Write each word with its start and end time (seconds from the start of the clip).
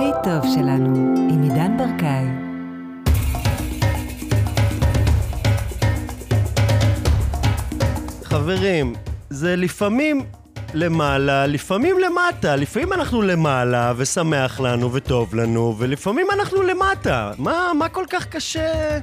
הכי 0.00 0.12
טוב 0.24 0.54
שלנו, 0.54 1.14
עם 1.30 1.42
עידן 1.42 1.76
ברקאי. 1.76 2.26
חברים, 8.24 8.94
זה 9.30 9.56
לפעמים 9.56 10.24
למעלה, 10.74 11.46
לפעמים 11.46 11.98
למטה. 11.98 12.56
לפעמים 12.56 12.92
אנחנו 12.92 13.22
למעלה 13.22 13.92
ושמח 13.96 14.60
לנו 14.60 14.92
וטוב 14.92 15.34
לנו, 15.34 15.74
ולפעמים 15.78 16.26
אנחנו 16.30 16.62
למטה. 16.62 17.32
מה, 17.38 17.72
מה 17.78 17.88
כל 17.88 18.04
כך 18.10 18.26
קשה 18.26 18.98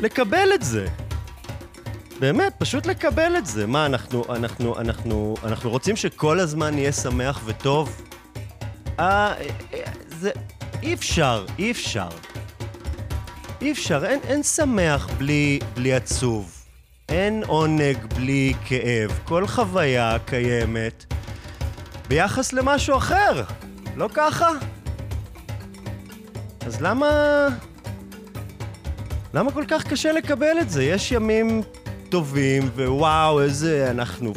לקבל 0.00 0.48
את 0.54 0.62
זה? 0.62 0.86
באמת, 2.20 2.54
פשוט 2.58 2.86
לקבל 2.86 3.36
את 3.36 3.46
זה. 3.46 3.66
מה, 3.66 3.86
אנחנו, 3.86 4.24
אנחנו, 4.28 4.78
אנחנו, 4.78 5.34
אנחנו 5.44 5.70
רוצים 5.70 5.96
שכל 5.96 6.40
הזמן 6.40 6.78
יהיה 6.78 6.92
שמח 6.92 7.40
וטוב? 7.44 8.04
אה, 9.00 9.34
זה... 10.24 10.30
אי 10.82 10.94
אפשר, 10.94 11.46
אי 11.58 11.70
אפשר. 11.70 12.08
אי 13.60 13.72
אפשר, 13.72 14.04
אין, 14.04 14.20
אין 14.28 14.42
שמח 14.42 15.08
בלי, 15.18 15.58
בלי 15.74 15.94
עצוב. 15.94 16.52
אין 17.08 17.42
עונג 17.46 17.96
בלי 18.14 18.54
כאב. 18.64 19.20
כל 19.24 19.46
חוויה 19.46 20.16
קיימת 20.26 21.04
ביחס 22.08 22.52
למשהו 22.52 22.96
אחר. 22.96 23.42
לא 23.96 24.08
ככה? 24.14 24.50
אז 26.66 26.80
למה... 26.80 27.08
למה 29.34 29.52
כל 29.52 29.64
כך 29.68 29.86
קשה 29.86 30.12
לקבל 30.12 30.58
את 30.60 30.70
זה? 30.70 30.84
יש 30.84 31.12
ימים 31.12 31.62
טובים, 32.08 32.62
ווואו, 32.76 33.42
איזה... 33.42 33.90
אנחנו 33.90 34.32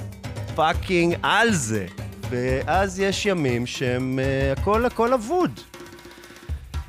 פאקינג 0.55 1.15
על 1.23 1.53
זה. 1.53 1.85
ואז 2.29 2.99
יש 2.99 3.25
ימים 3.25 3.65
שהם... 3.65 4.19
uh, 4.19 4.59
הכל 4.59 4.85
הכל 4.85 5.13
אבוד. 5.13 5.59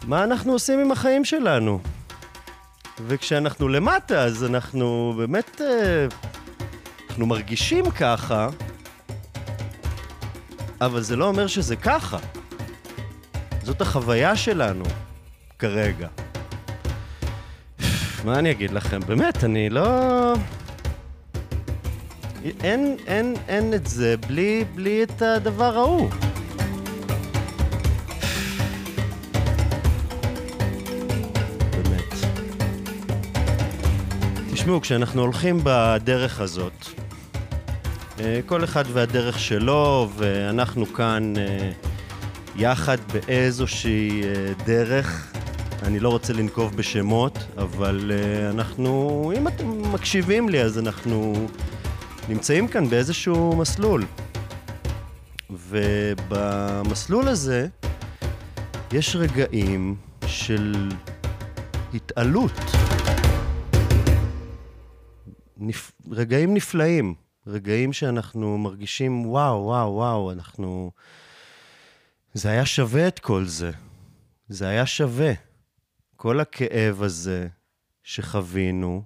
מה 0.09 0.25
אנחנו 0.25 0.53
עושים 0.53 0.79
עם 0.79 0.93
החיים 0.93 1.25
שלנו? 1.25 1.81
וכשאנחנו 3.07 3.69
למטה, 3.69 4.25
אז 4.25 4.45
אנחנו 4.45 5.15
באמת... 5.17 5.61
uh, 5.61 6.15
אנחנו 7.09 7.27
מרגישים 7.27 7.91
ככה, 7.91 8.49
אבל 10.81 11.01
זה 11.01 11.17
לא 11.17 11.29
אומר 11.29 11.47
שזה 11.47 11.77
ככה. 11.77 12.19
זאת 13.63 13.81
החוויה 13.81 14.37
שלנו 14.37 14.85
כרגע. 15.59 16.09
מה 18.25 18.39
אני 18.39 18.51
אגיד 18.51 18.71
לכם? 18.71 19.01
באמת, 19.01 19.45
אני 19.45 19.71
לא... 19.71 20.35
אין, 22.63 22.97
אין, 23.07 23.35
אין 23.49 23.75
את 23.75 23.87
זה 23.87 24.17
בלי, 24.17 24.65
בלי 24.75 25.03
את 25.03 25.23
הדבר 25.23 25.77
ההוא. 25.79 26.11
תשמעו, 34.69 34.81
כשאנחנו 34.81 35.23
הולכים 35.23 35.61
בדרך 35.63 36.41
הזאת, 36.41 36.87
אה, 38.21 38.41
כל 38.47 38.65
אחד 38.65 38.85
והדרך 38.93 39.39
שלו, 39.39 40.11
ואנחנו 40.17 40.87
כאן 40.87 41.37
אה, 41.37 41.71
יחד 42.57 42.97
באיזושהי 43.13 44.23
אה, 44.23 44.53
דרך. 44.67 45.33
אני 45.83 46.01
לא 46.01 46.09
רוצה 46.09 46.33
לנקוב 46.33 46.77
בשמות, 46.77 47.39
אבל 47.59 48.13
אנחנו, 48.51 49.33
אם 49.37 49.49
אתם 49.49 49.93
מקשיבים 49.93 50.49
לי, 50.49 50.63
אז 50.63 50.79
אנחנו 50.79 51.49
נמצאים 52.29 52.69
כאן 52.69 52.89
באיזשהו 52.89 53.57
מסלול. 53.57 54.05
ובמסלול 55.51 57.29
הזה 57.29 57.67
יש 58.93 59.17
רגעים 59.17 59.95
של 60.27 60.89
התעלות. 61.95 62.78
נפ... 65.59 65.93
רגעים 66.11 66.55
נפלאים, 66.55 67.15
רגעים 67.47 67.93
שאנחנו 67.93 68.59
מרגישים, 68.59 69.27
וואו, 69.27 69.65
וואו, 69.65 69.93
וואו, 69.93 70.33
אנחנו... 70.33 70.91
זה 72.35 72.51
היה 72.51 72.67
שווה 72.67 73.09
את 73.09 73.19
כל 73.19 73.45
זה. 73.45 73.71
זה 74.49 74.69
היה 74.69 74.87
שווה. 74.87 75.33
כל 76.17 76.41
הכאב 76.41 77.03
הזה 77.03 77.49
שחווינו, 78.03 79.03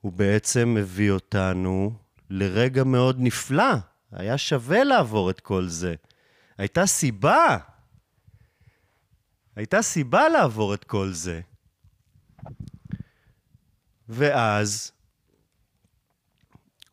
הוא 0.00 0.12
בעצם 0.12 0.74
מביא 0.74 1.10
אותנו 1.10 1.92
לרגע 2.30 2.84
מאוד 2.84 3.16
נפלא. 3.20 3.74
היה 4.12 4.38
שווה 4.38 4.84
לעבור 4.84 5.30
את 5.30 5.40
כל 5.40 5.68
זה. 5.68 5.94
הייתה 6.58 6.86
סיבה. 6.86 7.58
הייתה 9.56 9.82
סיבה 9.82 10.28
לעבור 10.28 10.74
את 10.74 10.84
כל 10.84 11.12
זה. 11.12 11.40
ואז 14.08 14.92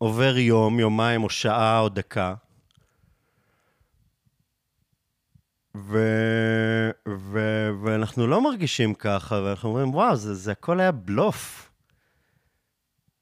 עובר 0.02 0.38
יום, 0.38 0.80
יומיים 0.80 1.24
או 1.24 1.30
שעה 1.30 1.80
או 1.80 1.90
דקה, 1.90 2.34
ו... 5.76 5.98
ו... 7.08 7.40
ואנחנו 7.84 8.28
לא 8.28 8.42
מרגישים 8.42 8.94
ככה, 8.94 9.36
ואנחנו 9.36 9.70
אומרים, 9.70 9.96
וואו, 9.96 10.16
זה, 10.16 10.34
זה 10.34 10.52
הכל 10.52 10.80
היה 10.80 10.92
בלוף. 10.92 11.72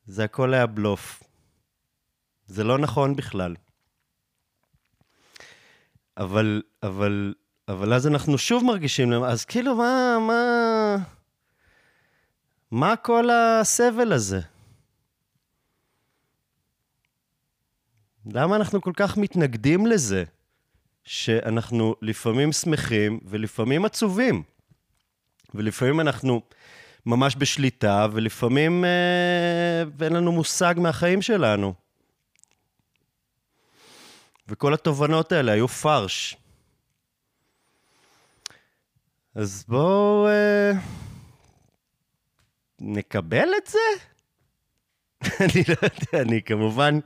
זה 0.06 0.24
הכל 0.24 0.54
היה 0.54 0.66
בלוף. 0.66 1.24
זה 2.48 2.64
לא 2.64 2.78
נכון 2.78 3.16
בכלל. 3.16 3.56
אבל, 6.18 6.62
אבל, 6.84 7.34
אבל 7.68 7.94
אז 7.94 8.08
אנחנו 8.08 8.38
שוב 8.38 8.64
מרגישים, 8.64 9.14
אז 9.14 9.46
כאילו, 9.46 9.76
מה, 9.76 10.18
מה, 10.28 10.96
מה 12.72 12.96
כל 12.96 13.30
הסבל 13.30 14.14
הזה? 14.14 14.59
למה 18.26 18.56
אנחנו 18.56 18.82
כל 18.82 18.94
כך 18.96 19.18
מתנגדים 19.18 19.88
לזה? 19.88 20.24
שאנחנו 21.04 21.96
לפעמים 22.02 22.52
שמחים 22.52 23.20
ולפעמים 23.26 23.86
עצובים. 23.86 24.44
ולפעמים 25.56 26.00
אנחנו 26.00 26.42
ממש 27.06 27.36
בשליטה, 27.38 28.08
ולפעמים 28.14 28.86
אה, 28.86 30.06
אין 30.06 30.14
לנו 30.14 30.32
מושג 30.32 30.76
מהחיים 30.78 31.22
שלנו. 31.22 31.74
וכל 34.48 34.74
התובנות 34.74 35.32
האלה 35.32 35.52
היו 35.52 35.68
פרש. 35.68 36.38
אז 39.36 39.66
בואו 39.68 40.28
אה, 40.28 40.72
נקבל 42.80 43.50
את 43.58 43.68
זה? 43.68 43.80
אני 45.44 45.64
לא 45.68 45.76
יודע, 45.84 46.28
אני 46.28 46.42
כמובן, 46.42 47.00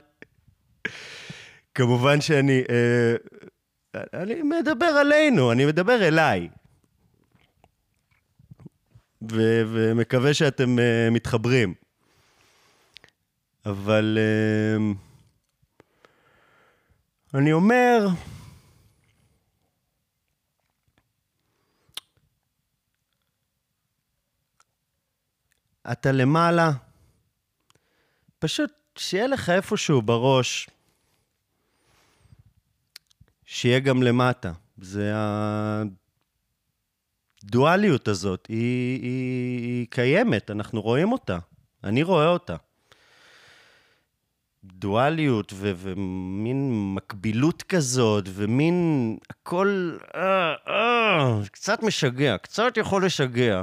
כמובן 1.74 2.20
שאני, 2.20 2.62
אה, 2.70 3.14
אני 4.14 4.42
מדבר 4.42 4.86
עלינו, 4.86 5.52
אני 5.52 5.66
מדבר 5.66 6.08
אליי. 6.08 6.48
ו- 9.32 9.62
ומקווה 9.72 10.34
שאתם 10.34 10.78
uh, 10.78 11.10
מתחברים. 11.10 11.74
אבל 13.66 14.18
uh, 14.18 14.96
אני 17.34 17.52
אומר, 17.52 18.06
אתה 25.92 26.12
למעלה, 26.12 26.70
פשוט 28.38 28.70
שיהיה 28.98 29.26
לך 29.26 29.50
איפשהו 29.50 30.02
בראש, 30.02 30.68
שיהיה 33.54 33.80
גם 33.80 34.02
למטה. 34.02 34.52
זה 34.78 35.12
הדואליות 37.44 38.08
הזאת, 38.08 38.46
היא, 38.46 39.02
היא, 39.02 39.60
היא 39.60 39.86
קיימת, 39.90 40.50
אנחנו 40.50 40.82
רואים 40.82 41.12
אותה. 41.12 41.38
אני 41.84 42.02
רואה 42.02 42.28
אותה. 42.28 42.56
דואליות 44.64 45.52
ו- 45.56 45.72
ומין 45.76 46.94
מקבילות 46.94 47.62
כזאת, 47.62 48.24
ומין 48.28 49.18
הכל 49.30 49.96
אה, 50.14 50.54
אה, 50.68 51.40
קצת 51.52 51.82
משגע, 51.82 52.38
קצת 52.38 52.76
יכול 52.76 53.06
לשגע. 53.06 53.62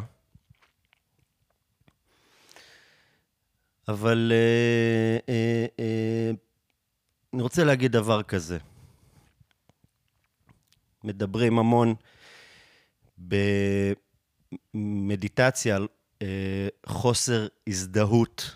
אבל 3.87 4.31
אה, 4.35 5.17
אה, 5.33 5.65
אה, 5.79 6.31
אני 7.33 7.41
רוצה 7.41 7.63
להגיד 7.63 7.91
דבר 7.91 8.23
כזה. 8.23 8.57
מדברים 11.03 11.59
המון 11.59 11.95
במדיטציה 14.73 15.75
על 15.75 15.87
אה, 16.21 16.67
חוסר 16.85 17.47
הזדהות 17.67 18.55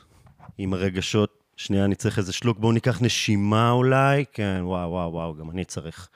עם 0.58 0.74
הרגשות 0.74 1.44
שנייה, 1.58 1.86
אני 1.86 1.96
צריך 1.96 2.18
איזה 2.18 2.34
שלוק. 2.34 2.60
בואו 2.60 2.72
ניקח 2.72 3.02
נשימה 3.02 3.72
אולי. 3.72 4.26
כן, 4.34 4.60
וואו, 4.64 4.92
וואו, 4.92 5.12
וואו, 5.12 5.36
גם 5.36 5.52
אני 5.52 5.66
צריך. 5.66 6.10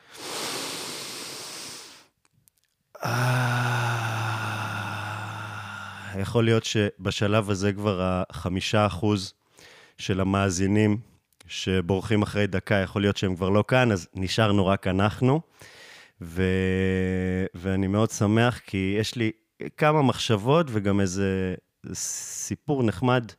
אה, 3.04 3.80
יכול 6.20 6.46
להיות 6.46 6.64
שבשלב 6.66 7.50
הזה 7.50 7.74
כבר 7.74 8.24
החמישה 8.30 8.86
אחוז 8.86 9.34
של 9.98 10.20
המאזינים 10.20 10.98
שבורחים 11.48 12.22
אחרי 12.22 12.48
דקה, 12.48 12.76
יכול 12.76 13.02
להיות 13.02 13.18
שהם 13.18 13.36
כבר 13.36 13.50
לא 13.50 13.64
כאן, 13.68 13.92
אז 13.92 14.08
נשארנו 14.14 14.68
רק 14.68 14.88
אנחנו. 14.88 15.42
ו... 16.22 16.44
ואני 17.56 17.88
מאוד 17.88 18.10
שמח, 18.10 18.60
כי 18.60 18.96
יש 19.00 19.16
לי 19.16 19.32
כמה 19.78 20.02
מחשבות 20.02 20.68
וגם 20.70 21.00
איזה 21.00 21.56
סיפור 21.94 22.84
נחמד 22.84 23.32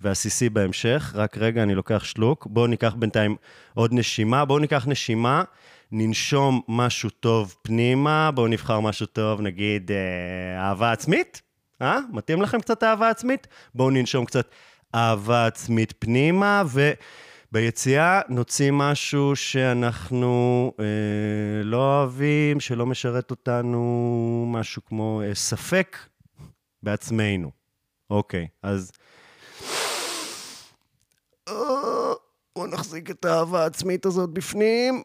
ועסיסי 0.00 0.48
בהמשך. 0.48 1.12
רק 1.14 1.38
רגע, 1.38 1.62
אני 1.62 1.74
לוקח 1.74 2.04
שלוק. 2.04 2.46
בואו 2.50 2.66
ניקח 2.66 2.94
בינתיים 2.94 3.36
עוד 3.74 3.92
נשימה. 3.94 4.44
בואו 4.44 4.58
ניקח 4.58 4.86
נשימה, 4.86 5.42
ננשום 5.92 6.60
משהו 6.68 7.10
טוב 7.10 7.54
פנימה, 7.62 8.30
בואו 8.34 8.46
נבחר 8.46 8.80
משהו 8.80 9.06
טוב, 9.06 9.40
נגיד 9.40 9.90
אה, 9.90 10.68
אהבה 10.68 10.92
עצמית. 10.92 11.42
אה? 11.82 11.98
מתאים 12.12 12.42
לכם 12.42 12.60
קצת 12.60 12.82
אהבה 12.82 13.10
עצמית? 13.10 13.46
בואו 13.74 13.90
ננשום 13.90 14.24
קצת 14.24 14.48
אהבה 14.94 15.46
עצמית 15.46 15.94
פנימה, 15.98 16.62
וביציאה 17.56 18.20
נוציא 18.28 18.70
משהו 18.72 19.36
שאנחנו 19.36 20.72
אה, 20.80 20.84
לא 21.64 21.76
אוהבים, 21.76 22.60
שלא 22.60 22.86
משרת 22.86 23.30
אותנו, 23.30 24.44
משהו 24.48 24.82
כמו 24.84 25.22
אה, 25.24 25.34
ספק 25.34 25.96
בעצמנו. 26.82 27.50
אוקיי, 28.10 28.46
אז... 28.62 28.92
אה, 31.48 31.54
בואו 32.56 32.66
נחזיק 32.66 33.10
את 33.10 33.24
האהבה 33.24 33.62
העצמית 33.62 34.06
הזאת 34.06 34.30
בפנים. 34.30 35.02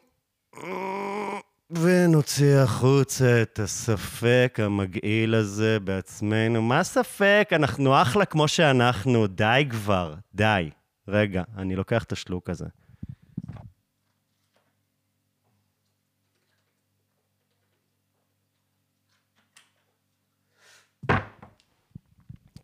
ונוציא 1.71 2.57
החוצה 2.57 3.41
את 3.41 3.59
הספק 3.59 4.59
המגעיל 4.63 5.35
הזה 5.35 5.79
בעצמנו. 5.79 6.61
מה 6.61 6.83
ספק? 6.83 7.49
אנחנו 7.51 8.01
אחלה 8.01 8.25
כמו 8.25 8.47
שאנחנו. 8.47 9.27
די 9.27 9.67
כבר, 9.69 10.15
די. 10.35 10.69
רגע, 11.11 11.43
אני 11.57 11.75
לוקח 11.75 12.03
את 12.03 12.11
השלוק 12.11 12.49
הזה. 12.49 12.65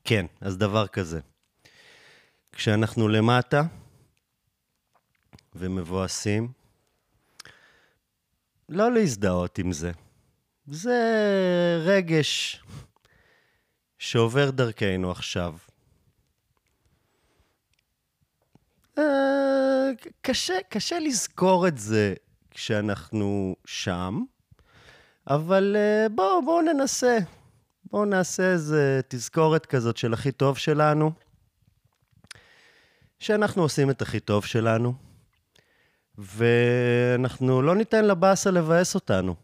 כן, 0.04 0.26
אז 0.42 0.58
דבר 0.58 0.88
כזה. 0.88 1.20
כשאנחנו 2.52 3.08
למטה 3.08 3.62
ומבואסים, 5.56 6.52
לא 8.70 8.92
להזדהות 8.94 9.58
עם 9.58 9.72
זה. 9.72 9.92
זה 10.68 11.00
רגש 11.86 12.64
שעובר 13.98 14.50
דרכנו 14.50 15.12
עכשיו. 15.12 15.58
אה, 15.58 15.68
קשה, 20.22 20.54
קשה 20.70 21.00
לזכור 21.00 21.68
את 21.68 21.78
זה 21.78 22.14
כשאנחנו 22.52 23.56
שם, 23.66 24.24
אבל 25.28 25.76
אה, 25.80 26.10
בואו 26.10 26.46
בוא 26.46 26.62
ננסה. 26.62 27.18
בואו 27.92 28.06
נעשה 28.06 28.52
איזה 28.52 29.02
תזכורת 29.08 29.66
כזאת 29.66 29.98
של 29.98 30.14
הכי 30.14 30.32
טוב 30.32 30.58
שלנו, 30.58 31.12
שאנחנו 33.20 33.62
עושים 33.62 33.90
את 33.90 34.02
הכי 34.02 34.20
טוב 34.20 34.46
שלנו. 34.46 34.94
ואנחנו 36.18 37.62
לא 37.62 37.76
ניתן 37.76 38.06
לבאסה 38.06 38.52
לבאס 38.52 38.96
אותנו. 38.96 39.36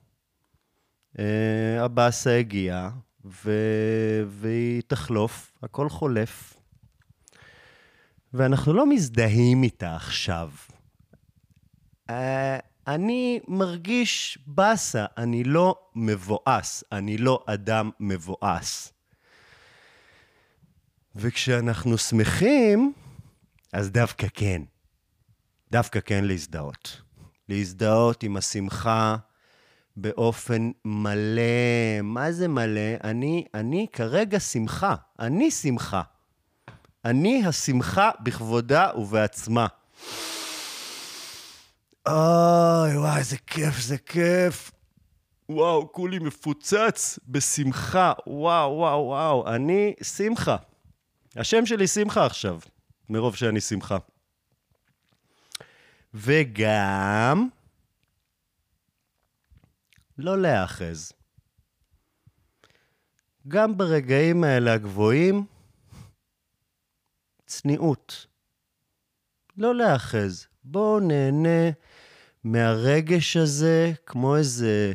Uh, 1.17 1.19
הבאסה 1.79 2.37
הגיעה, 2.37 2.89
ו... 3.25 3.51
והיא 4.27 4.81
תחלוף, 4.87 5.51
הכל 5.63 5.89
חולף. 5.89 6.62
ואנחנו 8.33 8.73
לא 8.73 8.89
מזדהים 8.89 9.63
איתה 9.63 9.95
עכשיו. 9.95 10.49
Uh, 12.09 12.13
אני 12.87 13.39
מרגיש 13.47 14.39
באסה, 14.47 15.05
אני 15.17 15.43
לא 15.43 15.75
מבואס, 15.95 16.83
אני 16.91 17.17
לא 17.17 17.43
אדם 17.47 17.89
מבואס. 17.99 18.93
וכשאנחנו 21.15 21.97
שמחים, 21.97 22.93
אז 23.73 23.91
דווקא 23.91 24.27
כן. 24.33 24.61
דווקא 25.71 25.99
כן 25.99 26.23
להזדהות. 26.25 27.01
להזדהות 27.49 28.23
עם 28.23 28.37
השמחה 28.37 29.15
באופן 29.95 30.71
מלא. 30.85 32.01
מה 32.03 32.31
זה 32.31 32.47
מלא? 32.47 32.97
אני, 33.03 33.45
אני 33.53 33.87
כרגע 33.93 34.39
שמחה. 34.39 34.95
אני 35.19 35.51
שמחה. 35.51 36.01
אני 37.05 37.45
השמחה 37.45 38.11
בכבודה 38.19 38.89
ובעצמה. 38.97 39.67
אוי, 42.07 42.97
וואי, 42.97 43.17
איזה 43.17 43.37
כיף, 43.37 43.77
איזה 43.77 43.97
כיף. 43.97 44.71
וואו, 45.49 45.91
כולי 45.91 46.19
מפוצץ 46.19 47.19
בשמחה. 47.27 48.13
וואו, 48.27 48.71
וואו, 48.71 49.05
וואו. 49.05 49.55
אני 49.55 49.93
שמחה. 50.03 50.55
השם 51.35 51.65
שלי 51.65 51.87
שמחה 51.87 52.25
עכשיו, 52.25 52.59
מרוב 53.09 53.35
שאני 53.35 53.61
שמחה. 53.61 53.97
וגם 56.13 57.47
לא 60.17 60.41
להאחז. 60.41 61.11
גם 63.47 63.77
ברגעים 63.77 64.43
האלה 64.43 64.73
הגבוהים, 64.73 65.45
צניעות. 67.53 68.25
לא 69.57 69.75
להאחז. 69.75 70.47
בואו 70.63 70.99
נהנה 70.99 71.71
מהרגש 72.43 73.37
הזה 73.37 73.91
כמו 74.05 74.37
איזה 74.37 74.93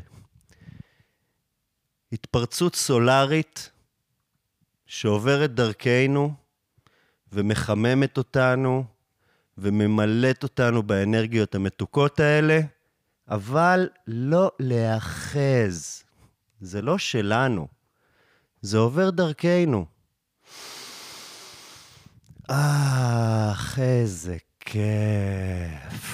התפרצות 2.13 2.75
סולארית 2.75 3.71
שעוברת 4.87 5.55
דרכנו 5.55 6.35
ומחממת 7.33 8.17
אותנו 8.17 8.85
וממלאת 9.59 10.43
אותנו 10.43 10.83
באנרגיות 10.83 11.55
המתוקות 11.55 12.21
האלה, 12.21 12.61
אבל 13.29 13.89
לא 14.07 14.51
להאחז. 14.59 16.03
זה 16.61 16.83
לא 16.83 16.99
שלנו, 16.99 17.69
זה 18.61 18.79
עובר 18.79 19.11
דרכנו. 19.11 19.87
אך, 22.49 23.79
איזה 23.79 24.37
כיף. 24.61 26.09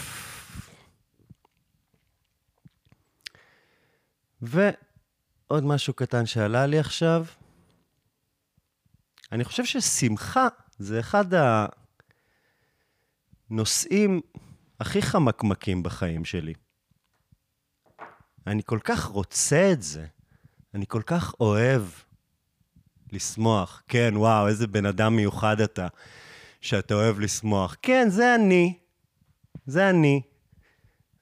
ועוד 4.43 5.64
משהו 5.64 5.95
קטן 5.95 6.26
שעלה 6.26 6.67
לי 6.67 6.79
עכשיו, 6.79 7.25
אני 9.33 9.45
חושב 9.45 9.64
ששמחה 9.64 10.49
זה 10.79 11.00
אחד. 11.00 11.25
הנושאים 13.50 14.21
הכי 14.81 15.03
חמקמקים 15.03 15.83
בחיים 15.83 16.25
שלי. 16.25 16.55
אני 18.47 18.62
כל 18.67 18.79
כך 18.85 19.05
רוצה 19.05 19.73
את 19.73 19.83
זה, 19.83 20.07
אני 20.75 20.87
כל 20.88 21.03
כך 21.07 21.35
אוהב 21.41 21.83
לשמוח. 23.12 23.83
כן, 23.88 24.12
וואו, 24.17 24.49
איזה 24.49 24.67
בן 24.67 24.87
אדם 24.87 25.17
מיוחד 25.17 25.61
אתה, 25.61 25.88
שאתה 26.64 26.94
אוהב 26.94 27.21
לשמוח. 27.21 27.76
כן, 27.83 28.06
זה 28.11 28.35
אני. 28.35 28.78
זה 29.66 29.90
אני. 29.90 30.23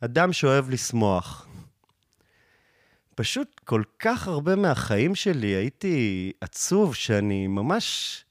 אדם 0.00 0.32
שאוהב 0.32 0.70
לשמוח. 0.70 1.46
פשוט 3.14 3.60
כל 3.64 3.82
כך 3.98 4.28
הרבה 4.28 4.56
מהחיים 4.56 5.14
שלי 5.14 5.46
הייתי 5.46 6.32
עצוב 6.40 6.94
שאני 6.94 7.46
ממש 7.46 8.24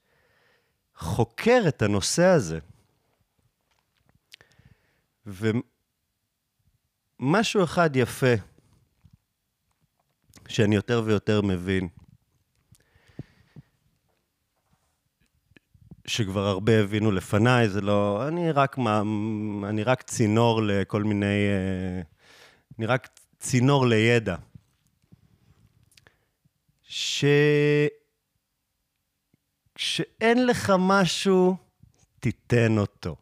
חוקר 0.96 1.62
את 1.68 1.82
הנושא 1.82 2.24
הזה. 2.24 2.58
ומשהו 7.20 7.64
אחד 7.64 7.96
יפה, 7.96 8.34
שאני 10.48 10.74
יותר 10.74 11.02
ויותר 11.04 11.42
מבין, 11.42 11.88
שכבר 16.06 16.46
הרבה 16.46 16.80
הבינו 16.80 17.12
לפניי, 17.12 17.68
זה 17.68 17.80
לא... 17.80 18.28
אני 18.28 18.52
רק, 18.52 18.76
אני 19.68 19.82
רק 19.82 20.02
צינור 20.02 20.62
לכל 20.62 21.02
מיני... 21.02 21.26
אה, 21.26 22.02
אני 22.78 22.86
רק 22.86 23.08
צינור 23.38 23.86
לידע. 23.86 24.36
ש... 26.82 27.24
כשאין 29.74 30.46
לך 30.46 30.72
משהו, 30.78 31.56
תיתן 32.20 32.78
אותו. 32.78 33.16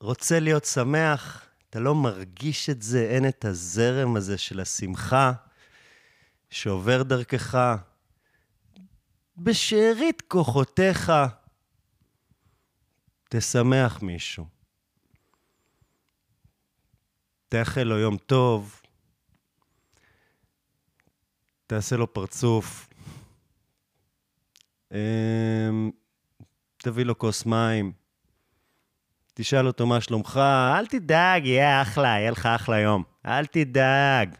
רוצה 0.00 0.40
להיות 0.40 0.64
שמח, 0.64 1.46
אתה 1.70 1.80
לא 1.80 1.94
מרגיש 1.94 2.70
את 2.70 2.82
זה, 2.82 3.06
אין 3.10 3.28
את 3.28 3.44
הזרם 3.44 4.16
הזה 4.16 4.38
של 4.38 4.60
השמחה 4.60 5.32
שעובר 6.50 7.02
דרכך. 7.02 7.76
בשארית 9.36 10.22
כוחותיך, 10.28 11.12
תשמח 13.28 14.02
מישהו. 14.02 14.46
תאחל 17.48 17.82
לו 17.82 17.98
יום 17.98 18.16
טוב, 18.16 18.80
תעשה 21.66 21.96
לו 21.96 22.12
פרצוף, 22.14 22.88
אמ, 24.92 25.90
תביא 26.76 27.04
לו 27.04 27.18
כוס 27.18 27.46
מים, 27.46 27.92
תשאל 29.34 29.66
אותו 29.66 29.86
מה 29.86 30.00
שלומך, 30.00 30.40
אל 30.78 30.86
תדאג, 30.86 31.46
יהיה 31.46 31.82
אחלה, 31.82 32.08
יהיה 32.08 32.30
לך 32.30 32.46
אחלה 32.46 32.78
יום. 32.78 33.02
אל 33.26 33.46
תדאג. 33.46 34.36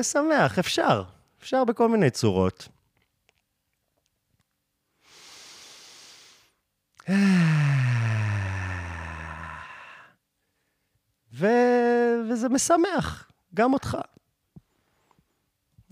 תשמח, 0.00 0.58
אפשר. 0.58 1.02
אפשר 1.40 1.64
בכל 1.64 1.88
מיני 1.88 2.10
צורות. 2.10 2.68
ו... 11.32 11.46
וזה 12.30 12.48
משמח, 12.48 13.30
גם 13.54 13.72
אותך. 13.72 13.96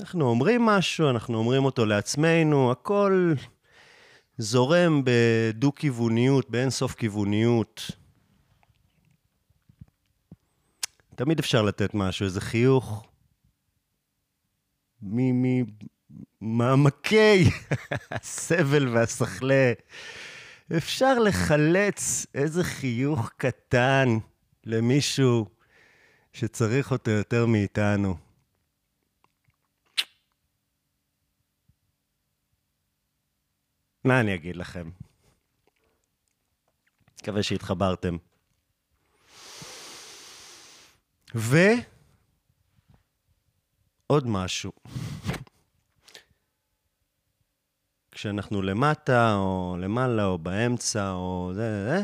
אנחנו 0.01 0.25
אומרים 0.25 0.63
משהו, 0.63 1.11
אנחנו 1.11 1.39
אומרים 1.39 1.65
אותו 1.65 1.87
לעצמנו, 1.87 2.71
הכל 2.73 3.35
זורם 4.39 5.03
בדו-כיווניות, 5.05 6.51
באינסוף 6.51 6.95
כיווניות. 6.95 7.91
תמיד 11.15 11.39
אפשר 11.39 11.63
לתת 11.63 11.95
משהו, 11.95 12.25
איזה 12.25 12.41
חיוך 12.41 13.07
ממעמקי 16.41 17.45
הסבל 18.11 18.89
והסחלה. 18.89 19.73
אפשר 20.77 21.19
לחלץ 21.19 22.27
איזה 22.35 22.65
חיוך 22.65 23.31
קטן 23.37 24.09
למישהו 24.65 25.47
שצריך 26.33 26.93
אותו 26.93 27.11
יותר 27.11 27.47
מאיתנו. 27.47 28.17
מה 34.05 34.21
אני 34.21 34.35
אגיד 34.35 34.57
לכם? 34.57 34.91
מקווה 37.23 37.43
שהתחברתם. 37.43 38.17
ועוד 44.11 44.27
משהו. 44.27 44.73
כשאנחנו 48.11 48.63
למטה, 48.63 49.35
או 49.35 49.77
למעלה, 49.81 50.25
או 50.25 50.39
באמצע, 50.39 51.11
או 51.11 51.51
זה, 51.55 51.89
זה, 51.89 52.03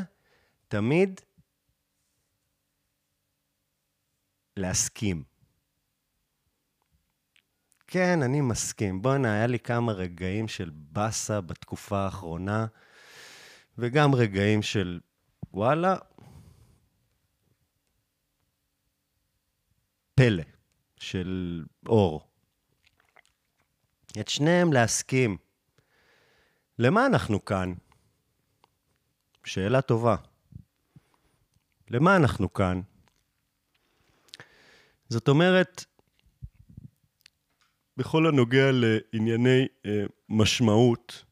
תמיד 0.69 1.21
להסכים. 4.57 5.23
כן, 7.87 8.23
אני 8.23 8.41
מסכים. 8.41 9.03
בואנה, 9.03 9.33
היה 9.33 9.47
לי 9.47 9.59
כמה 9.59 9.93
רגעים 9.93 10.49
של 10.49 10.71
באסה 10.75 11.41
בתקופה 11.41 11.99
האחרונה, 11.99 12.67
וגם 13.79 14.15
רגעים 14.15 14.63
של 14.63 15.01
וואלה, 15.53 15.97
פלא 20.15 20.43
של 21.03 21.65
אור. 21.87 22.29
את 24.21 24.29
שניהם 24.29 24.73
להסכים. 24.73 25.37
למה 26.79 27.07
אנחנו 27.07 27.45
כאן? 27.45 27.73
שאלה 29.45 29.83
טובה. 29.83 30.17
למה 31.91 32.17
אנחנו 32.17 32.53
כאן? 32.53 32.81
זאת 35.09 35.29
אומרת, 35.29 35.85
בכל 37.97 38.27
הנוגע 38.27 38.71
לענייני 38.73 39.67
אה, 39.87 40.05
משמעות, 40.29 41.25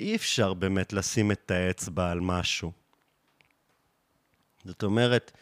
אי 0.00 0.16
אפשר 0.16 0.54
באמת 0.54 0.92
לשים 0.92 1.32
את 1.32 1.50
האצבע 1.50 2.10
על 2.10 2.20
משהו. 2.20 2.72
זאת 4.64 4.82
אומרת, 4.82 5.32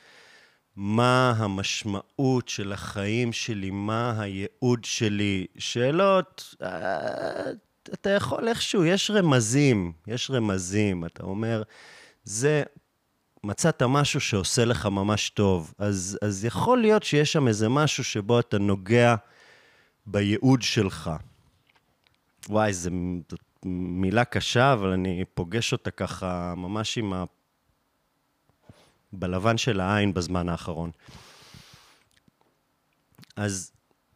מה 0.82 1.34
המשמעות 1.36 2.48
של 2.48 2.72
החיים 2.72 3.32
שלי, 3.32 3.70
מה 3.70 4.20
הייעוד 4.20 4.84
שלי, 4.84 5.46
שאלות, 5.58 6.54
אה, 6.62 7.50
אתה 7.82 8.10
יכול 8.10 8.48
איכשהו, 8.48 8.84
יש 8.84 9.10
רמזים, 9.10 9.92
יש 10.06 10.30
רמזים, 10.30 11.04
אתה 11.04 11.22
אומר, 11.22 11.62
זה 12.24 12.62
מצאת 13.44 13.82
משהו 13.82 14.20
שעושה 14.20 14.64
לך 14.64 14.86
ממש 14.86 15.30
טוב, 15.30 15.74
אז, 15.78 16.18
אז 16.22 16.44
יכול 16.44 16.80
להיות 16.80 17.02
שיש 17.02 17.32
שם 17.32 17.48
איזה 17.48 17.68
משהו 17.68 18.04
שבו 18.04 18.40
אתה 18.40 18.58
נוגע 18.58 19.14
בייעוד 20.06 20.62
שלך. 20.62 21.10
וואי, 22.48 22.72
זו 22.72 22.90
מילה 23.64 24.24
קשה, 24.24 24.72
אבל 24.72 24.88
אני 24.88 25.24
פוגש 25.34 25.72
אותה 25.72 25.90
ככה 25.90 26.54
ממש 26.56 26.98
עם 26.98 27.12
ה... 27.12 27.24
בלבן 29.12 29.58
של 29.58 29.80
העין 29.80 30.14
בזמן 30.14 30.48
האחרון. 30.48 30.90
אז 33.36 33.72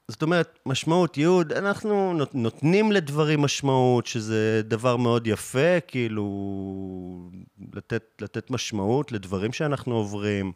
זאת 0.08 0.22
אומרת, 0.22 0.58
משמעות, 0.66 1.16
ייעוד, 1.16 1.52
אנחנו 1.52 2.18
נותנים 2.34 2.92
לדברים 2.92 3.42
משמעות, 3.42 4.06
שזה 4.06 4.62
דבר 4.64 4.96
מאוד 4.96 5.26
יפה, 5.26 5.80
כאילו, 5.88 6.24
לתת, 7.74 8.02
לתת 8.20 8.50
משמעות 8.50 9.12
לדברים 9.12 9.52
שאנחנו 9.52 9.94
עוברים. 9.94 10.52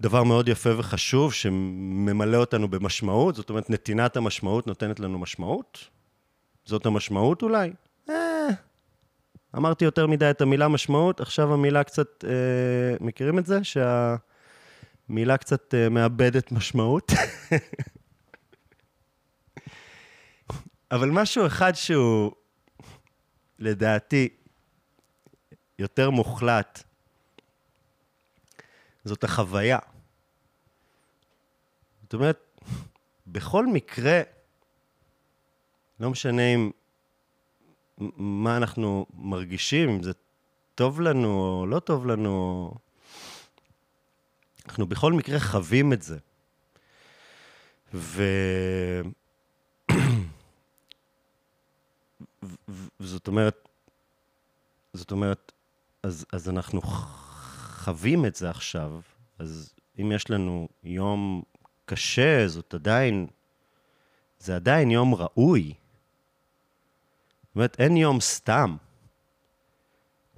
דבר 0.00 0.22
מאוד 0.22 0.48
יפה 0.48 0.78
וחשוב, 0.78 1.32
שממלא 1.32 2.36
אותנו 2.36 2.68
במשמעות, 2.68 3.34
זאת 3.34 3.50
אומרת, 3.50 3.70
נתינת 3.70 4.16
המשמעות 4.16 4.66
נותנת 4.66 5.00
לנו 5.00 5.18
משמעות. 5.18 5.88
זאת 6.64 6.86
המשמעות 6.86 7.42
אולי? 7.42 7.70
אה, 9.54 9.58
אמרתי 9.58 9.84
יותר 9.84 10.06
מדי 10.06 10.30
את 10.30 10.40
המילה 10.40 10.68
משמעות, 10.68 11.20
עכשיו 11.20 11.52
המילה 11.52 11.84
קצת, 11.84 12.24
אה, 12.24 12.30
מכירים 13.00 13.38
את 13.38 13.46
זה? 13.46 13.64
שה... 13.64 14.16
מילה 15.08 15.36
קצת 15.36 15.74
uh, 15.74 15.90
מאבדת 15.90 16.52
משמעות. 16.52 17.12
אבל 20.92 21.10
משהו 21.10 21.46
אחד 21.46 21.72
שהוא, 21.74 22.32
לדעתי, 23.58 24.28
יותר 25.78 26.10
מוחלט, 26.10 26.82
זאת 29.04 29.24
החוויה. 29.24 29.78
זאת 32.02 32.14
אומרת, 32.14 32.60
בכל 33.26 33.66
מקרה, 33.66 34.20
לא 36.00 36.10
משנה 36.10 36.54
אם 36.54 36.70
מה 38.16 38.56
אנחנו 38.56 39.06
מרגישים, 39.14 39.88
אם 39.88 40.02
זה 40.02 40.12
טוב 40.74 41.00
לנו 41.00 41.28
או 41.28 41.66
לא 41.66 41.78
טוב 41.78 42.06
לנו, 42.06 42.72
אנחנו 44.66 44.86
בכל 44.86 45.12
מקרה 45.12 45.40
חווים 45.40 45.92
את 45.92 46.02
זה. 46.02 46.18
ו... 47.94 48.22
וזאת 53.00 53.28
אומרת, 53.28 53.68
זאת 54.92 55.10
אומרת, 55.10 55.52
אז, 56.02 56.26
אז 56.32 56.48
אנחנו 56.48 56.80
חווים 56.80 58.26
את 58.26 58.34
זה 58.34 58.50
עכשיו, 58.50 59.00
אז 59.38 59.74
אם 60.00 60.12
יש 60.12 60.30
לנו 60.30 60.68
יום 60.84 61.42
קשה, 61.84 62.48
זאת 62.48 62.74
עדיין, 62.74 63.26
זה 64.38 64.56
עדיין 64.56 64.90
יום 64.90 65.14
ראוי. 65.14 65.74
זאת 67.48 67.56
אומרת, 67.56 67.76
אין 67.80 67.96
יום 67.96 68.20
סתם. 68.20 68.76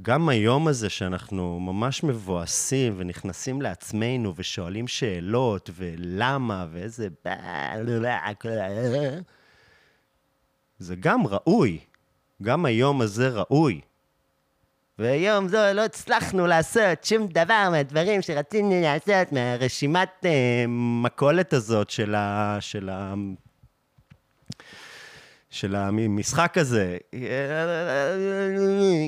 גם 0.03 0.29
היום 0.29 0.69
הזה 0.69 0.89
שאנחנו 0.89 1.61
ממש 1.61 2.03
מבואסים 2.03 2.95
ונכנסים 2.97 3.63
לעצמנו 3.63 4.35
ושואלים 4.37 4.89
שאלות 4.89 5.71
ולמה 5.75 6.67
ואיזה... 6.73 7.09
זה 10.79 10.97
גם 10.97 11.27
ראוי. 11.27 11.79
גם 12.43 12.65
היום 12.65 13.01
הזה 13.01 13.29
ראוי. 13.29 13.81
והיום 14.99 15.49
זו 15.49 15.59
לא 15.75 15.85
הצלחנו 15.85 16.47
לעשות 16.47 17.05
שום 17.05 17.27
דבר 17.27 17.69
מהדברים 17.71 18.23
שרצינו 18.23 18.71
לעשות 18.83 19.33
מהרשימת 19.33 20.09
uh, 20.23 20.27
מכולת 21.03 21.53
הזאת 21.53 21.91
של 21.91 22.15
ה... 22.15 22.57
של. 22.61 22.91
של 25.51 25.75
המשחק 25.77 26.59
הזה. 26.59 26.99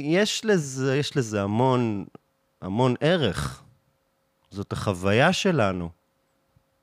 יש 0.03 0.45
לזה, 0.45 0.97
יש 0.97 1.17
לזה 1.17 1.43
המון, 1.43 2.05
המון 2.61 2.95
ערך. 3.01 3.63
זאת 4.51 4.73
החוויה 4.73 5.33
שלנו. 5.33 5.91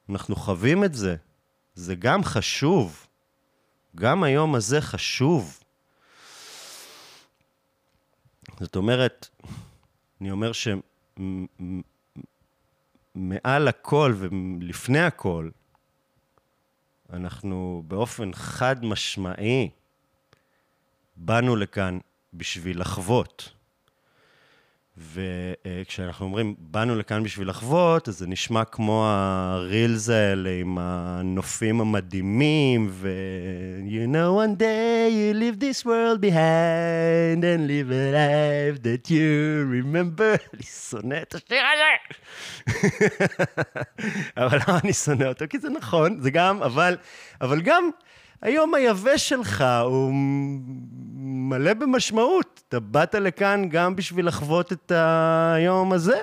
אנחנו 0.10 0.36
חווים 0.36 0.84
את 0.84 0.94
זה. 0.94 1.16
זה 1.76 1.96
גם 1.96 2.24
חשוב. 2.24 3.08
גם 3.96 4.24
היום 4.24 4.56
הזה 4.56 4.82
חשוב. 4.82 5.60
זאת 8.60 8.76
אומרת, 8.76 9.30
אני 10.22 10.32
אומר 10.32 10.52
שמעל 13.16 13.68
הכל 13.68 14.16
ולפני 14.18 15.00
הכל, 15.00 15.50
אנחנו 17.14 17.84
באופן 17.88 18.34
חד 18.34 18.86
משמעי 18.86 19.70
באנו 21.16 21.56
לכאן 21.56 22.00
בשביל 22.34 22.82
לחוות. 22.82 23.59
וכשאנחנו 25.00 26.26
אומרים, 26.26 26.56
באנו 26.60 26.96
לכאן 26.96 27.24
בשביל 27.24 27.50
לחוות, 27.50 28.08
אז 28.08 28.18
זה 28.18 28.28
נשמע 28.28 28.64
כמו 28.66 29.06
הרילס 29.08 30.10
האלה 30.10 30.50
עם 30.50 30.78
הנופים 30.82 31.82
המדהימים, 31.82 32.88
ו... 32.92 33.10
You 33.88 34.08
know 34.08 34.36
one 34.46 34.56
day 34.60 35.10
you 35.10 35.34
leave 35.34 35.60
this 35.60 35.86
world 35.86 36.22
behind 36.22 37.44
and 37.44 37.68
live 37.68 37.90
a 37.92 38.12
life 38.20 38.84
that 38.84 39.10
you 39.10 39.66
remember. 39.72 40.38
אני 40.54 40.64
שונא 40.64 41.16
את 41.22 41.36
השיר 41.36 41.64
הזה. 41.74 41.94
אבל 44.46 44.58
למה 44.68 44.80
אני 44.84 44.94
שונא 44.94 45.26
אותו? 45.26 45.46
כי 45.50 45.60
זה 45.60 45.70
נכון, 45.70 46.20
זה 46.20 46.32
גם, 46.32 46.64
אבל, 46.64 46.98
אבל 47.42 47.62
גם... 47.62 47.90
היום 48.42 48.74
היבש 48.76 49.30
שלך 49.30 49.64
הוא 49.84 50.12
מלא 51.16 51.74
במשמעות. 51.74 52.59
אתה 52.70 52.80
באת 52.80 53.16
לכאן 53.16 53.70
גם 53.70 53.96
בשביל 53.96 54.28
לחוות 54.28 54.74
את 54.74 54.92
היום 55.56 55.94
הזה? 55.94 56.22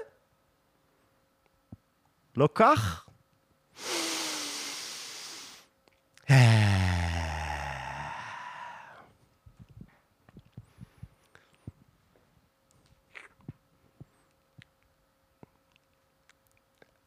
לא 2.36 2.48
כך? 2.54 3.06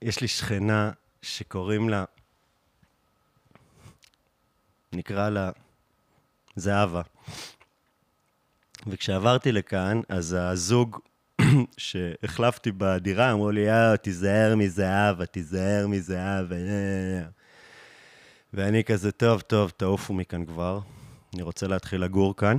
יש 0.01 0.21
לי 0.21 0.27
שכנה 0.27 0.91
שקוראים 1.21 1.89
לה 1.89 2.05
נקרא 4.93 5.29
לה 5.29 5.51
זהבה. 6.55 7.01
וכשעברתי 8.87 9.51
לכאן, 9.51 10.01
אז 10.09 10.35
הזוג 10.39 10.99
שהחלפתי 11.77 12.71
בדירה, 12.77 13.31
אמרו 13.31 13.51
לי, 13.51 13.61
יאו, 13.61 13.97
תיזהר 13.97 14.55
מזהבה, 14.55 15.25
תיזהר 15.25 15.87
מזהבה. 15.87 16.55
ואני 18.53 18.83
כזה, 18.83 19.11
טוב, 19.11 19.41
טוב, 19.41 19.69
תעופו 19.77 20.13
מכאן 20.13 20.45
כבר, 20.45 20.79
אני 21.33 21.41
רוצה 21.41 21.67
להתחיל 21.67 22.03
לגור 22.03 22.35
כאן. 22.35 22.57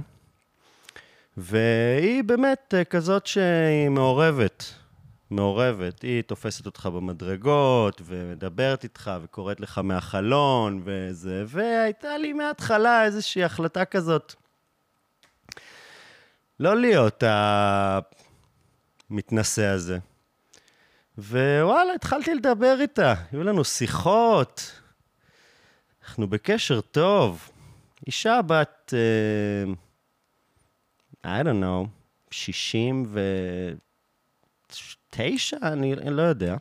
והיא 1.37 2.25
באמת 2.25 2.75
כזאת 2.91 3.27
שהיא 3.27 3.89
מעורבת. 3.89 4.75
מעורבת. 5.31 6.03
היא 6.03 6.23
תופסת 6.23 6.67
אותך 6.67 6.87
במדרגות, 6.87 8.03
ומדברת 8.05 8.85
איתך, 8.85 9.11
וקוראת 9.23 9.61
לך 9.61 9.79
מהחלון, 9.79 10.83
וזה, 10.85 11.45
והייתה 11.47 12.19
לי 12.19 12.33
מההתחלה 12.33 13.05
איזושהי 13.05 13.45
החלטה 13.45 13.85
כזאת. 13.85 14.35
לא 16.61 16.77
להיות 16.77 17.23
המתנשא 19.11 19.67
הזה. 19.67 19.99
ווואלה, 21.19 21.95
התחלתי 21.95 22.35
לדבר 22.35 22.77
איתה. 22.81 23.15
היו 23.33 23.43
לנו 23.43 23.65
שיחות, 23.65 24.81
אנחנו 26.05 26.27
בקשר 26.27 26.81
טוב. 26.81 27.51
אישה 28.07 28.43
בת, 28.43 28.95
uh, 29.65 31.27
I 31.27 31.43
don't 31.45 31.63
know, 31.63 31.87
60 32.31 33.05
ו... 33.09 33.21
תשע? 35.11 35.57
אני, 35.63 35.95
אני 35.95 36.11
לא 36.11 36.23
יודע. 36.23 36.57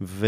ו, 0.00 0.26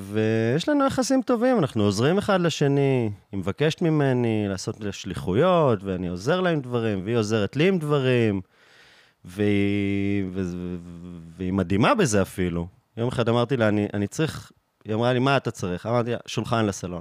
ויש 0.00 0.68
לנו 0.68 0.86
יחסים 0.86 1.22
טובים, 1.22 1.58
אנחנו 1.58 1.82
עוזרים 1.84 2.18
אחד 2.18 2.40
לשני, 2.40 3.10
היא 3.32 3.38
מבקשת 3.38 3.82
ממני 3.82 4.46
לעשות 4.48 4.76
שליחויות, 4.90 5.84
ואני 5.84 6.08
עוזר 6.08 6.40
לה 6.40 6.50
עם 6.50 6.60
דברים, 6.60 7.00
והיא 7.04 7.16
עוזרת 7.16 7.56
לי 7.56 7.68
עם 7.68 7.78
דברים, 7.78 8.40
והיא, 9.24 10.24
ו, 10.32 10.40
והיא 11.36 11.52
מדהימה 11.52 11.94
בזה 11.94 12.22
אפילו. 12.22 12.66
יום 12.96 13.08
אחד 13.08 13.28
אמרתי 13.28 13.56
לה, 13.56 13.68
אני, 13.68 13.86
אני 13.94 14.06
צריך, 14.06 14.52
היא 14.84 14.94
אמרה 14.94 15.12
לי, 15.12 15.18
מה 15.18 15.36
אתה 15.36 15.50
צריך? 15.50 15.86
אמרתי 15.86 16.10
לה, 16.10 16.18
שולחן 16.26 16.66
לסלון. 16.66 17.00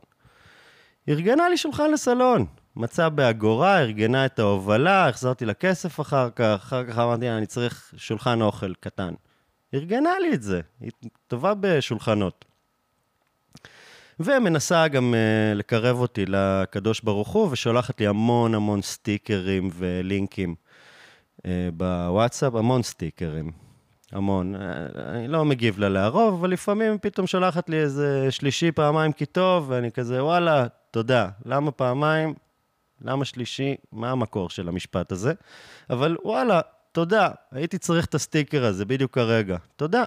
ארגנה 1.10 1.50
לי 1.50 1.58
שולחן 1.58 1.91
לסלון. 1.91 2.45
מצאה 2.76 3.10
באגורה, 3.10 3.80
ארגנה 3.80 4.26
את 4.26 4.39
ההובלה, 4.39 5.10
החזרתי 5.10 5.45
לה 5.45 5.54
כסף 5.54 6.00
אחר 6.00 6.30
כך, 6.36 6.56
אחר 6.56 6.86
כך 6.86 6.97
אמרתי 6.97 7.26
לה, 7.26 7.38
אני 7.38 7.45
צריך 7.45 7.93
שולחן 7.97 8.41
אוכל 8.41 8.74
קטן. 8.74 9.13
ארגנה 9.73 10.19
לי 10.19 10.34
את 10.34 10.41
זה, 10.41 10.62
היא 10.79 10.91
טובה 11.27 11.53
בשולחנות. 11.60 12.45
ומנסה 14.19 14.88
גם 14.88 15.13
uh, 15.13 15.57
לקרב 15.57 15.99
אותי 15.99 16.25
לקדוש 16.27 17.01
ברוך 17.01 17.29
הוא, 17.29 17.49
ושולחת 17.51 17.99
לי 17.99 18.07
המון 18.07 18.55
המון 18.55 18.81
סטיקרים 18.81 19.69
ולינקים 19.73 20.55
uh, 21.38 21.43
בוואטסאפ, 21.73 22.55
המון 22.55 22.84
סטיקרים. 22.84 23.51
המון. 24.12 24.55
אני 24.95 25.27
לא 25.27 25.45
מגיב 25.45 25.79
לה 25.79 25.89
לרוב, 25.89 26.34
אבל 26.34 26.49
לפעמים 26.49 26.97
פתאום 27.01 27.27
שולחת 27.27 27.69
לי 27.69 27.79
איזה 27.79 28.27
שלישי 28.29 28.71
פעמיים 28.71 29.12
כי 29.12 29.25
טוב, 29.25 29.65
ואני 29.69 29.91
כזה, 29.91 30.23
וואלה, 30.23 30.67
תודה. 30.91 31.29
למה 31.45 31.71
פעמיים? 31.71 32.34
למה 33.01 33.25
שלישי? 33.25 33.75
מה 33.91 34.12
המקור 34.12 34.49
של 34.49 34.67
המשפט 34.67 35.12
הזה? 35.12 35.34
אבל 35.89 36.17
וואלה, 36.23 36.62
תודה, 36.91 37.30
הייתי 37.51 37.77
צריך 37.77 38.06
את 38.06 38.15
הסטיקר 38.15 38.65
הזה 38.65 38.86
בדיוק 38.86 39.13
כרגע. 39.13 39.58
תודה. 39.75 40.04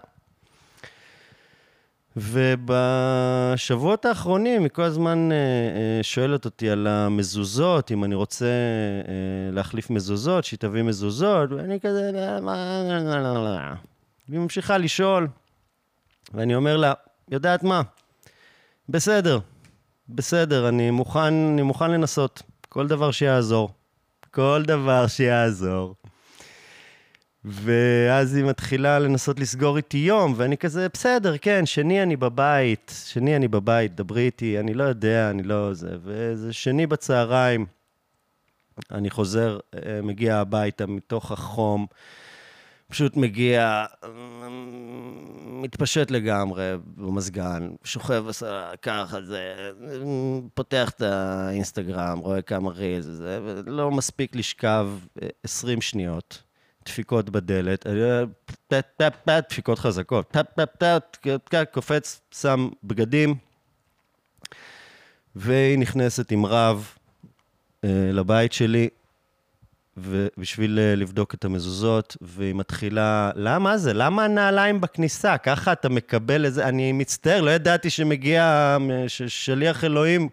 ובשבועות 2.16 4.05
האחרונים 4.05 4.62
היא 4.62 4.70
כל 4.70 4.83
הזמן 4.83 5.33
אה, 5.33 5.37
אה, 5.37 6.03
שואלת 6.03 6.44
אותי 6.44 6.70
על 6.70 6.87
המזוזות, 6.87 7.92
אם 7.92 8.05
אני 8.05 8.14
רוצה 8.14 8.47
אה, 8.47 9.53
להחליף 9.53 9.90
מזוזות, 9.90 10.44
שהיא 10.44 10.59
תביא 10.59 10.83
מזוזות, 10.83 11.51
ואני 11.53 11.81
כזה, 11.81 12.11
מה... 12.42 13.75
והיא 14.29 14.40
ממשיכה 14.40 14.79
לשאול, 14.79 15.29
ואני 16.35 16.55
אומר 16.55 16.77
לה, 16.77 16.92
יודעת 17.31 17.62
מה? 17.62 17.83
בסדר, 18.88 19.38
בסדר, 20.09 20.68
אני 20.68 20.90
מוכן, 20.90 21.35
אני 21.35 21.62
מוכן 21.62 21.90
לנסות. 21.90 22.42
כל 22.68 22.87
דבר 22.87 23.11
שיעזור. 23.11 23.70
כל 24.31 24.62
דבר 24.66 25.07
שיעזור. 25.07 25.94
ואז 27.45 28.35
היא 28.35 28.45
מתחילה 28.45 28.99
לנסות 28.99 29.41
לסגור 29.41 29.77
איתי 29.77 29.99
יום, 29.99 30.35
ואני 30.37 30.57
כזה, 30.57 30.87
בסדר, 30.93 31.39
כן, 31.39 31.67
שני 31.67 32.03
אני 32.03 32.17
בבית, 32.17 32.93
שני 33.07 33.37
אני 33.37 33.49
בבית, 33.49 33.95
דברי 33.95 34.23
איתי, 34.23 34.61
אני 34.61 34.75
לא 34.75 34.85
יודע, 34.85 35.31
אני 35.31 35.43
לא 35.43 35.75
זה. 35.75 35.97
וזה 36.05 36.53
שני 36.53 36.87
בצהריים, 36.87 37.67
אני 38.91 39.11
חוזר, 39.11 39.59
אה, 39.75 40.03
מגיע 40.03 40.37
הביתה 40.37 40.87
מתוך 40.87 41.33
החום. 41.33 41.87
פשוט 42.89 43.17
מגיע, 43.17 43.85
מתפשט 45.47 46.11
לגמרי 46.11 46.73
במזגן, 46.97 47.71
שוכב 47.85 48.25
ככה, 48.83 49.23
זה, 49.23 49.71
פותח 50.55 50.91
את 50.91 51.03
האינסטגרם, 51.03 52.19
רואה 52.19 52.43
כמה 52.43 52.71
רילס 52.71 53.07
וזה, 53.07 53.41
ולא 53.45 53.91
מספיק 53.91 54.37
לשכב 54.37 54.89
20 55.45 55.81
שניות. 55.81 56.43
דפיקות 56.85 57.31
בדלת, 57.31 57.87
טט, 58.68 59.29
דפיקות 59.29 59.79
חזקות, 59.79 60.37
קופץ, 61.73 62.20
שם 62.35 62.68
בגדים, 62.85 63.35
והיא 65.37 65.79
נכנסת 65.79 66.31
עם 66.31 66.47
רב 66.47 66.94
לבית 67.85 68.53
שלי, 68.53 68.88
ובשביל 69.97 70.79
אה, 70.79 70.94
לבדוק 70.94 71.35
את 71.35 71.44
המזוזות, 71.44 72.16
והיא 72.20 72.55
מתחילה, 72.55 73.31
למה 73.35 73.79
זה? 73.79 73.92
למה 73.92 74.25
הנעליים 74.25 74.81
בכניסה? 74.81 75.38
ככה 75.38 75.73
אתה 75.73 75.88
מקבל 75.88 76.44
איזה, 76.44 76.68
אני 76.68 76.92
מצטער, 76.92 77.40
לא 77.40 77.51
ידעתי 77.51 77.90
שמגיע 77.90 78.77
שליח 79.09 79.85
אלוהים. 79.85 80.29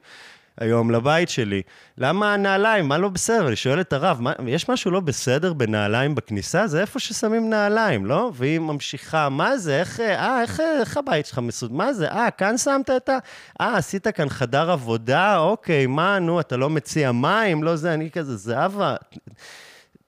היום 0.61 0.91
לבית 0.91 1.29
שלי. 1.29 1.61
למה 1.97 2.33
הנעליים? 2.33 2.87
מה 2.87 2.97
לא 2.97 3.09
בסדר? 3.09 3.47
אני 3.47 3.55
שואל 3.55 3.81
את 3.81 3.93
הרב, 3.93 4.21
מה, 4.21 4.33
יש 4.47 4.69
משהו 4.69 4.91
לא 4.91 4.99
בסדר 4.99 5.53
בנעליים 5.53 6.15
בכניסה? 6.15 6.67
זה 6.67 6.81
איפה 6.81 6.99
ששמים 6.99 7.49
נעליים, 7.49 8.05
לא? 8.05 8.31
והיא 8.33 8.59
ממשיכה, 8.59 9.29
מה 9.29 9.57
זה? 9.57 9.79
איך, 9.79 9.99
אה, 9.99 10.41
איך, 10.41 10.59
איך 10.79 10.97
הבית 10.97 11.25
שלך 11.25 11.39
מסוד? 11.39 11.73
מה 11.73 11.93
זה? 11.93 12.07
אה, 12.07 12.31
כאן 12.31 12.57
שמת 12.57 12.89
את 12.89 13.09
ה... 13.09 13.17
אה, 13.61 13.77
עשית 13.77 14.07
כאן 14.07 14.29
חדר 14.29 14.71
עבודה? 14.71 15.37
אוקיי, 15.37 15.87
מה, 15.87 16.19
נו, 16.19 16.39
אתה 16.39 16.57
לא 16.57 16.69
מציע 16.69 17.11
מים? 17.11 17.63
לא 17.63 17.75
זה, 17.75 17.93
אני 17.93 18.11
כזה, 18.11 18.37
זהבה... 18.37 18.95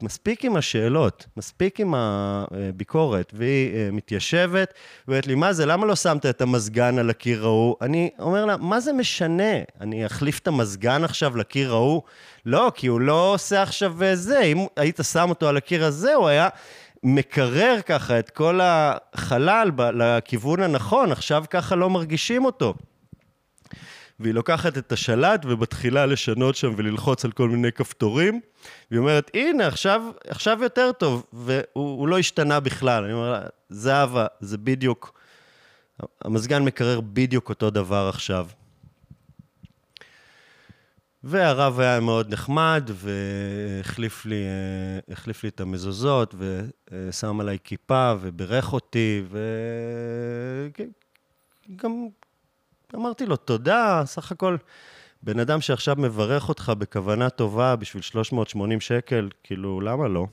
מספיק 0.03 0.45
עם 0.45 0.55
השאלות, 0.55 1.25
מספיק 1.37 1.79
עם 1.79 1.93
הביקורת, 1.97 3.33
והיא 3.35 3.75
אה, 3.75 3.89
מתיישבת, 3.91 4.73
ואומרת 5.07 5.27
לי, 5.27 5.35
מה 5.35 5.53
זה, 5.53 5.65
למה 5.65 5.85
לא 5.85 5.95
שמת 5.95 6.25
את 6.25 6.41
המזגן 6.41 6.99
על 6.99 7.09
הקיר 7.09 7.43
ההוא? 7.43 7.75
אני 7.81 8.09
אומר 8.19 8.45
לה, 8.45 8.57
מה 8.57 8.79
זה 8.79 8.93
משנה? 8.93 9.53
אני 9.81 10.05
אחליף 10.05 10.39
את 10.39 10.47
המזגן 10.47 11.03
עכשיו 11.03 11.37
לקיר 11.37 11.71
ההוא? 11.71 12.01
לא, 12.45 12.71
כי 12.75 12.87
הוא 12.87 13.01
לא 13.01 13.33
עושה 13.33 13.61
עכשיו 13.61 14.03
אה, 14.03 14.15
זה, 14.15 14.39
אם 14.39 14.65
היית 14.75 14.99
שם 15.11 15.29
אותו 15.29 15.49
על 15.49 15.57
הקיר 15.57 15.85
הזה, 15.85 16.13
הוא 16.13 16.27
היה... 16.27 16.49
מקרר 17.05 17.79
ככה 17.85 18.19
את 18.19 18.29
כל 18.29 18.59
החלל 18.63 19.71
לכיוון 19.77 20.61
הנכון, 20.61 21.11
עכשיו 21.11 21.43
ככה 21.49 21.75
לא 21.75 21.89
מרגישים 21.89 22.45
אותו. 22.45 22.73
והיא 24.19 24.33
לוקחת 24.33 24.77
את 24.77 24.91
השלט 24.91 25.45
ומתחילה 25.45 26.05
לשנות 26.05 26.55
שם 26.55 26.73
וללחוץ 26.77 27.25
על 27.25 27.31
כל 27.31 27.49
מיני 27.49 27.71
כפתורים, 27.71 28.41
והיא 28.91 28.99
אומרת, 28.99 29.31
הנה, 29.33 29.67
עכשיו, 29.67 30.01
עכשיו 30.27 30.63
יותר 30.63 30.91
טוב, 30.91 31.25
והוא 31.33 32.07
לא 32.07 32.19
השתנה 32.19 32.59
בכלל. 32.59 33.03
אני 33.03 33.13
אומר 33.13 33.31
לה, 33.31 33.41
זהבה, 33.69 34.27
זה 34.39 34.57
בדיוק, 34.57 35.19
המזגן 36.21 36.63
מקרר 36.63 37.01
בדיוק 37.01 37.49
אותו 37.49 37.69
דבר 37.69 38.09
עכשיו. 38.09 38.47
והרב 41.23 41.79
היה 41.79 41.99
מאוד 41.99 42.33
נחמד, 42.33 42.89
והחליף 42.93 44.25
לי, 44.25 44.43
לי 45.43 45.49
את 45.49 45.61
המזוזות, 45.61 46.35
ושם 46.37 47.39
עליי 47.39 47.57
כיפה, 47.63 48.13
וברך 48.21 48.73
אותי, 48.73 49.23
וגם 51.69 52.07
אמרתי 52.95 53.25
לו, 53.25 53.35
תודה, 53.35 54.01
סך 54.05 54.31
הכל, 54.31 54.57
בן 55.23 55.39
אדם 55.39 55.61
שעכשיו 55.61 55.95
מברך 55.97 56.49
אותך 56.49 56.71
בכוונה 56.77 57.29
טובה 57.29 57.75
בשביל 57.75 58.03
380 58.03 58.81
שקל, 58.81 59.29
כאילו, 59.43 59.81
למה 59.81 60.07
לא? 60.07 60.27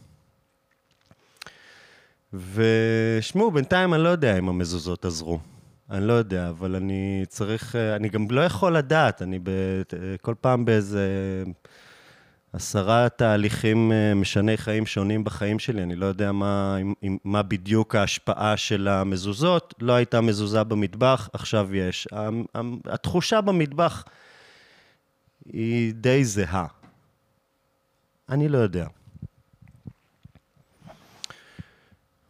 ושמעו, 2.33 3.51
בינתיים 3.51 3.95
אני 3.95 4.03
לא 4.03 4.09
יודע 4.09 4.39
אם 4.39 4.49
המזוזות 4.49 5.05
עזרו. 5.05 5.39
אני 5.91 6.07
לא 6.07 6.13
יודע, 6.13 6.49
אבל 6.49 6.75
אני 6.75 7.25
צריך, 7.29 7.77
אני 7.77 8.09
גם 8.09 8.27
לא 8.31 8.41
יכול 8.41 8.77
לדעת, 8.77 9.23
אני 9.23 9.39
ב, 9.39 9.51
כל 10.23 10.35
פעם 10.41 10.65
באיזה 10.65 11.07
עשרה 12.53 13.09
תהליכים 13.09 13.93
אה, 13.93 14.15
משני 14.15 14.57
חיים 14.57 14.87
שונים 14.87 15.25
בחיים 15.25 15.59
שלי, 15.59 15.83
אני 15.83 15.97
לא 15.97 16.07
יודע 16.07 16.33
מה, 16.33 16.77
מה 17.25 17.43
בדיוק 17.43 17.95
ההשפעה 17.95 18.57
של 18.57 18.89
המזוזות. 18.89 19.75
לא 19.79 19.93
הייתה 19.93 20.21
מזוזה 20.21 20.65
במטבח, 20.65 21.29
עכשיו 21.33 21.75
יש. 21.75 22.09
התחושה 22.85 23.41
במטבח 23.41 24.05
היא 25.47 25.95
די 25.95 26.25
זהה. 26.25 26.67
אני 28.29 28.49
לא 28.49 28.59
יודע. 28.59 28.87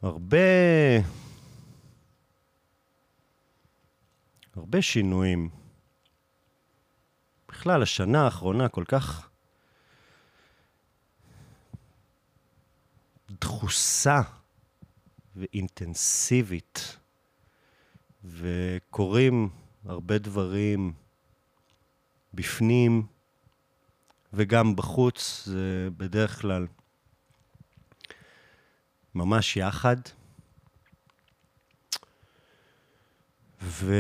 הרבה... 0.03 0.37
הרבה 4.57 4.83
שינויים. 4.83 5.49
בכלל, 7.49 7.83
השנה 7.83 8.25
האחרונה 8.25 8.69
כל 8.69 8.85
כך 8.89 9.30
דחוסה 13.41 14.21
ואינטנסיבית, 15.37 16.97
וקורים 18.25 19.49
הרבה 19.85 20.19
דברים 20.19 20.93
בפנים 22.35 23.07
וגם 24.33 24.77
בחוץ, 24.77 25.43
זה 25.47 25.89
בדרך 25.97 26.41
כלל 26.41 26.67
ממש 29.15 29.57
יחד. 29.57 29.97
ו... 33.63 33.95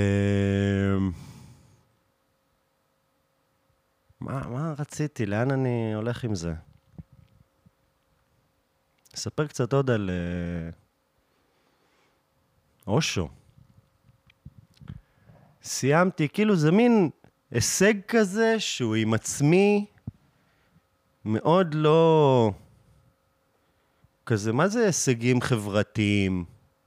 מה, 4.20 4.48
מה 4.48 4.74
רציתי? 4.78 5.26
לאן 5.26 5.50
אני 5.50 5.94
הולך 5.94 6.24
עם 6.24 6.34
זה? 6.34 6.54
אספר 9.20 9.46
קצת 9.46 9.72
עוד 9.72 9.90
על 9.90 10.10
uh, 10.10 10.74
אושו. 12.86 13.28
סיימתי, 15.62 16.28
כאילו 16.28 16.56
זה 16.56 16.70
מין 16.70 17.10
הישג 17.50 17.94
כזה 18.08 18.60
שהוא 18.60 18.94
עם 18.94 19.14
עצמי 19.14 19.86
מאוד 21.24 21.74
לא... 21.74 22.52
כזה, 24.26 24.52
מה 24.52 24.68
זה 24.68 24.86
הישגים 24.86 25.40
חברתיים? 25.40 26.44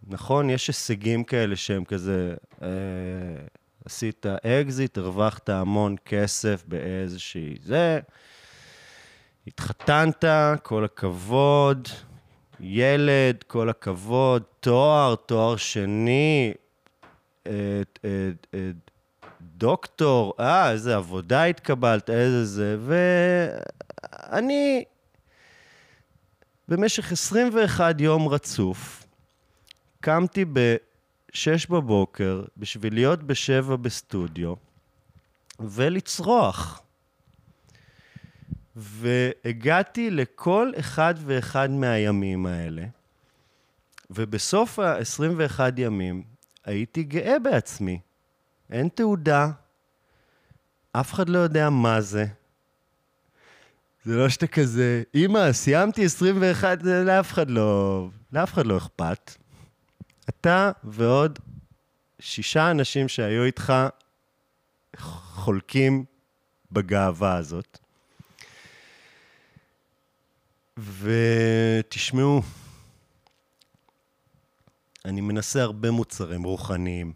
נכון? 0.07 0.49
יש 0.49 0.67
הישגים 0.67 1.23
כאלה 1.23 1.55
שהם 1.55 1.83
כזה, 1.83 2.35
אה, 2.61 2.67
עשית 3.85 4.25
אקזיט, 4.25 4.97
הרווחת 4.97 5.49
המון 5.49 5.95
כסף 6.05 6.63
באיזושהי 6.67 7.55
זה, 7.63 7.99
התחתנת, 9.47 10.25
כל 10.63 10.85
הכבוד, 10.85 11.87
ילד, 12.65 13.43
כל 13.47 13.69
הכבוד, 13.69 14.43
תואר, 14.59 15.15
תואר 15.15 15.55
שני, 15.55 16.53
את, 17.41 17.49
את, 17.99 18.47
את, 18.49 18.91
דוקטור, 19.41 20.33
אה, 20.39 20.71
איזה 20.71 20.95
עבודה 20.95 21.43
התקבלת, 21.43 22.09
איזה 22.09 22.45
זה, 22.45 22.77
ואני 24.29 24.83
במשך 26.67 27.11
21 27.11 28.01
יום 28.01 28.27
רצוף, 28.27 29.05
קמתי 30.01 30.45
ב-6 30.45 31.69
בבוקר 31.69 32.43
בשביל 32.57 32.93
להיות 32.93 33.23
ב-7 33.23 33.75
בסטודיו 33.75 34.53
ולצרוח. 35.59 36.82
והגעתי 38.75 40.09
לכל 40.09 40.71
אחד 40.79 41.13
ואחד 41.25 41.69
מהימים 41.69 42.45
האלה, 42.45 42.83
ובסוף 44.09 44.79
ה-21 44.79 45.59
ימים 45.77 46.23
הייתי 46.65 47.03
גאה 47.03 47.39
בעצמי. 47.39 47.99
אין 48.71 48.89
תעודה, 48.89 49.49
אף 50.91 51.13
אחד 51.13 51.29
לא 51.29 51.39
יודע 51.39 51.69
מה 51.69 52.01
זה. 52.01 52.25
זה 54.05 54.15
לא 54.15 54.29
שאתה 54.29 54.47
כזה, 54.47 55.03
אמא, 55.15 55.51
סיימתי 55.51 56.05
21, 56.05 56.81
זה 56.81 57.03
לאף 57.03 57.31
אחד 57.31 57.49
לא, 57.49 58.07
לאף 58.33 58.53
אחד 58.53 58.65
לא 58.65 58.77
אכפת. 58.77 59.31
אתה 60.29 60.71
ועוד 60.83 61.39
שישה 62.19 62.71
אנשים 62.71 63.07
שהיו 63.07 63.43
איתך 63.43 63.73
חולקים 65.35 66.05
בגאווה 66.71 67.35
הזאת. 67.35 67.82
ותשמעו, 70.79 72.41
אני 75.05 75.21
מנסה 75.21 75.61
הרבה 75.61 75.91
מוצרים 75.91 76.43
רוחניים. 76.43 77.13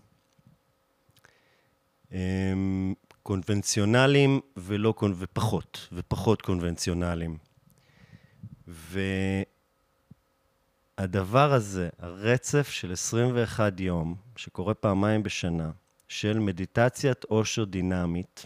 קונבנציונליים 3.24 4.40
ולא, 4.58 4.94
ופחות, 5.18 5.88
ופחות 5.92 6.42
קונבנציונליים. 6.42 7.38
והדבר 10.98 11.54
הזה, 11.54 11.90
הרצף 12.00 12.70
של 12.70 12.92
21 12.92 13.80
יום, 13.80 14.16
שקורה 14.36 14.74
פעמיים 14.74 15.24
בשנה, 15.24 15.72
של 16.08 16.40
מדיטציית 16.40 17.24
אושר 17.24 17.66
דינמית, 17.66 18.46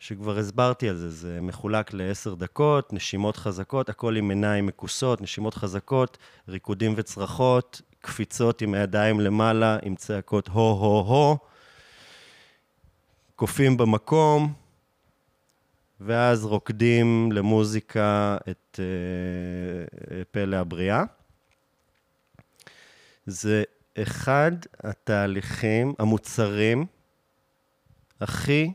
שכבר 0.00 0.38
הסברתי 0.38 0.88
על 0.88 0.96
זה, 0.96 1.10
זה 1.10 1.38
מחולק 1.42 1.92
לעשר 1.92 2.34
דקות, 2.34 2.92
נשימות 2.92 3.36
חזקות, 3.36 3.88
הכל 3.88 4.16
עם 4.16 4.30
עיניים 4.30 4.66
מכוסות, 4.66 5.20
נשימות 5.20 5.54
חזקות, 5.54 6.18
ריקודים 6.48 6.94
וצרחות, 6.96 7.80
קפיצות 8.00 8.62
עם 8.62 8.74
הידיים 8.74 9.20
למעלה, 9.20 9.78
עם 9.82 9.94
צעקות 9.94 10.48
הו-הו-הו, 10.48 11.38
קופים 13.36 13.76
במקום, 13.76 14.52
ואז 16.00 16.44
רוקדים 16.44 17.32
למוזיקה 17.32 18.36
את 18.50 18.80
uh, 18.80 20.24
פלא 20.30 20.56
הבריאה. 20.56 21.04
זה 23.26 23.62
אחד 24.02 24.52
התהליכים, 24.82 25.94
המוצרים 25.98 26.86
הכי 28.20 28.72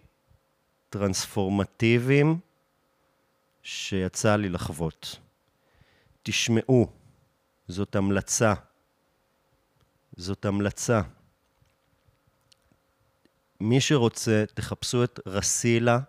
טרנספורמטיביים 0.99 2.39
שיצא 3.63 4.36
לי 4.36 4.49
לחוות. 4.49 5.19
תשמעו, 6.23 6.88
זאת 7.67 7.95
המלצה. 7.95 8.53
זאת 10.17 10.45
המלצה. 10.45 11.01
מי 13.60 13.81
שרוצה, 13.81 14.43
תחפשו 14.53 15.03
את 15.03 15.19
רסילה 15.25 15.99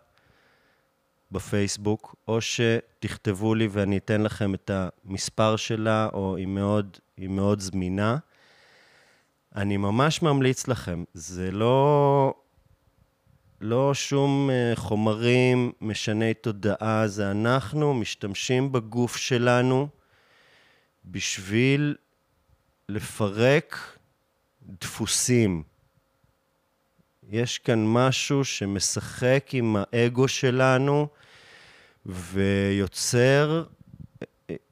בפייסבוק, 1.32 2.14
או 2.28 2.38
שתכתבו 2.40 3.54
לי 3.54 3.68
ואני 3.70 3.96
אתן 3.98 4.22
לכם 4.22 4.54
את 4.54 4.70
המספר 4.70 5.56
שלה, 5.56 6.08
או 6.12 6.36
היא 6.36 6.46
מאוד, 6.46 6.98
היא 7.16 7.28
מאוד 7.28 7.60
זמינה. 7.60 8.18
אני 9.56 9.76
ממש 9.76 10.22
ממליץ 10.22 10.68
לכם, 10.68 11.04
זה 11.14 11.50
לא, 11.50 12.34
לא 13.60 13.94
שום 13.94 14.50
אה, 14.50 14.72
חומרים 14.76 15.72
משני 15.80 16.34
תודעה, 16.34 17.08
זה 17.08 17.30
אנחנו 17.30 17.94
משתמשים 17.94 18.72
בגוף 18.72 19.16
שלנו 19.16 19.88
בשביל 21.04 21.96
לפרק 22.88 23.98
דפוסים. 24.62 25.62
יש 27.28 27.58
כאן 27.58 27.84
משהו 27.86 28.44
שמשחק 28.44 29.48
עם 29.52 29.76
האגו 29.78 30.28
שלנו 30.28 31.08
ויוצר 32.06 33.64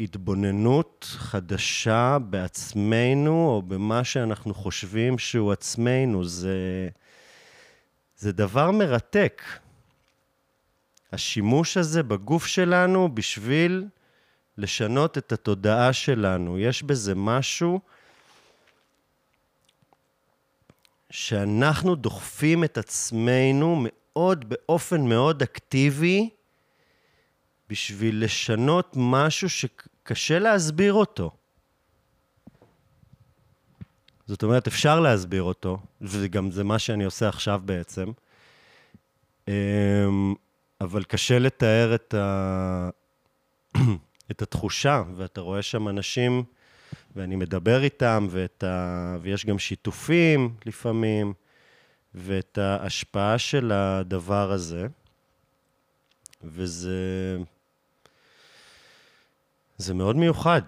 התבוננות 0.01 1.07
חדשה 1.09 2.19
בעצמנו 2.31 3.47
או 3.49 3.63
במה 3.63 4.05
שאנחנו 4.05 4.55
חושבים 4.55 5.19
שהוא 5.19 5.53
עצמנו. 5.53 6.25
זה, 6.25 6.89
זה 8.25 8.33
דבר 8.33 8.71
מרתק. 8.71 9.43
השימוש 11.13 11.77
הזה 11.77 12.03
בגוף 12.03 12.47
שלנו 12.47 13.15
בשביל 13.15 13.85
לשנות 14.59 15.19
את 15.19 15.33
התודעה 15.33 15.93
שלנו. 15.93 16.59
יש 16.59 16.83
בזה 16.83 17.15
משהו 17.15 17.81
שאנחנו 21.11 21.95
דוחפים 21.95 22.65
את 22.65 22.79
עצמנו 22.79 23.85
מאוד, 23.85 24.49
באופן 24.49 25.09
מאוד 25.09 25.43
אקטיבי, 25.43 26.31
בשביל 27.69 28.25
לשנות 28.25 28.93
משהו 28.97 29.49
שקשה 29.51 30.39
להסביר 30.39 30.93
אותו. 30.93 31.31
זאת 34.27 34.43
אומרת, 34.43 34.67
אפשר 34.67 35.01
להסביר 35.01 35.43
אותו, 35.43 35.79
וגם 36.01 36.51
זה 36.51 36.65
מה 36.65 36.79
שאני 36.79 37.05
עושה 37.05 37.29
עכשיו 37.29 37.61
בעצם, 37.65 38.13
אמ, 39.49 40.35
אבל 40.81 41.05
קשה 41.05 41.39
לתאר 41.39 41.95
את, 41.95 42.15
ה... 42.15 42.91
את 44.31 44.43
התחושה, 44.43 45.03
ואתה 45.17 45.41
רואה 45.41 45.63
שם 45.63 45.89
אנשים 45.89 46.43
ואני 47.17 47.37
מדבר 47.37 47.83
איתם, 47.83 48.27
ואת 48.31 48.65
ה... 48.65 49.17
ויש 49.23 49.47
גם 49.47 49.59
שיתופים 49.59 50.55
לפעמים, 50.67 51.33
ואת 52.15 52.59
ההשפעה 52.59 53.39
של 53.39 53.73
הדבר 53.73 54.53
הזה. 54.53 54.87
וזה... 56.45 56.99
זה 59.79 59.95
מאוד 59.95 60.17
מיוחד. 60.17 60.63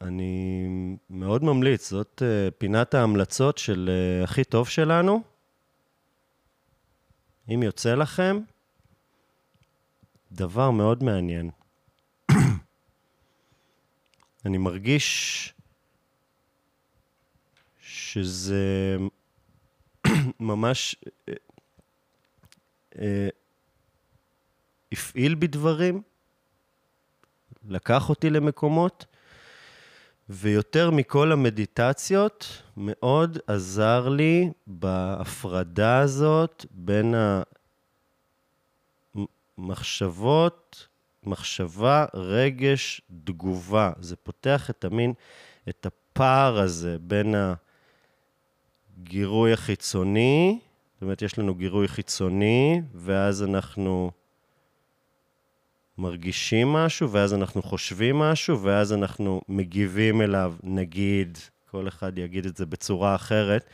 אני 0.00 0.96
מאוד 1.10 1.44
ממליץ, 1.44 1.90
זאת 1.90 2.22
uh, 2.22 2.50
פינת 2.58 2.94
ההמלצות 2.94 3.58
של 3.58 3.90
uh, 3.90 4.24
הכי 4.24 4.44
טוב 4.44 4.68
שלנו. 4.68 5.22
אם 7.54 7.62
יוצא 7.62 7.94
לכם, 7.94 8.40
דבר 10.32 10.70
מאוד 10.70 11.02
מעניין. 11.02 11.50
אני 14.46 14.58
מרגיש 14.58 15.54
שזה 17.80 18.96
ממש 20.40 20.96
אה, 21.28 21.34
אה, 22.98 23.28
הפעיל 24.92 25.34
בי 25.34 25.46
דברים, 25.46 26.02
לקח 27.68 28.08
אותי 28.08 28.30
למקומות, 28.30 29.06
ויותר 30.32 30.90
מכל 30.90 31.32
המדיטציות, 31.32 32.62
מאוד 32.76 33.38
עזר 33.46 34.08
לי 34.08 34.50
בהפרדה 34.66 35.98
הזאת 35.98 36.66
בין 36.70 37.14
המחשבות 39.58 40.88
מחשבה, 41.24 42.04
רגש, 42.14 43.00
תגובה. 43.24 43.92
זה 44.00 44.16
פותח 44.16 44.70
את 44.70 44.84
המין, 44.84 45.12
את 45.68 45.86
הפער 45.86 46.58
הזה 46.58 46.96
בין 47.00 47.34
הגירוי 48.98 49.52
החיצוני, 49.52 50.58
זאת 50.94 51.02
אומרת, 51.02 51.22
יש 51.22 51.38
לנו 51.38 51.54
גירוי 51.54 51.88
חיצוני, 51.88 52.82
ואז 52.94 53.42
אנחנו 53.42 54.10
מרגישים 56.00 56.68
משהו, 56.68 57.10
ואז 57.10 57.34
אנחנו 57.34 57.62
חושבים 57.62 58.18
משהו, 58.18 58.62
ואז 58.62 58.92
אנחנו 58.92 59.40
מגיבים 59.48 60.22
אליו, 60.22 60.54
נגיד, 60.62 61.38
כל 61.70 61.88
אחד 61.88 62.18
יגיד 62.18 62.46
את 62.46 62.56
זה 62.56 62.66
בצורה 62.66 63.14
אחרת, 63.14 63.64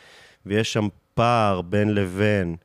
ויש 0.47 0.73
שם 0.73 0.89
פער 1.15 1.63
בין 1.63 1.95
לבין, 1.95 2.57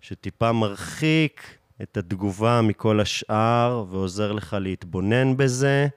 שטיפה 0.00 0.52
מרחיק 0.52 1.58
את 1.82 1.96
התגובה 1.96 2.60
מכל 2.62 3.00
השאר 3.00 3.84
ועוזר 3.88 4.32
לך 4.32 4.56
להתבונן 4.60 5.36
בזה, 5.36 5.88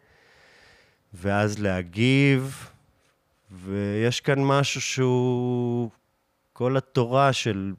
ואז 1.14 1.60
להגיב, 1.60 2.70
ויש 3.52 4.22
כאן 4.22 4.44
משהו 4.44 4.82
שהוא 4.82 5.90
כל 6.54 6.78
התורה 6.78 7.34
של 7.34 7.74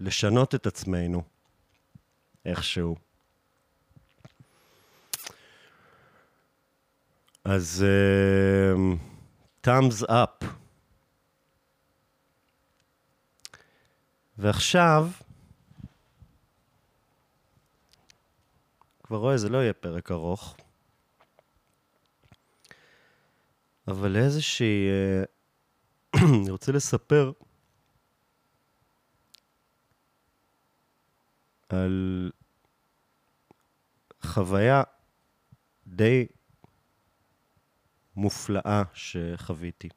לשנות 0.00 0.54
את 0.54 0.66
עצמנו 0.66 1.35
איכשהו. 2.46 2.96
אז 7.44 7.84
uh, 7.84 9.66
thumbs 9.66 10.08
up. 10.08 10.44
ועכשיו, 14.38 15.08
כבר 19.02 19.16
רואה, 19.16 19.38
זה 19.38 19.48
לא 19.48 19.58
יהיה 19.58 19.72
פרק 19.72 20.10
ארוך. 20.10 20.56
אבל 23.88 24.16
איזושהי... 24.16 24.88
אה, 24.88 25.24
אני 26.40 26.50
רוצה 26.50 26.72
לספר 26.72 27.32
על 31.68 32.30
חוויה 34.22 34.82
די 35.86 36.26
מופלאה 38.16 38.82
שחוויתי. 38.94 39.88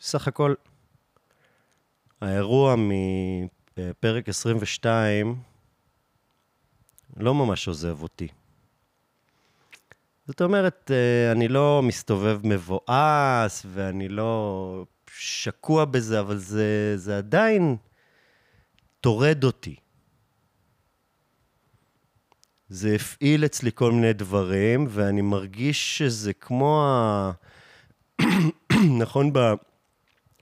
סך 0.00 0.28
הכל, 0.28 0.54
האירוע 2.20 2.74
מפרק 2.78 4.28
22 4.28 5.42
לא 7.16 7.34
ממש 7.34 7.68
עוזב 7.68 8.02
אותי. 8.02 8.28
זאת 10.26 10.42
אומרת, 10.42 10.90
אה, 10.90 11.32
אני 11.32 11.48
לא 11.48 11.80
מסתובב 11.82 12.40
מבואס 12.44 13.66
ואני 13.66 14.08
לא 14.08 14.84
שקוע 15.18 15.84
בזה, 15.84 16.20
אבל 16.20 16.38
זה, 16.38 16.92
זה 16.96 17.18
עדיין 17.18 17.76
טורד 19.00 19.44
אותי. 19.44 19.76
זה 22.68 22.94
הפעיל 22.94 23.44
אצלי 23.44 23.70
כל 23.74 23.92
מיני 23.92 24.12
דברים, 24.12 24.86
ואני 24.90 25.20
מרגיש 25.20 25.98
שזה 25.98 26.32
כמו 26.32 26.82
ה... 26.84 27.32
נכון, 29.02 29.32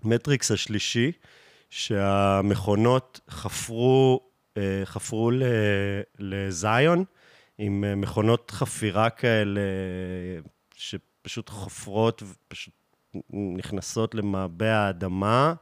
במטריקס 0.05 0.51
השלישי, 0.51 1.13
שהמכונות 1.71 3.21
חפרו, 3.31 4.21
אה, 4.57 4.83
חפרו 4.85 5.31
לזיון 6.19 7.05
עם 7.59 7.85
אה, 7.85 7.95
מכונות 7.95 8.51
חפירה 8.51 9.11
כאלה 9.11 9.61
שפשוט 10.75 11.49
חופרות 11.49 12.23
ופשוט 12.23 12.78
נכנסות 13.31 14.15
למעבה 14.15 14.77
האדמה. 14.77 15.55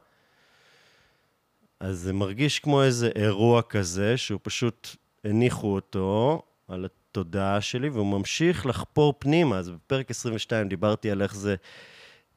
אז 1.79 1.99
זה 1.99 2.13
מרגיש 2.13 2.59
כמו 2.59 2.83
איזה 2.83 3.09
אירוע 3.15 3.61
כזה, 3.61 4.17
שהוא 4.17 4.39
פשוט 4.43 4.95
הניחו 5.23 5.75
אותו 5.75 6.41
על 6.67 6.85
התודעה 6.85 7.61
שלי, 7.61 7.89
והוא 7.89 8.19
ממשיך 8.19 8.65
לחפור 8.65 9.13
פנימה. 9.19 9.57
אז 9.57 9.69
בפרק 9.69 10.09
22 10.09 10.69
דיברתי 10.69 11.11
על 11.11 11.21
איך 11.21 11.35
זה 11.35 11.55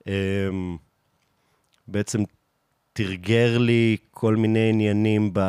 אמ, 0.07 0.77
בעצם 1.88 2.23
תרגר 2.92 3.59
לי 3.59 3.96
כל 4.11 4.37
מיני 4.37 4.68
עניינים 4.68 5.31
ב... 5.33 5.40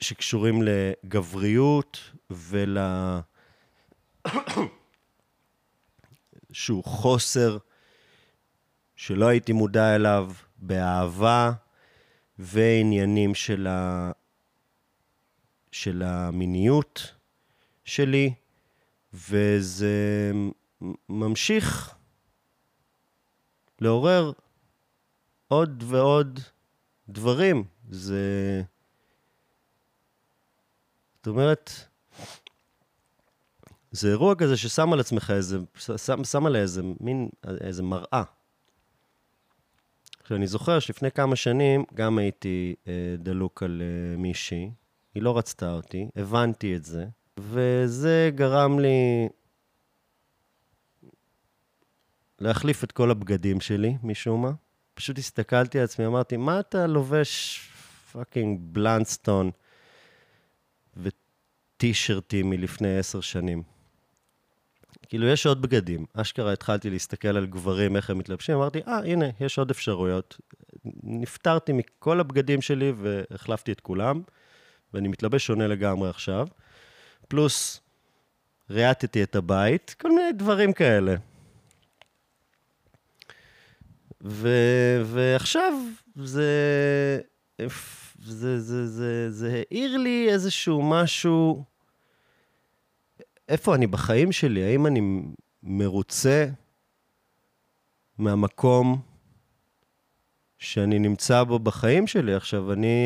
שקשורים 0.00 0.62
לגבריות 0.62 2.10
ול... 2.30 2.78
שהוא 6.52 6.84
חוסר 6.84 7.58
שלא 8.96 9.26
הייתי 9.26 9.52
מודע 9.52 9.94
אליו 9.94 10.32
באהבה 10.56 11.52
ועניינים 12.38 13.34
של, 13.34 13.66
ה... 13.66 14.10
של 15.72 16.02
המיניות 16.02 17.14
שלי, 17.84 18.34
וזה 19.12 20.32
ממשיך 21.08 21.94
לעורר 23.80 24.32
עוד 25.48 25.82
ועוד 25.86 26.40
דברים. 27.08 27.64
זה... 27.90 28.62
זאת 31.16 31.26
אומרת, 31.26 31.70
זה 33.92 34.08
אירוע 34.08 34.34
כזה 34.34 34.56
ששם 34.56 34.92
על 34.92 35.00
עצמך 35.00 35.32
איזה, 35.36 35.58
שם, 35.96 36.24
שם 36.24 36.46
עליה 36.46 36.62
איזה 36.62 36.82
מין, 37.00 37.28
איזה 37.60 37.82
מראה. 37.82 38.22
עכשיו, 40.20 40.36
אני 40.36 40.46
זוכר 40.46 40.78
שלפני 40.78 41.10
כמה 41.10 41.36
שנים 41.36 41.84
גם 41.94 42.18
הייתי 42.18 42.74
אה, 42.88 43.14
דלוק 43.18 43.62
על 43.62 43.82
אה, 43.82 44.16
מישהי, 44.16 44.70
היא 45.14 45.22
לא 45.22 45.38
רצתה 45.38 45.72
אותי, 45.72 46.08
הבנתי 46.16 46.76
את 46.76 46.84
זה, 46.84 47.06
וזה 47.38 48.30
גרם 48.34 48.78
לי 48.78 49.28
להחליף 52.40 52.84
את 52.84 52.92
כל 52.92 53.10
הבגדים 53.10 53.60
שלי, 53.60 53.96
משום 54.02 54.42
מה. 54.42 54.52
פשוט 54.94 55.18
הסתכלתי 55.18 55.78
על 55.78 55.84
עצמי, 55.84 56.06
אמרתי, 56.06 56.36
מה 56.36 56.60
אתה 56.60 56.86
לובש 56.86 57.60
פאקינג 58.12 58.60
בלנסטון 58.62 59.50
וטישרטים 60.96 62.50
מלפני 62.50 62.98
עשר 62.98 63.20
שנים? 63.20 63.71
כאילו, 65.12 65.26
יש 65.26 65.46
עוד 65.46 65.62
בגדים. 65.62 66.06
אשכרה 66.14 66.52
התחלתי 66.52 66.90
להסתכל 66.90 67.28
על 67.28 67.46
גברים, 67.46 67.96
איך 67.96 68.10
הם 68.10 68.18
מתלבשים, 68.18 68.56
אמרתי, 68.56 68.80
אה, 68.88 68.98
ah, 68.98 69.06
הנה, 69.06 69.26
יש 69.40 69.58
עוד 69.58 69.70
אפשרויות. 69.70 70.40
נפטרתי 71.02 71.72
מכל 71.72 72.20
הבגדים 72.20 72.62
שלי 72.62 72.92
והחלפתי 72.96 73.72
את 73.72 73.80
כולם, 73.80 74.22
ואני 74.94 75.08
מתלבש 75.08 75.46
שונה 75.46 75.66
לגמרי 75.66 76.10
עכשיו. 76.10 76.46
פלוס, 77.28 77.80
ריאטתי 78.70 79.22
את 79.22 79.36
הבית, 79.36 79.94
כל 80.00 80.08
מיני 80.08 80.32
דברים 80.32 80.72
כאלה. 80.72 81.14
ו, 84.24 84.48
ועכשיו 85.04 85.72
זה, 86.16 87.20
זה, 88.24 88.60
זה, 88.60 88.86
זה, 88.86 89.30
זה 89.30 89.62
העיר 89.70 89.96
לי 89.96 90.28
איזשהו 90.30 90.82
משהו, 90.82 91.64
איפה 93.48 93.74
אני 93.74 93.86
בחיים 93.86 94.32
שלי? 94.32 94.64
האם 94.64 94.86
אני 94.86 95.22
מרוצה 95.62 96.46
מהמקום 98.18 99.00
שאני 100.58 100.98
נמצא 100.98 101.42
בו 101.42 101.58
בחיים 101.58 102.06
שלי? 102.06 102.34
עכשיו, 102.34 102.72
אני 102.72 102.96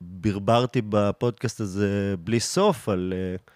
ברברתי 0.00 0.82
בפודקאסט 0.88 1.60
הזה 1.60 2.14
בלי 2.18 2.40
סוף 2.40 2.88
על... 2.88 3.12
Uh, 3.36 3.50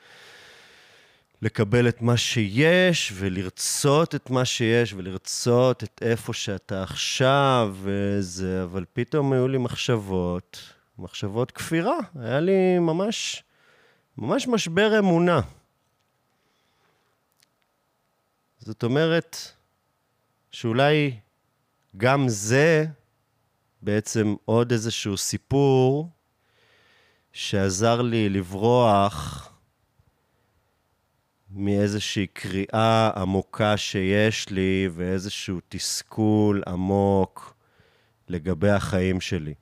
לקבל 1.42 1.88
את 1.88 2.02
מה 2.02 2.16
שיש, 2.16 3.12
ולרצות 3.14 4.14
את 4.14 4.30
מה 4.30 4.44
שיש, 4.44 4.92
ולרצות 4.92 5.84
את 5.84 6.02
איפה 6.02 6.32
שאתה 6.32 6.82
עכשיו, 6.82 7.76
וזה, 7.82 8.62
אבל 8.62 8.84
פתאום 8.92 9.32
היו 9.32 9.48
לי 9.48 9.58
מחשבות, 9.58 10.58
מחשבות 10.98 11.50
כפירה. 11.50 11.98
היה 12.20 12.40
לי 12.40 12.78
ממש, 12.78 13.42
ממש 14.18 14.48
משבר 14.48 14.98
אמונה. 14.98 15.40
זאת 18.58 18.82
אומרת, 18.82 19.36
שאולי 20.50 21.16
גם 21.96 22.28
זה 22.28 22.84
בעצם 23.82 24.34
עוד 24.44 24.72
איזשהו 24.72 25.16
סיפור 25.16 26.08
שעזר 27.32 28.02
לי 28.02 28.28
לברוח 28.28 29.48
מאיזושהי 31.50 32.26
קריאה 32.26 33.10
עמוקה 33.16 33.76
שיש 33.76 34.50
לי 34.50 34.88
ואיזשהו 34.94 35.60
תסכול 35.68 36.62
עמוק 36.66 37.54
לגבי 38.28 38.70
החיים 38.70 39.20
שלי. 39.20 39.54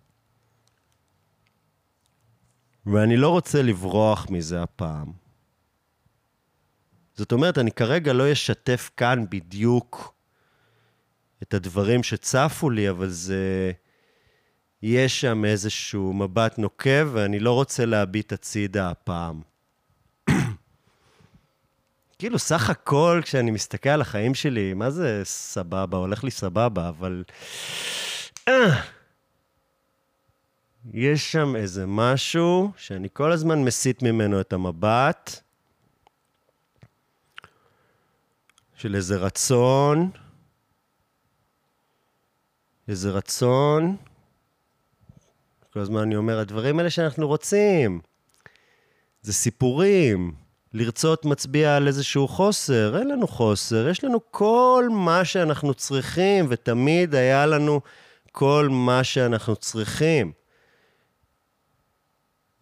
ואני 2.86 3.16
לא 3.16 3.28
רוצה 3.28 3.62
לברוח 3.62 4.26
מזה 4.30 4.62
הפעם. 4.62 5.12
זאת 7.14 7.32
אומרת, 7.32 7.58
אני 7.58 7.72
כרגע 7.72 8.12
לא 8.12 8.32
אשתף 8.32 8.90
כאן 8.96 9.24
בדיוק 9.30 10.14
את 11.42 11.54
הדברים 11.54 12.02
שצפו 12.02 12.70
לי, 12.70 12.90
אבל 12.90 13.08
זה... 13.08 13.72
יש 14.82 15.20
שם 15.20 15.44
איזשהו 15.44 16.12
מבט 16.12 16.58
נוקב, 16.58 17.08
ואני 17.12 17.40
לא 17.40 17.52
רוצה 17.52 17.86
להביט 17.86 18.32
הצידה 18.32 18.90
הפעם. 18.90 19.40
כאילו, 22.18 22.38
סך 22.38 22.70
הכל, 22.70 23.20
כשאני 23.24 23.50
מסתכל 23.50 23.88
על 23.88 24.00
החיים 24.00 24.34
שלי, 24.34 24.74
מה 24.74 24.90
זה 24.90 25.20
סבבה? 25.24 25.98
הולך 25.98 26.24
לי 26.24 26.30
סבבה, 26.30 26.88
אבל... 26.88 27.24
יש 30.84 31.32
שם 31.32 31.56
איזה 31.56 31.86
משהו 31.86 32.72
שאני 32.76 33.08
כל 33.12 33.32
הזמן 33.32 33.64
מסיט 33.64 34.02
ממנו 34.02 34.40
את 34.40 34.52
המבט, 34.52 35.40
של 38.74 38.94
איזה 38.94 39.16
רצון, 39.16 40.10
איזה 42.88 43.10
רצון. 43.10 43.96
כל 45.72 45.80
הזמן 45.80 46.00
אני 46.00 46.16
אומר, 46.16 46.38
הדברים 46.38 46.78
האלה 46.78 46.90
שאנחנו 46.90 47.28
רוצים, 47.28 48.00
זה 49.22 49.32
סיפורים. 49.32 50.34
לרצות 50.72 51.24
מצביע 51.24 51.76
על 51.76 51.86
איזשהו 51.86 52.28
חוסר, 52.28 52.98
אין 52.98 53.08
לנו 53.08 53.28
חוסר, 53.28 53.88
יש 53.88 54.04
לנו 54.04 54.20
כל 54.30 54.88
מה 54.90 55.24
שאנחנו 55.24 55.74
צריכים, 55.74 56.46
ותמיד 56.48 57.14
היה 57.14 57.46
לנו 57.46 57.80
כל 58.32 58.68
מה 58.70 59.04
שאנחנו 59.04 59.56
צריכים. 59.56 60.39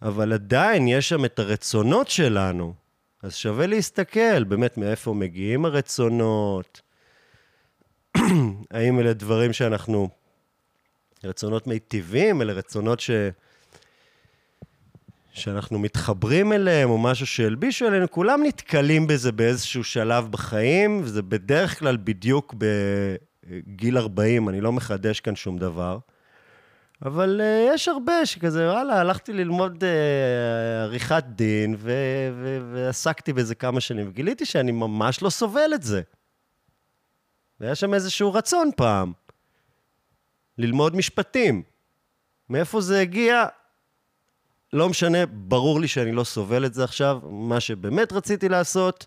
אבל 0.02 0.32
עדיין 0.32 0.88
יש 0.88 1.08
שם 1.08 1.24
את 1.24 1.38
הרצונות 1.38 2.08
שלנו, 2.08 2.74
אז 3.22 3.34
שווה 3.34 3.66
להסתכל 3.66 4.44
באמת 4.44 4.78
מאיפה 4.78 5.14
מגיעים 5.14 5.64
הרצונות, 5.64 6.80
האם 8.70 9.00
אלה 9.00 9.12
דברים 9.12 9.52
שאנחנו, 9.52 10.08
רצונות 11.24 11.66
מיטיבים, 11.66 12.42
אלה 12.42 12.52
רצונות 12.52 13.00
ש... 13.00 13.10
שאנחנו 15.32 15.78
מתחברים 15.78 16.52
אליהם, 16.52 16.90
או 16.90 16.98
משהו 16.98 17.26
שהלבישו 17.26 17.86
עלינו, 17.86 18.10
כולם 18.10 18.40
נתקלים 18.46 19.06
בזה 19.06 19.32
באיזשהו 19.32 19.84
שלב 19.84 20.30
בחיים, 20.30 21.00
וזה 21.04 21.22
בדרך 21.22 21.78
כלל 21.78 21.96
בדיוק 21.96 22.54
בגיל 22.58 23.98
40, 23.98 24.48
אני 24.48 24.60
לא 24.60 24.72
מחדש 24.72 25.20
כאן 25.20 25.36
שום 25.36 25.58
דבר. 25.58 25.98
אבל 27.02 27.40
uh, 27.40 27.74
יש 27.74 27.88
הרבה 27.88 28.26
שכזה, 28.26 28.70
וואלה, 28.70 29.00
הלכתי 29.00 29.32
ללמוד 29.32 29.84
uh, 29.84 29.86
עריכת 30.82 31.24
דין, 31.26 31.74
ו- 31.78 31.92
ו- 32.34 32.72
ועסקתי 32.72 33.32
בזה 33.32 33.54
כמה 33.54 33.80
שנים, 33.80 34.08
וגיליתי 34.08 34.46
שאני 34.46 34.72
ממש 34.72 35.22
לא 35.22 35.30
סובל 35.30 35.70
את 35.74 35.82
זה. 35.82 36.02
והיה 37.60 37.74
שם 37.74 37.94
איזשהו 37.94 38.32
רצון 38.32 38.70
פעם 38.76 39.12
ללמוד 40.58 40.96
משפטים. 40.96 41.62
מאיפה 42.50 42.80
זה 42.80 43.00
הגיע? 43.00 43.46
לא 44.72 44.88
משנה, 44.88 45.26
ברור 45.26 45.80
לי 45.80 45.88
שאני 45.88 46.12
לא 46.12 46.24
סובל 46.24 46.66
את 46.66 46.74
זה 46.74 46.84
עכשיו. 46.84 47.20
מה 47.30 47.60
שבאמת 47.60 48.12
רציתי 48.12 48.48
לעשות 48.48 49.06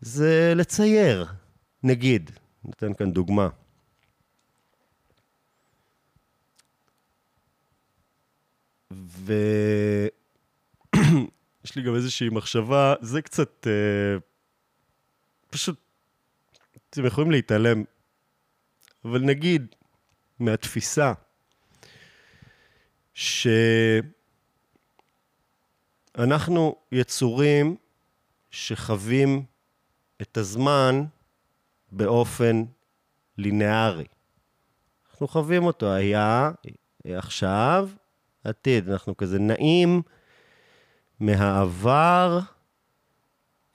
זה 0.00 0.52
לצייר, 0.56 1.26
נגיד. 1.82 2.30
ניתן 2.64 2.94
כאן 2.94 3.12
דוגמה. 3.12 3.48
ויש 9.06 10.10
לי 11.76 11.82
גם 11.82 11.94
איזושהי 11.94 12.28
מחשבה, 12.28 12.94
זה 13.00 13.22
קצת... 13.22 13.66
אה, 13.66 14.18
פשוט, 15.50 15.80
אתם 16.90 17.06
יכולים 17.06 17.30
להתעלם, 17.30 17.84
אבל 19.04 19.20
נגיד, 19.20 19.74
מהתפיסה 20.38 21.12
ש... 23.14 23.46
אנחנו 26.18 26.76
יצורים 26.92 27.76
שחווים 28.50 29.44
את 30.22 30.36
הזמן 30.36 31.04
באופן 31.92 32.64
לינארי. 33.38 34.04
אנחנו 35.10 35.28
חווים 35.28 35.64
אותו, 35.64 35.92
היה, 35.92 36.50
עכשיו, 37.04 37.90
עתיד. 38.46 38.90
אנחנו 38.90 39.16
כזה 39.16 39.38
נעים 39.38 40.02
מהעבר 41.20 42.40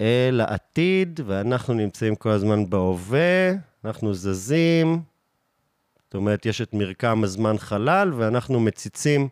אל 0.02 0.42
העתיד, 0.42 1.20
ואנחנו 1.26 1.74
נמצאים 1.74 2.16
כל 2.16 2.30
הזמן 2.30 2.70
בהווה, 2.70 3.52
אנחנו 3.86 4.14
זזים, 4.14 5.02
זאת 6.04 6.16
אומרת, 6.16 6.46
יש 6.46 6.62
את 6.62 6.74
מרקם 6.74 7.24
הזמן 7.24 7.58
חלל, 7.58 8.14
ואנחנו 8.14 8.60
מציצים 8.60 9.30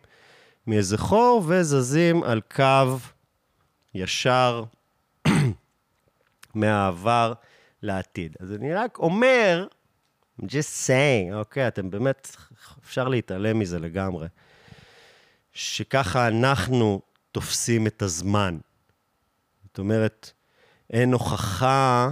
מאיזה 0.66 0.98
חור 0.98 1.44
וזזים 1.46 2.22
על 2.22 2.40
קו 2.54 2.98
ישר 3.94 4.64
מהעבר 6.54 7.32
לעתיד. 7.82 8.36
אז 8.40 8.52
אני 8.52 8.74
רק 8.74 8.98
אומר, 8.98 9.66
I'm 10.40 10.44
just 10.44 10.86
saying, 10.86 11.34
אוקיי, 11.34 11.64
okay, 11.64 11.68
אתם 11.68 11.90
באמת, 11.90 12.36
אפשר 12.84 13.08
להתעלם 13.08 13.58
מזה 13.58 13.78
לגמרי, 13.78 14.26
שככה 15.52 16.28
אנחנו 16.28 17.02
תופסים 17.32 17.86
את 17.86 18.02
הזמן. 18.02 18.58
זאת 19.64 19.78
אומרת, 19.78 20.32
אין 20.90 21.12
הוכחה 21.12 22.08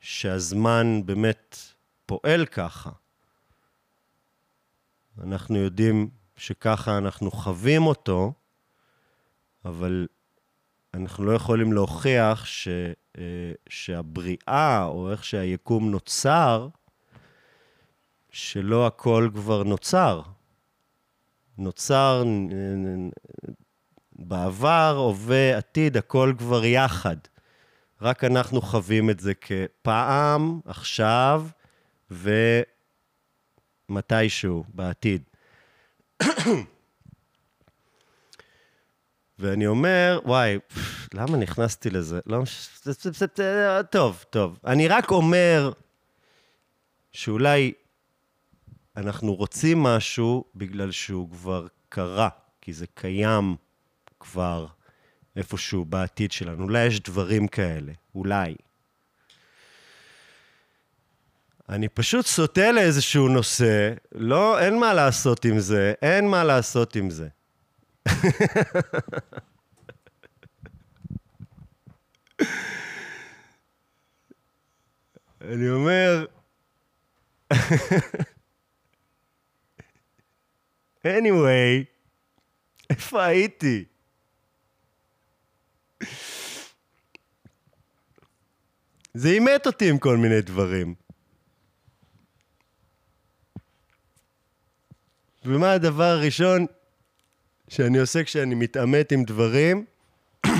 שהזמן 0.00 1.00
באמת 1.06 1.58
פועל 2.06 2.46
ככה. 2.46 2.90
אנחנו 5.22 5.56
יודעים 5.56 6.10
שככה 6.36 6.98
אנחנו 6.98 7.30
חווים 7.30 7.86
אותו, 7.86 8.32
אבל 9.64 10.06
אנחנו 10.94 11.24
לא 11.24 11.32
יכולים 11.32 11.72
להוכיח 11.72 12.44
ש, 12.44 12.68
אה, 13.18 13.52
שהבריאה, 13.68 14.84
או 14.84 15.10
איך 15.10 15.24
שהיקום 15.24 15.90
נוצר, 15.90 16.68
שלא 18.30 18.86
הכל 18.86 19.30
כבר 19.34 19.62
נוצר. 19.62 20.22
נוצר 21.58 22.24
בעבר, 24.12 24.96
הווה, 24.96 25.56
עתיד, 25.56 25.96
הכל 25.96 26.34
כבר 26.38 26.64
יחד. 26.64 27.16
רק 28.02 28.24
אנחנו 28.24 28.62
חווים 28.62 29.10
את 29.10 29.20
זה 29.20 29.32
כפעם, 29.34 30.60
עכשיו 30.64 31.46
ומתישהו 33.90 34.64
בעתיד. 34.68 35.22
ואני 39.38 39.66
אומר, 39.66 40.20
וואי, 40.24 40.58
למה 41.14 41.36
נכנסתי 41.36 41.90
לזה? 41.90 42.20
לא, 42.26 42.42
טוב, 43.90 44.24
טוב. 44.30 44.58
אני 44.66 44.88
רק 44.88 45.10
אומר 45.10 45.72
שאולי 47.12 47.72
אנחנו 48.96 49.34
רוצים 49.34 49.82
משהו 49.82 50.44
בגלל 50.54 50.90
שהוא 50.90 51.30
כבר 51.30 51.66
קרה, 51.88 52.28
כי 52.60 52.72
זה 52.72 52.86
קיים 52.94 53.56
כבר 54.20 54.66
איפשהו 55.36 55.84
בעתיד 55.84 56.32
שלנו. 56.32 56.64
אולי 56.64 56.86
יש 56.86 57.00
דברים 57.00 57.48
כאלה, 57.48 57.92
אולי. 58.14 58.54
אני 61.68 61.88
פשוט 61.88 62.26
סוטה 62.26 62.72
לאיזשהו 62.72 63.28
נושא, 63.28 63.92
לא, 64.12 64.58
אין 64.60 64.78
מה 64.78 64.94
לעשות 64.94 65.44
עם 65.44 65.58
זה, 65.58 65.92
אין 66.02 66.30
מה 66.30 66.44
לעשות 66.44 66.96
עם 66.96 67.10
זה. 67.10 67.28
אני 75.40 75.70
אומר, 75.70 76.26
anyway, 81.06 81.84
איפה 82.90 83.24
הייתי? 83.24 83.84
זה 89.14 89.28
אימת 89.28 89.66
אותי 89.66 89.90
עם 89.90 89.98
כל 89.98 90.16
מיני 90.16 90.40
דברים. 90.40 90.94
ומה 95.44 95.72
הדבר 95.72 96.04
הראשון 96.04 96.66
שאני 97.68 97.98
עושה 97.98 98.24
כשאני 98.24 98.54
מתעמת 98.54 99.12
עם 99.12 99.24
דברים? 99.24 99.84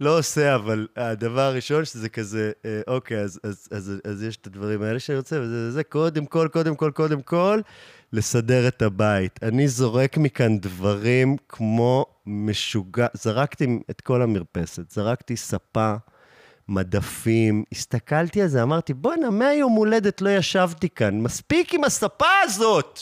לא 0.00 0.18
עושה, 0.18 0.54
אבל 0.54 0.88
הדבר 0.96 1.40
הראשון 1.40 1.84
שזה 1.84 2.08
כזה, 2.08 2.52
אה, 2.64 2.80
אוקיי, 2.86 3.20
אז, 3.20 3.40
אז, 3.42 3.68
אז, 3.70 3.92
אז 4.04 4.22
יש 4.22 4.36
את 4.36 4.46
הדברים 4.46 4.82
האלה 4.82 4.98
שאני 4.98 5.18
רוצה, 5.18 5.40
וזה 5.40 5.70
זה, 5.70 5.84
קודם 5.84 6.26
כל, 6.26 6.48
קודם 6.52 6.76
כל, 6.76 6.90
קודם 6.94 7.22
כל, 7.22 7.60
לסדר 8.12 8.68
את 8.68 8.82
הבית. 8.82 9.40
אני 9.42 9.68
זורק 9.68 10.16
מכאן 10.16 10.58
דברים 10.58 11.36
כמו 11.48 12.06
משוגע, 12.26 13.06
זרקתי 13.14 13.78
את 13.90 14.00
כל 14.00 14.22
המרפסת, 14.22 14.90
זרקתי 14.90 15.36
ספה, 15.36 15.94
מדפים, 16.68 17.64
הסתכלתי 17.72 18.42
על 18.42 18.48
זה, 18.48 18.62
אמרתי, 18.62 18.94
בואנה, 18.94 19.30
מהיום 19.30 19.72
הולדת 19.72 20.20
לא 20.20 20.30
ישבתי 20.30 20.88
כאן, 20.88 21.20
מספיק 21.20 21.74
עם 21.74 21.84
הספה 21.84 22.40
הזאת! 22.44 23.00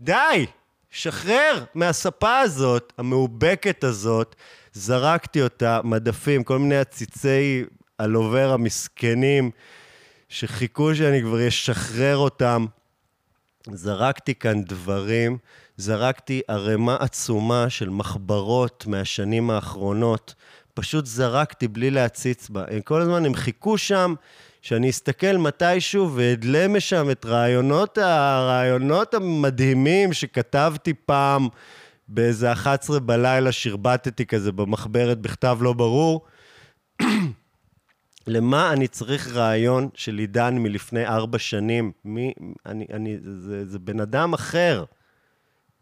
די! 0.00 0.46
שחרר 0.90 1.64
מהספה 1.74 2.38
הזאת, 2.38 2.92
המאובקת 2.98 3.84
הזאת, 3.84 4.36
זרקתי 4.72 5.42
אותה, 5.42 5.80
מדפים, 5.84 6.44
כל 6.44 6.58
מיני 6.58 6.76
עציצי 6.76 7.64
הלובר 7.98 8.52
המסכנים, 8.52 9.50
שחיכו 10.34 10.94
שאני 10.94 11.22
כבר 11.22 11.48
אשחרר 11.48 12.16
אותם. 12.16 12.66
זרקתי 13.72 14.34
כאן 14.34 14.62
דברים, 14.64 15.38
זרקתי 15.76 16.40
ערימה 16.48 16.96
עצומה 17.00 17.70
של 17.70 17.88
מחברות 17.88 18.84
מהשנים 18.86 19.50
האחרונות. 19.50 20.34
פשוט 20.74 21.06
זרקתי 21.06 21.68
בלי 21.68 21.90
להציץ 21.90 22.48
בה. 22.48 22.64
כל 22.84 23.00
הזמן 23.00 23.26
הם 23.26 23.34
חיכו 23.34 23.78
שם 23.78 24.14
שאני 24.62 24.90
אסתכל 24.90 25.36
מתישהו 25.36 26.10
ואדלה 26.14 26.68
משם 26.68 27.10
את 27.10 27.26
רעיונות, 27.26 27.98
הרעיונות 27.98 29.14
המדהימים 29.14 30.12
שכתבתי 30.12 30.94
פעם 30.94 31.48
באיזה 32.08 32.52
11 32.52 33.00
בלילה, 33.00 33.52
שרבטתי 33.52 34.26
כזה 34.26 34.52
במחברת 34.52 35.18
בכתב 35.18 35.58
לא 35.60 35.72
ברור. 35.72 36.26
למה 38.26 38.72
אני 38.72 38.88
צריך 38.88 39.28
רעיון 39.28 39.88
של 39.94 40.18
עידן 40.18 40.58
מלפני 40.58 41.06
ארבע 41.06 41.38
שנים? 41.38 41.92
מי, 42.04 42.32
אני, 42.66 42.86
אני, 42.92 43.18
זה, 43.22 43.66
זה 43.66 43.78
בן 43.78 44.00
אדם 44.00 44.34
אחר. 44.34 44.84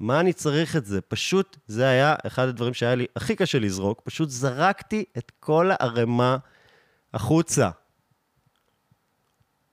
מה 0.00 0.20
אני 0.20 0.32
צריך 0.32 0.76
את 0.76 0.86
זה? 0.86 1.00
פשוט, 1.00 1.56
זה 1.66 1.88
היה 1.88 2.14
אחד 2.26 2.48
הדברים 2.48 2.74
שהיה 2.74 2.94
לי 2.94 3.06
הכי 3.16 3.36
קשה 3.36 3.58
לזרוק, 3.58 4.00
פשוט 4.04 4.30
זרקתי 4.30 5.04
את 5.18 5.32
כל 5.40 5.70
הערימה 5.70 6.36
החוצה. 7.14 7.70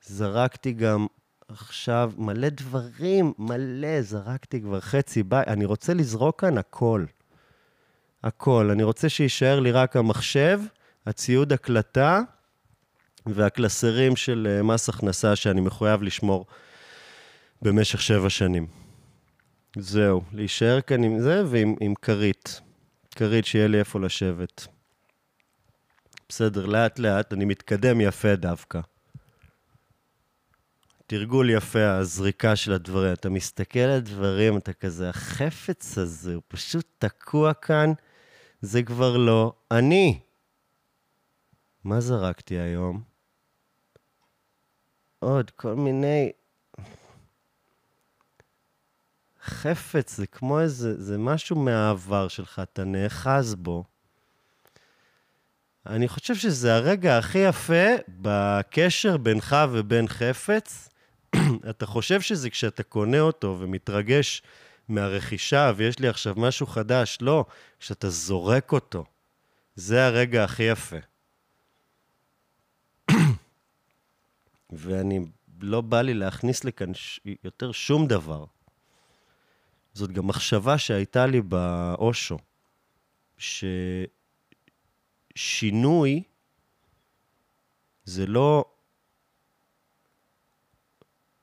זרקתי 0.01 0.71
גם 0.71 1.07
עכשיו 1.47 2.11
מלא 2.17 2.49
דברים, 2.49 3.33
מלא, 3.37 4.01
זרקתי 4.01 4.61
כבר 4.61 4.79
חצי 4.79 5.23
ביי. 5.23 5.43
אני 5.47 5.65
רוצה 5.65 5.93
לזרוק 5.93 6.41
כאן 6.41 6.57
הכל. 6.57 7.05
הכל. 8.23 8.69
אני 8.71 8.83
רוצה 8.83 9.09
שיישאר 9.09 9.59
לי 9.59 9.71
רק 9.71 9.95
המחשב, 9.95 10.61
הציוד 11.05 11.53
הקלטה 11.53 12.21
והקלסרים 13.35 14.15
של 14.15 14.47
אה, 14.49 14.63
מס 14.63 14.89
הכנסה 14.89 15.35
שאני 15.35 15.61
מחויב 15.61 16.01
לשמור 16.01 16.45
במשך 17.61 18.01
שבע 18.01 18.29
שנים. 18.29 18.67
זהו, 19.77 20.21
להישאר 20.33 20.81
כאן 20.81 21.03
עם 21.03 21.19
זה 21.19 21.43
ועם 21.47 21.93
כרית. 22.01 22.61
כרית 23.15 23.45
שיהיה 23.45 23.67
לי 23.67 23.79
איפה 23.79 23.99
לשבת. 23.99 24.67
בסדר, 26.29 26.65
לאט-לאט, 26.65 27.33
אני 27.33 27.45
מתקדם 27.45 28.01
יפה 28.01 28.35
דווקא. 28.35 28.79
תרגול 31.07 31.49
יפה, 31.49 31.91
הזריקה 31.91 32.55
של 32.55 32.73
הדברים. 32.73 33.13
אתה 33.13 33.29
מסתכל 33.29 33.79
על 33.79 33.99
דברים, 33.99 34.57
אתה 34.57 34.73
כזה, 34.73 35.09
החפץ 35.09 35.97
הזה, 35.97 36.35
הוא 36.35 36.43
פשוט 36.47 36.85
תקוע 36.97 37.53
כאן, 37.53 37.93
זה 38.61 38.83
כבר 38.83 39.17
לא 39.17 39.53
אני. 39.71 40.19
מה 41.83 42.01
זרקתי 42.01 42.59
היום? 42.59 43.08
עוד 45.19 45.51
כל 45.51 45.73
מיני... 45.73 46.31
חפץ, 49.43 50.15
זה 50.15 50.27
כמו 50.27 50.59
איזה, 50.59 51.01
זה 51.01 51.17
משהו 51.17 51.55
מהעבר 51.55 52.27
שלך, 52.27 52.61
אתה 52.63 52.83
נאחז 52.83 53.55
בו. 53.55 53.83
אני 55.85 56.07
חושב 56.07 56.35
שזה 56.35 56.75
הרגע 56.75 57.17
הכי 57.17 57.37
יפה 57.37 57.85
בקשר 58.07 59.17
בינך 59.17 59.55
ובין 59.71 60.07
חפץ, 60.07 60.89
אתה 61.69 61.85
חושב 61.85 62.21
שזה 62.21 62.49
כשאתה 62.49 62.83
קונה 62.83 63.19
אותו 63.19 63.57
ומתרגש 63.59 64.41
מהרכישה, 64.89 65.71
ויש 65.75 65.99
לי 65.99 66.07
עכשיו 66.07 66.33
משהו 66.37 66.67
חדש, 66.67 67.17
לא, 67.21 67.45
כשאתה 67.79 68.09
זורק 68.09 68.71
אותו. 68.71 69.05
זה 69.75 70.05
הרגע 70.05 70.43
הכי 70.43 70.63
יפה. 70.63 70.97
ואני, 74.69 75.19
לא 75.61 75.81
בא 75.81 76.01
לי 76.01 76.13
להכניס 76.13 76.63
לכאן 76.63 76.93
ש... 76.93 77.19
יותר 77.43 77.71
שום 77.71 78.07
דבר. 78.07 78.45
זאת 79.93 80.11
גם 80.11 80.27
מחשבה 80.27 80.77
שהייתה 80.77 81.25
לי 81.25 81.41
באושו, 81.41 82.37
ששינוי 85.37 86.23
זה 88.03 88.25
לא 88.25 88.65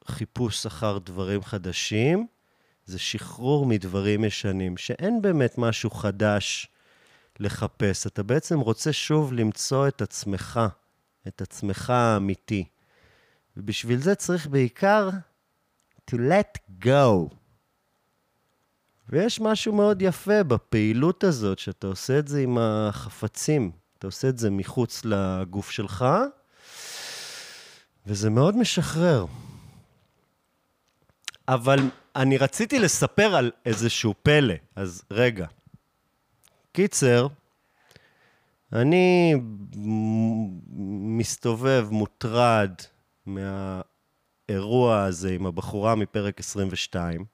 חיפוש 0.06 0.66
אחר 0.66 0.98
דברים 0.98 1.42
חדשים, 1.42 2.26
זה 2.84 2.98
שחרור 2.98 3.66
מדברים 3.66 4.24
ישנים, 4.24 4.76
שאין 4.76 5.22
באמת 5.22 5.58
משהו 5.58 5.90
חדש 5.90 6.68
לחפש. 7.40 8.06
אתה 8.06 8.22
בעצם 8.22 8.60
רוצה 8.60 8.92
שוב 8.92 9.32
למצוא 9.32 9.88
את 9.88 10.02
עצמך, 10.02 10.60
את 11.28 11.42
עצמך 11.42 11.90
האמיתי. 11.90 12.64
ובשביל 13.56 14.02
זה 14.02 14.14
צריך 14.14 14.46
בעיקר 14.46 15.10
to 16.10 16.14
let 16.14 16.84
go. 16.84 17.34
ויש 19.08 19.40
משהו 19.40 19.72
מאוד 19.72 20.02
יפה 20.02 20.42
בפעילות 20.42 21.24
הזאת, 21.24 21.58
שאתה 21.58 21.86
עושה 21.86 22.18
את 22.18 22.28
זה 22.28 22.40
עם 22.40 22.58
החפצים. 22.58 23.70
אתה 23.98 24.06
עושה 24.06 24.28
את 24.28 24.38
זה 24.38 24.50
מחוץ 24.50 25.02
לגוף 25.04 25.70
שלך, 25.70 26.04
וזה 28.06 28.30
מאוד 28.30 28.56
משחרר. 28.56 29.26
אבל 31.48 31.78
אני 32.16 32.38
רציתי 32.38 32.78
לספר 32.78 33.34
על 33.34 33.50
איזשהו 33.66 34.14
פלא, 34.22 34.54
אז 34.76 35.02
רגע. 35.10 35.46
קיצר, 36.72 37.28
אני 38.72 39.34
מסתובב, 41.18 41.88
מוטרד 41.90 42.74
מהאירוע 43.26 45.02
הזה 45.02 45.30
עם 45.30 45.46
הבחורה 45.46 45.94
מפרק 45.94 46.40
22, 46.40 47.24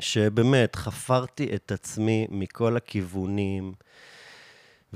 שבאמת 0.00 0.76
חפרתי 0.76 1.54
את 1.54 1.72
עצמי 1.72 2.26
מכל 2.30 2.76
הכיוונים, 2.76 3.74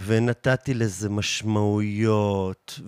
ונתתי 0.07 0.75
לזה 0.75 1.09
משמעויות, 1.09 2.81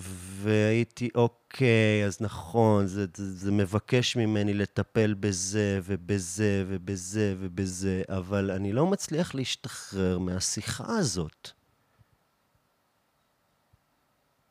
והייתי, 0.42 1.08
אוקיי, 1.14 2.04
אז 2.06 2.20
נכון, 2.20 2.86
זה, 2.86 3.06
זה, 3.16 3.32
זה 3.32 3.52
מבקש 3.52 4.16
ממני 4.16 4.54
לטפל 4.54 5.14
בזה 5.14 5.80
ובזה 5.84 6.64
ובזה 6.68 7.34
ובזה, 7.38 8.02
אבל 8.08 8.50
אני 8.50 8.72
לא 8.72 8.86
מצליח 8.86 9.34
להשתחרר 9.34 10.18
מהשיחה 10.18 10.84
הזאת. 10.98 11.50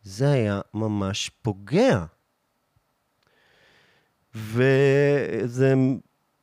זה 0.09 0.31
היה 0.31 0.61
ממש 0.73 1.31
פוגע. 1.41 2.05
וזה 4.35 5.73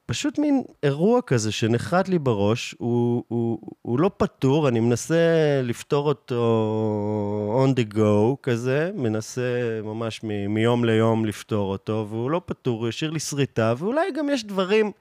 פשוט 0.06 0.38
מין 0.38 0.62
אירוע 0.82 1.22
כזה 1.22 1.52
שנחת 1.52 2.08
לי 2.08 2.18
בראש, 2.18 2.74
הוא, 2.78 3.24
הוא, 3.28 3.58
הוא 3.82 4.00
לא 4.00 4.10
פתור, 4.16 4.68
אני 4.68 4.80
מנסה 4.80 5.16
לפתור 5.62 6.08
אותו 6.08 7.64
on 7.66 7.80
the 7.80 7.94
go 7.94 8.36
כזה, 8.42 8.90
מנסה 8.94 9.80
ממש 9.84 10.20
מ- 10.24 10.54
מיום 10.54 10.84
ליום 10.84 11.24
לפתור 11.24 11.72
אותו, 11.72 12.06
והוא 12.10 12.30
לא 12.30 12.40
פתור, 12.46 12.80
הוא 12.80 12.88
השאיר 12.88 13.10
לי 13.10 13.20
שריטה, 13.20 13.74
ואולי 13.78 14.12
גם 14.16 14.28
יש 14.30 14.44
דברים 14.44 14.92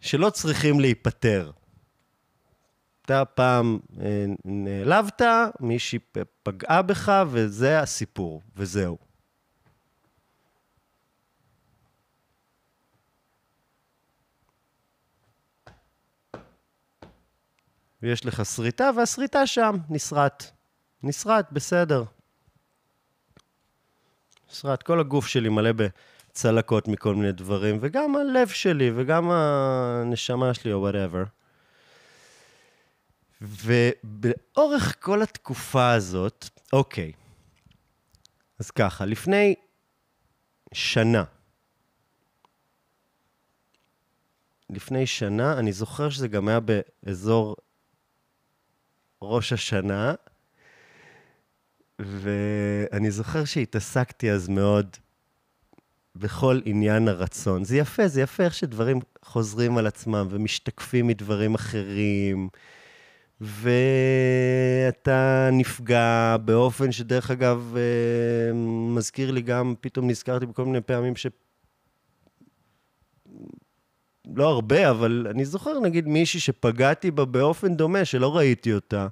שלא 0.00 0.30
צריכים 0.30 0.80
להיפתר. 0.80 1.50
אתה 3.04 3.24
פעם 3.24 3.78
אה, 4.00 4.24
נעלבת, 4.44 5.22
מישהי 5.60 5.98
פגעה 6.42 6.82
בך, 6.82 7.22
וזה 7.30 7.80
הסיפור, 7.80 8.42
וזהו. 8.56 8.98
ויש 18.02 18.26
לך 18.26 18.44
שריטה, 18.44 18.90
והשריטה 18.96 19.46
שם, 19.46 19.76
נסרט. 19.90 20.50
נסרט, 21.02 21.46
בסדר. 21.52 22.04
נסרט. 24.50 24.82
כל 24.82 25.00
הגוף 25.00 25.26
שלי 25.26 25.48
מלא 25.48 25.70
בצלקות 25.72 26.88
מכל 26.88 27.14
מיני 27.14 27.32
דברים, 27.32 27.78
וגם 27.80 28.16
הלב 28.16 28.48
שלי, 28.48 28.90
וגם 28.94 29.30
הנשמה 29.30 30.54
שלי, 30.54 30.72
או 30.72 30.80
וואטאבר. 30.80 31.24
ובאורך 33.40 34.96
כל 35.00 35.22
התקופה 35.22 35.92
הזאת, 35.92 36.48
אוקיי, 36.72 37.12
אז 38.58 38.70
ככה, 38.70 39.04
לפני 39.04 39.54
שנה, 40.72 41.24
לפני 44.70 45.06
שנה, 45.06 45.58
אני 45.58 45.72
זוכר 45.72 46.10
שזה 46.10 46.28
גם 46.28 46.48
היה 46.48 46.60
באזור 46.60 47.56
ראש 49.22 49.52
השנה, 49.52 50.14
ואני 51.98 53.10
זוכר 53.10 53.44
שהתעסקתי 53.44 54.30
אז 54.30 54.48
מאוד 54.48 54.96
בכל 56.16 56.60
עניין 56.64 57.08
הרצון. 57.08 57.64
זה 57.64 57.76
יפה, 57.76 58.08
זה 58.08 58.20
יפה 58.20 58.42
איך 58.42 58.54
שדברים 58.54 59.00
חוזרים 59.22 59.78
על 59.78 59.86
עצמם 59.86 60.26
ומשתקפים 60.30 61.06
מדברים 61.06 61.54
אחרים, 61.54 62.48
ואתה 63.44 65.48
נפגע 65.52 66.36
באופן 66.44 66.92
שדרך 66.92 67.30
אגב 67.30 67.74
אה, 67.76 68.52
מזכיר 68.94 69.30
לי 69.30 69.42
גם, 69.42 69.74
פתאום 69.80 70.10
נזכרתי 70.10 70.46
בכל 70.46 70.64
מיני 70.64 70.80
פעמים 70.80 71.16
ש... 71.16 71.26
לא 74.36 74.48
הרבה, 74.48 74.90
אבל 74.90 75.26
אני 75.30 75.44
זוכר 75.44 75.80
נגיד 75.80 76.08
מישהי 76.08 76.40
שפגעתי 76.40 77.10
בה 77.10 77.24
באופן 77.24 77.76
דומה, 77.76 78.04
שלא 78.04 78.36
ראיתי 78.36 78.72
אותה. 78.72 79.06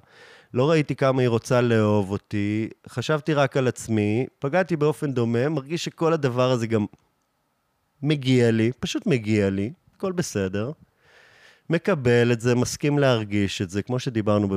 לא 0.53 0.69
ראיתי 0.69 0.95
כמה 0.95 1.21
היא 1.21 1.29
רוצה 1.29 1.61
לאהוב 1.61 2.11
אותי, 2.11 2.69
חשבתי 2.89 3.33
רק 3.33 3.57
על 3.57 3.67
עצמי, 3.67 4.25
פגעתי 4.39 4.75
באופן 4.75 5.13
דומה, 5.13 5.49
מרגיש 5.49 5.85
שכל 5.85 6.13
הדבר 6.13 6.51
הזה 6.51 6.67
גם 6.67 6.85
מגיע 8.01 8.51
לי, 8.51 8.71
פשוט 8.79 9.05
מגיע 9.05 9.49
לי, 9.49 9.73
הכל 9.95 10.11
בסדר. 10.11 10.71
מקבל 11.73 12.31
את 12.31 12.41
זה, 12.41 12.55
מסכים 12.55 12.99
להרגיש 12.99 13.61
את 13.61 13.69
זה, 13.69 13.81
כמו 13.81 13.99
שדיברנו 13.99 14.47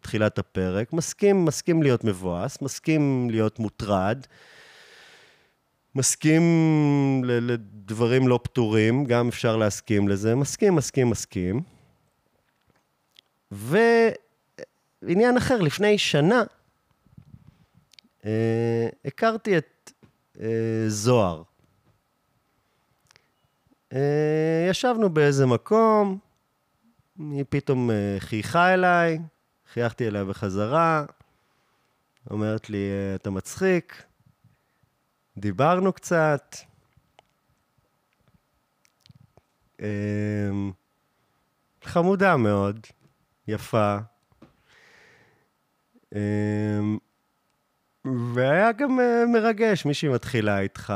בתחילת 0.00 0.38
הפרק, 0.38 0.92
מסכים, 0.92 1.44
מסכים 1.44 1.82
להיות 1.82 2.04
מבואס, 2.04 2.62
מסכים 2.62 3.30
להיות 3.30 3.58
מוטרד. 3.58 4.26
מסכים 5.94 6.42
לדברים 7.24 8.28
לא 8.28 8.40
פתורים, 8.42 9.04
גם 9.04 9.28
אפשר 9.28 9.56
להסכים 9.56 10.08
לזה, 10.08 10.34
מסכים, 10.34 10.74
מסכים, 10.74 11.10
מסכים. 11.10 11.60
ועניין 13.50 15.36
אחר, 15.36 15.60
לפני 15.60 15.98
שנה 15.98 16.42
אה, 18.24 18.88
הכרתי 19.04 19.58
את 19.58 19.92
אה, 20.40 20.84
זוהר. 20.88 21.42
אה, 23.92 24.66
ישבנו 24.70 25.10
באיזה 25.10 25.46
מקום, 25.46 26.18
היא 27.18 27.44
פתאום 27.48 27.90
אה, 27.90 28.16
חייכה 28.18 28.74
אליי, 28.74 29.18
חייכתי 29.72 30.08
אליה 30.08 30.24
בחזרה, 30.24 31.04
אומרת 32.30 32.70
לי, 32.70 32.90
אה, 32.90 33.14
אתה 33.14 33.30
מצחיק. 33.30 34.02
דיברנו 35.36 35.92
קצת. 35.92 36.56
אמ, 39.80 40.72
חמודה 41.84 42.36
מאוד, 42.36 42.86
יפה. 43.48 43.96
אמ, 46.14 46.98
והיה 48.34 48.72
גם 48.72 49.00
אה, 49.00 49.24
מרגש, 49.32 49.84
מישהי 49.84 50.08
מתחילה 50.08 50.60
איתך, 50.60 50.92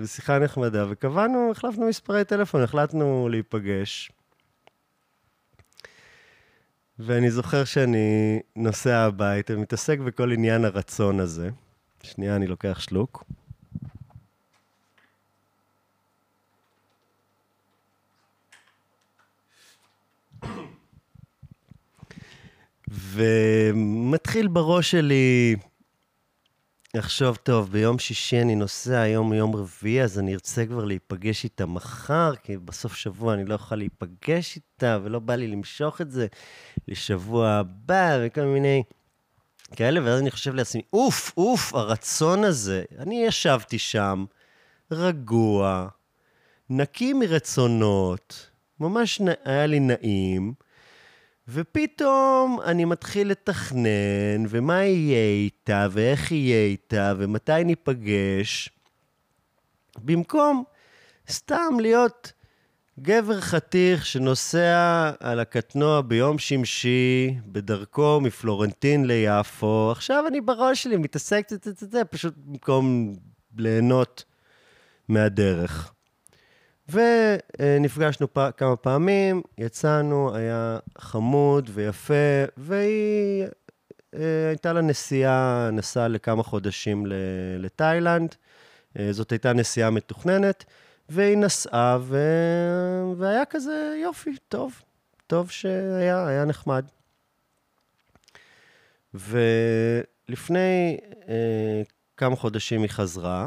ושיחה 0.00 0.38
נחמדה, 0.38 0.86
וקבענו, 0.90 1.50
החלפנו 1.50 1.88
מספרי 1.88 2.24
טלפון, 2.24 2.62
החלטנו 2.62 3.28
להיפגש. 3.30 4.12
ואני 6.98 7.30
זוכר 7.30 7.64
שאני 7.64 8.40
נוסע 8.56 8.98
הביתה 8.98 9.54
ומתעסק 9.54 9.98
בכל 9.98 10.32
עניין 10.32 10.64
הרצון 10.64 11.20
הזה. 11.20 11.50
שנייה, 12.02 12.36
אני 12.36 12.46
לוקח 12.46 12.80
שלוק. 12.80 13.24
ומתחיל 22.88 24.48
בראש 24.48 24.90
שלי 24.90 25.56
לחשוב, 26.94 27.36
טוב, 27.36 27.72
ביום 27.72 27.98
שישי 27.98 28.40
אני 28.40 28.54
נוסע, 28.54 29.00
היום 29.00 29.32
יום 29.32 29.56
רביעי, 29.56 30.02
אז 30.02 30.18
אני 30.18 30.34
ארצה 30.34 30.66
כבר 30.66 30.84
להיפגש 30.84 31.44
איתה 31.44 31.66
מחר, 31.66 32.32
כי 32.42 32.56
בסוף 32.56 32.94
שבוע 32.96 33.34
אני 33.34 33.44
לא 33.44 33.54
אוכל 33.54 33.76
להיפגש 33.76 34.56
איתה, 34.56 34.98
ולא 35.02 35.18
בא 35.18 35.34
לי 35.34 35.48
למשוך 35.48 36.00
את 36.00 36.10
זה 36.10 36.26
לשבוע 36.88 37.48
הבא, 37.48 38.18
וכל 38.22 38.40
מיני 38.40 38.82
כאלה, 39.76 40.04
ואז 40.04 40.20
אני 40.20 40.30
חושב 40.30 40.54
לעצמי, 40.54 40.82
אוף, 40.92 41.32
אוף, 41.36 41.74
הרצון 41.74 42.44
הזה. 42.44 42.84
אני 42.98 43.24
ישבתי 43.26 43.78
שם, 43.78 44.24
רגוע, 44.90 45.88
נקי 46.70 47.12
מרצונות, 47.12 48.50
ממש 48.80 49.20
היה 49.44 49.66
לי 49.66 49.80
נעים. 49.80 50.52
ופתאום 51.52 52.58
אני 52.64 52.84
מתחיל 52.84 53.30
לתכנן, 53.30 54.44
ומה 54.48 54.84
יהיה 54.84 55.30
איתה, 55.30 55.86
ואיך 55.90 56.32
יהיה 56.32 56.66
איתה, 56.66 57.14
ומתי 57.18 57.64
ניפגש, 57.64 58.68
במקום 60.04 60.64
סתם 61.30 61.74
להיות 61.80 62.32
גבר 63.00 63.40
חתיך 63.40 64.06
שנוסע 64.06 65.10
על 65.20 65.40
הקטנוע 65.40 66.00
ביום 66.00 66.38
שמשי, 66.38 67.34
בדרכו 67.46 68.20
מפלורנטין 68.20 69.04
ליפו. 69.04 69.88
עכשיו 69.92 70.24
אני 70.26 70.40
בראש 70.40 70.82
שלי 70.82 70.96
מתעסק, 70.96 71.48
פשוט 72.10 72.34
במקום 72.36 73.12
ליהנות 73.56 74.24
מהדרך. 75.08 75.92
ונפגשנו 76.90 78.32
פ... 78.32 78.38
כמה 78.56 78.76
פעמים, 78.76 79.42
יצאנו, 79.58 80.34
היה 80.34 80.78
חמוד 80.98 81.70
ויפה, 81.72 82.44
והיא, 82.56 83.44
אה, 84.14 84.48
הייתה 84.48 84.72
לה 84.72 84.80
נסיעה, 84.80 85.70
נסעה 85.72 86.08
לכמה 86.08 86.42
חודשים 86.42 87.06
לתאילנד. 87.58 88.34
אה, 88.98 89.12
זאת 89.12 89.32
הייתה 89.32 89.52
נסיעה 89.52 89.90
מתוכננת, 89.90 90.64
והיא 91.08 91.36
נסעה, 91.36 91.98
ו... 92.00 92.18
והיה 93.16 93.44
כזה 93.44 93.98
יופי, 94.02 94.36
טוב, 94.48 94.82
טוב 95.26 95.50
שהיה, 95.50 96.26
היה 96.26 96.44
נחמד. 96.44 96.84
ולפני 99.14 100.98
אה, 101.28 101.82
כמה 102.16 102.36
חודשים 102.36 102.82
היא 102.82 102.90
חזרה, 102.90 103.46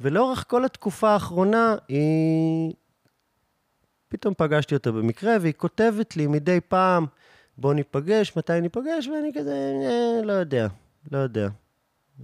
ולאורך 0.00 0.44
כל 0.48 0.64
התקופה 0.64 1.10
האחרונה, 1.10 1.74
היא... 1.88 2.74
פתאום 4.08 4.34
פגשתי 4.36 4.74
אותה 4.74 4.92
במקרה, 4.92 5.36
והיא 5.40 5.52
כותבת 5.52 6.16
לי 6.16 6.26
מדי 6.26 6.60
פעם, 6.68 7.06
בוא 7.58 7.74
ניפגש, 7.74 8.36
מתי 8.36 8.60
ניפגש, 8.60 9.08
ואני 9.08 9.30
כזה, 9.34 9.72
אה, 9.84 10.24
לא 10.24 10.32
יודע, 10.32 10.66
לא 11.12 11.18
יודע. 11.18 11.48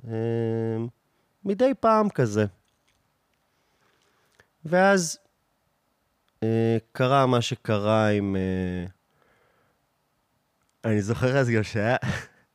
אה, 0.09 0.77
מדי 1.45 1.73
פעם 1.81 2.11
כזה. 2.11 2.47
ואז 4.65 5.19
אה, 6.43 6.77
קרה 6.93 7.27
מה 7.27 7.41
שקרה 7.41 8.09
עם... 8.09 8.37
אה, 8.37 8.87
אני 10.85 11.03
זוכר 11.03 11.39
אז 11.39 11.51
גם 11.51 11.63
שהיה 11.63 11.97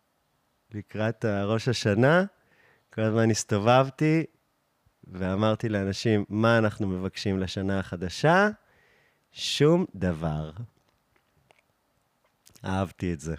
לקראת 0.73 1.25
ראש 1.25 1.67
השנה, 1.67 2.23
כל 2.93 3.01
הזמן 3.01 3.31
הסתובבתי 3.31 4.25
ואמרתי 5.11 5.69
לאנשים, 5.69 6.25
מה 6.29 6.57
אנחנו 6.57 6.87
מבקשים 6.87 7.39
לשנה 7.39 7.79
החדשה? 7.79 8.49
שום 9.31 9.85
דבר. 9.95 10.51
אהבתי 12.65 13.13
את 13.13 13.19
זה. 13.19 13.35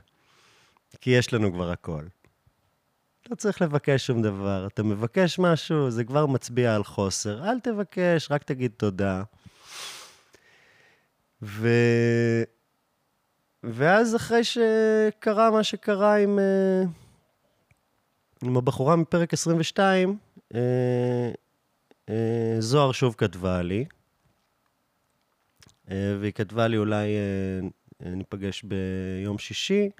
כי 1.00 1.10
יש 1.10 1.34
לנו 1.34 1.52
כבר 1.52 1.70
הכל. 1.70 2.04
לא 3.30 3.34
צריך 3.34 3.62
לבקש 3.62 4.06
שום 4.06 4.22
דבר. 4.22 4.66
אתה 4.66 4.82
מבקש 4.82 5.38
משהו, 5.38 5.90
זה 5.90 6.04
כבר 6.04 6.26
מצביע 6.26 6.74
על 6.74 6.84
חוסר. 6.84 7.50
אל 7.50 7.60
תבקש, 7.60 8.30
רק 8.30 8.42
תגיד 8.42 8.72
תודה. 8.76 9.22
ו... 11.42 11.68
ואז 13.62 14.16
אחרי 14.16 14.40
שקרה 14.44 15.50
מה 15.50 15.64
שקרה 15.64 16.16
עם, 16.16 16.38
אה, 16.38 16.82
עם 18.42 18.56
הבחורה 18.56 18.96
מפרק 18.96 19.32
22, 19.32 20.18
אה, 20.54 21.30
זוהר 22.58 22.92
שוב 22.92 23.14
כתבה 23.18 23.62
לי, 23.62 23.84
אה, 25.90 26.16
והיא 26.20 26.32
כתבה 26.32 26.68
לי 26.68 26.76
אולי 26.76 27.16
אה, 27.16 28.10
ניפגש 28.10 28.62
ביום 28.62 29.38
שישי, 29.38 29.90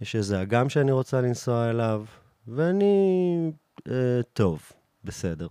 יש 0.00 0.16
איזה 0.16 0.42
אגם 0.42 0.68
שאני 0.68 0.92
רוצה 0.92 1.20
לנסוע 1.20 1.70
אליו, 1.70 2.04
ואני, 2.48 3.52
טוב, 4.32 4.72
בסדר. 5.04 5.48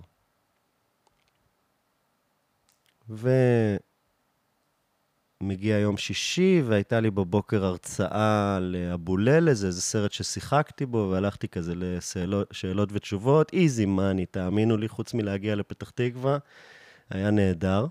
ו... 3.10 3.30
מגיע 5.44 5.78
יום 5.78 5.98
שישי, 5.98 6.62
והייתה 6.66 7.00
לי 7.00 7.12
בבוקר 7.12 7.66
הרצאה 7.66 8.60
לאבוללה, 8.62 9.54
זה 9.54 9.68
איזה 9.68 9.82
סרט 9.82 10.12
ששיחקתי 10.12 10.86
בו, 10.86 11.10
והלכתי 11.12 11.48
כזה 11.48 11.74
לשאלות 11.76 12.90
ותשובות. 12.94 13.54
איזי 13.54 13.86
מאני, 13.86 14.26
תאמינו 14.26 14.78
לי, 14.78 14.88
חוץ 14.88 15.14
מלהגיע 15.14 15.56
לפתח 15.56 15.90
תקווה, 15.90 16.38
היה 17.10 17.32
נהדר. 17.32 17.86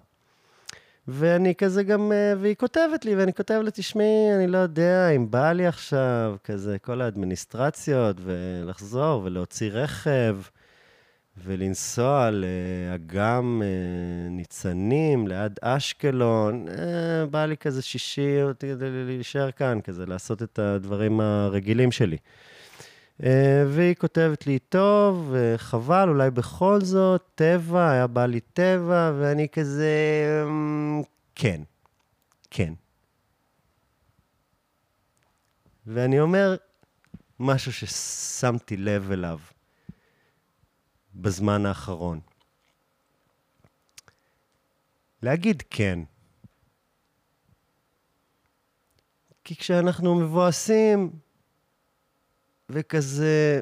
ואני 1.08 1.54
כזה 1.54 1.82
גם, 1.82 2.12
אה, 2.12 2.32
והיא 2.40 2.54
כותבת 2.54 3.04
לי, 3.04 3.16
ואני 3.16 3.32
כותב 3.34 3.60
לה, 3.64 3.70
תשמעי, 3.70 4.34
אני 4.36 4.46
לא 4.46 4.58
יודע 4.58 5.08
אם 5.08 5.30
בא 5.30 5.52
לי 5.52 5.66
עכשיו, 5.66 6.36
כזה, 6.44 6.78
כל 6.78 7.00
האדמיניסטרציות, 7.00 8.16
ולחזור 8.24 9.22
ולהוציא 9.24 9.70
רכב. 9.72 10.36
ולנסוע 11.36 12.30
לאגם 12.30 13.62
אה, 13.64 14.28
ניצנים, 14.30 15.28
ליד 15.28 15.58
אשקלון, 15.62 16.68
אה, 16.68 17.26
בא 17.26 17.46
לי 17.46 17.56
כזה 17.56 17.82
שישי, 17.82 18.36
להישאר 19.06 19.50
כאן, 19.50 19.78
כזה 19.84 20.06
לעשות 20.06 20.42
את 20.42 20.58
הדברים 20.58 21.20
הרגילים 21.20 21.92
שלי. 21.92 22.16
אה, 23.22 23.64
והיא 23.68 23.94
כותבת 23.94 24.46
לי, 24.46 24.58
טוב, 24.58 25.34
חבל, 25.56 26.08
אולי 26.08 26.30
בכל 26.30 26.80
זאת, 26.80 27.22
טבע, 27.34 27.90
היה 27.90 28.06
בא 28.06 28.26
לי 28.26 28.40
טבע, 28.40 29.12
ואני 29.18 29.48
כזה, 29.48 29.92
אמ, 30.46 31.02
כן, 31.34 31.60
כן. 32.50 32.72
ואני 35.86 36.20
אומר 36.20 36.56
משהו 37.40 37.72
ששמתי 37.72 38.76
לב 38.76 39.10
אליו. 39.12 39.38
בזמן 41.14 41.66
האחרון. 41.66 42.20
להגיד 45.22 45.62
כן. 45.70 45.98
כי 49.44 49.56
כשאנחנו 49.56 50.14
מבואסים 50.14 51.10
וכזה... 52.68 53.60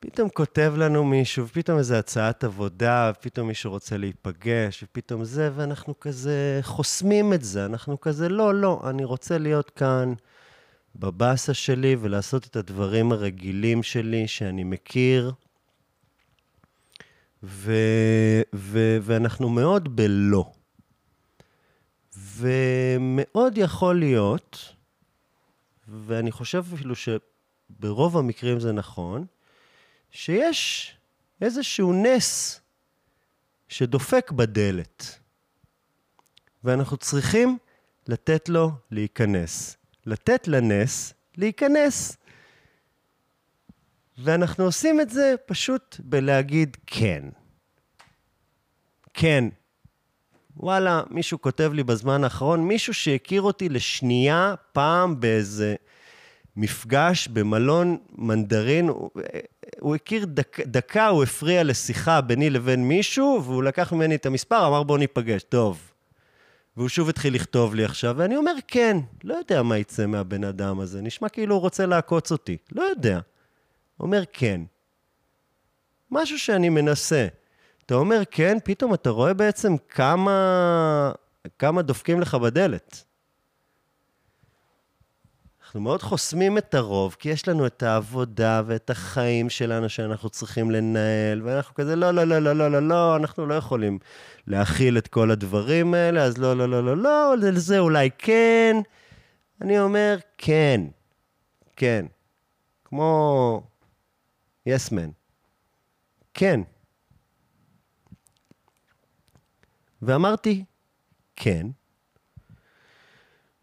פתאום 0.00 0.28
כותב 0.28 0.72
לנו 0.76 1.04
מישהו, 1.04 1.46
ופתאום 1.46 1.78
איזו 1.78 1.94
הצעת 1.94 2.44
עבודה, 2.44 3.12
ופתאום 3.14 3.48
מישהו 3.48 3.70
רוצה 3.70 3.96
להיפגש, 3.96 4.82
ופתאום 4.82 5.24
זה, 5.24 5.50
ואנחנו 5.54 6.00
כזה 6.00 6.60
חוסמים 6.62 7.32
את 7.32 7.44
זה, 7.44 7.64
אנחנו 7.64 8.00
כזה, 8.00 8.28
לא, 8.28 8.54
לא, 8.54 8.80
אני 8.90 9.04
רוצה 9.04 9.38
להיות 9.38 9.70
כאן, 9.70 10.12
בבאסה 10.96 11.54
שלי 11.54 11.96
ולעשות 12.00 12.46
את 12.46 12.56
הדברים 12.56 13.12
הרגילים 13.12 13.82
שלי 13.82 14.28
שאני 14.28 14.64
מכיר. 14.64 15.32
ו, 17.42 17.72
ו, 18.54 18.98
ואנחנו 19.02 19.48
מאוד 19.48 19.96
בלא. 19.96 20.52
ומאוד 22.16 23.58
יכול 23.58 23.98
להיות, 23.98 24.74
ואני 25.88 26.32
חושב 26.32 26.64
אפילו 26.74 26.94
שברוב 26.94 28.16
המקרים 28.16 28.60
זה 28.60 28.72
נכון, 28.72 29.26
שיש 30.10 30.94
איזשהו 31.40 31.92
נס 31.92 32.60
שדופק 33.68 34.30
בדלת, 34.30 35.18
ואנחנו 36.64 36.96
צריכים 36.96 37.58
לתת 38.08 38.48
לו 38.48 38.70
להיכנס. 38.90 39.79
לתת 40.06 40.48
לנס 40.48 41.14
להיכנס. 41.36 42.16
ואנחנו 44.18 44.64
עושים 44.64 45.00
את 45.00 45.10
זה 45.10 45.34
פשוט 45.46 45.96
בלהגיד 46.04 46.76
כן. 46.86 47.24
כן. 49.14 49.44
וואלה, 50.56 51.02
מישהו 51.10 51.40
כותב 51.40 51.70
לי 51.74 51.82
בזמן 51.82 52.24
האחרון, 52.24 52.60
מישהו 52.60 52.94
שהכיר 52.94 53.42
אותי 53.42 53.68
לשנייה 53.68 54.54
פעם 54.72 55.20
באיזה 55.20 55.74
מפגש 56.56 57.28
במלון 57.28 57.98
מנדרין, 58.12 58.88
הוא, 58.88 59.10
הוא 59.80 59.94
הכיר 59.94 60.24
דק, 60.24 60.60
דקה, 60.60 61.08
הוא 61.08 61.22
הפריע 61.22 61.62
לשיחה 61.62 62.20
ביני 62.20 62.50
לבין 62.50 62.88
מישהו, 62.88 63.42
והוא 63.44 63.62
לקח 63.62 63.92
ממני 63.92 64.14
את 64.14 64.26
המספר, 64.26 64.66
אמר 64.66 64.82
בוא 64.82 64.98
ניפגש. 64.98 65.42
טוב. 65.42 65.89
והוא 66.80 66.88
שוב 66.88 67.08
התחיל 67.08 67.34
לכתוב 67.34 67.74
לי 67.74 67.84
עכשיו, 67.84 68.14
ואני 68.18 68.36
אומר, 68.36 68.52
כן, 68.68 68.96
לא 69.24 69.34
יודע 69.34 69.62
מה 69.62 69.78
יצא 69.78 70.06
מהבן 70.06 70.44
אדם 70.44 70.80
הזה, 70.80 71.00
נשמע 71.00 71.28
כאילו 71.28 71.54
הוא 71.54 71.60
רוצה 71.60 71.86
לעקוץ 71.86 72.32
אותי, 72.32 72.56
לא 72.72 72.82
יודע. 72.82 73.20
אומר, 74.00 74.22
כן. 74.32 74.60
משהו 76.10 76.38
שאני 76.38 76.68
מנסה. 76.68 77.26
אתה 77.86 77.94
אומר 77.94 78.22
כן, 78.30 78.58
פתאום 78.64 78.94
אתה 78.94 79.10
רואה 79.10 79.34
בעצם 79.34 79.76
כמה, 79.88 81.12
כמה 81.58 81.82
דופקים 81.82 82.20
לך 82.20 82.34
בדלת. 82.34 83.04
אנחנו 85.70 85.80
מאוד 85.80 86.02
חוסמים 86.02 86.58
את 86.58 86.74
הרוב, 86.74 87.16
כי 87.18 87.28
יש 87.28 87.48
לנו 87.48 87.66
את 87.66 87.82
העבודה 87.82 88.62
ואת 88.66 88.90
החיים 88.90 89.50
שלנו 89.50 89.88
שאנחנו 89.88 90.30
צריכים 90.30 90.70
לנהל, 90.70 91.42
ואנחנו 91.44 91.74
כזה, 91.74 91.96
לא, 91.96 92.10
לא, 92.10 92.24
לא, 92.24 92.38
לא, 92.38 92.52
לא, 92.52 92.70
לא, 92.70 92.88
לא, 92.88 93.16
אנחנו 93.16 93.46
לא 93.46 93.54
יכולים 93.54 93.98
להכיל 94.46 94.98
את 94.98 95.08
כל 95.08 95.30
הדברים 95.30 95.94
האלה, 95.94 96.22
אז 96.22 96.38
לא, 96.38 96.56
לא, 96.56 96.68
לא, 96.68 96.84
לא, 96.84 96.96
לא, 96.96 97.34
לזה 97.36 97.78
אולי 97.78 98.10
כן. 98.18 98.76
אני 99.60 99.80
אומר, 99.80 100.16
כן, 100.38 100.80
כן. 101.76 102.06
כמו 102.84 103.62
יסמן. 104.66 105.08
Yes, 105.08 105.12
כן. 106.34 106.60
ואמרתי, 110.02 110.64
כן. 111.36 111.66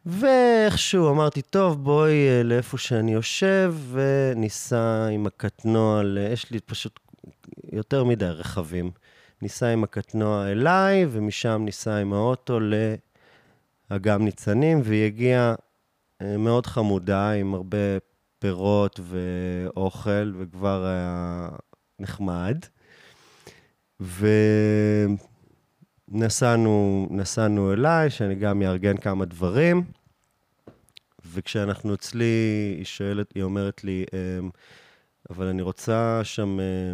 ואיכשהו 0.09 1.09
אמרתי, 1.09 1.41
טוב, 1.41 1.83
בואי 1.83 2.29
אה, 2.29 2.43
לאיפה 2.43 2.77
שאני 2.77 3.13
יושב, 3.13 3.75
וניסע 3.91 5.07
עם 5.07 5.27
הקטנוע, 5.27 6.01
יש 6.33 6.51
לי 6.51 6.59
פשוט 6.59 6.99
יותר 7.73 8.03
מדי 8.03 8.25
רכבים. 8.25 8.91
ניסע 9.41 9.67
עם 9.67 9.83
הקטנוע 9.83 10.51
אליי, 10.51 11.05
ומשם 11.09 11.61
ניסע 11.65 11.95
עם 11.95 12.13
האוטו 12.13 12.59
לאגם 13.91 14.25
ניצנים, 14.25 14.81
והיא 14.83 15.05
הגיעה 15.05 15.55
אה, 16.21 16.37
מאוד 16.37 16.65
חמודה, 16.65 17.31
עם 17.31 17.53
הרבה 17.53 17.77
פירות 18.39 18.99
ואוכל, 19.03 20.33
וכבר 20.37 20.85
היה 20.85 21.49
נחמד. 21.99 22.57
ונסענו 26.09 27.07
נסענו 27.11 27.73
אליי, 27.73 28.09
שאני 28.09 28.35
גם 28.35 28.61
אארגן 28.61 28.97
כמה 28.97 29.25
דברים. 29.25 29.96
וכשאנחנו 31.33 31.93
אצלי, 31.93 32.25
היא 32.77 32.85
שואלת, 32.85 33.31
היא 33.35 33.43
אומרת 33.43 33.83
לי, 33.83 34.05
אמ, 34.13 34.49
אבל 35.29 35.47
אני 35.47 35.61
רוצה 35.61 36.21
שם 36.23 36.59
אה, 36.59 36.93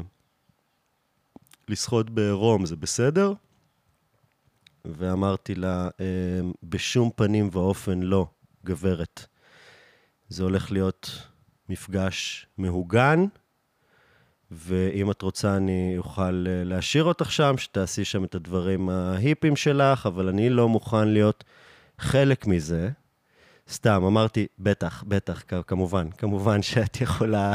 לשחות 1.68 2.10
בעירום, 2.10 2.66
זה 2.66 2.76
בסדר? 2.76 3.34
ואמרתי 4.86 5.56
לה, 5.56 5.90
אמ, 6.00 6.52
בשום 6.64 7.10
פנים 7.16 7.50
ואופן 7.52 8.00
לא, 8.00 8.28
גברת. 8.66 9.26
זה 10.30 10.44
הולך 10.44 10.72
להיות 10.72 11.28
מפגש 11.70 12.48
מהוגן, 12.58 13.26
ואם 14.52 15.12
את 15.12 15.22
רוצה, 15.22 15.58
אני 15.58 15.96
אוכל 15.98 16.46
אה, 16.48 16.64
להשאיר 16.64 17.04
אותך 17.04 17.32
שם, 17.32 17.58
שתעשי 17.58 18.06
שם 18.06 18.24
את 18.24 18.36
הדברים 18.36 18.90
ההיפים 18.90 19.56
שלך, 19.56 20.06
אבל 20.06 20.30
אני 20.30 20.50
לא 20.50 20.70
מוכן 20.70 21.08
להיות 21.08 21.44
חלק 22.00 22.48
מזה. 22.48 22.90
סתם, 23.70 24.04
אמרתי, 24.04 24.48
בטח, 24.60 25.04
בטח, 25.08 25.44
כמובן, 25.68 26.12
כמובן 26.12 26.62
שאת 26.62 27.02
יכולה 27.02 27.54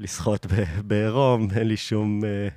לשחות 0.00 0.46
בעירום, 0.86 1.48
אין 1.56 1.68
לי 1.68 1.76
שום, 1.76 2.24
אה, 2.24 2.48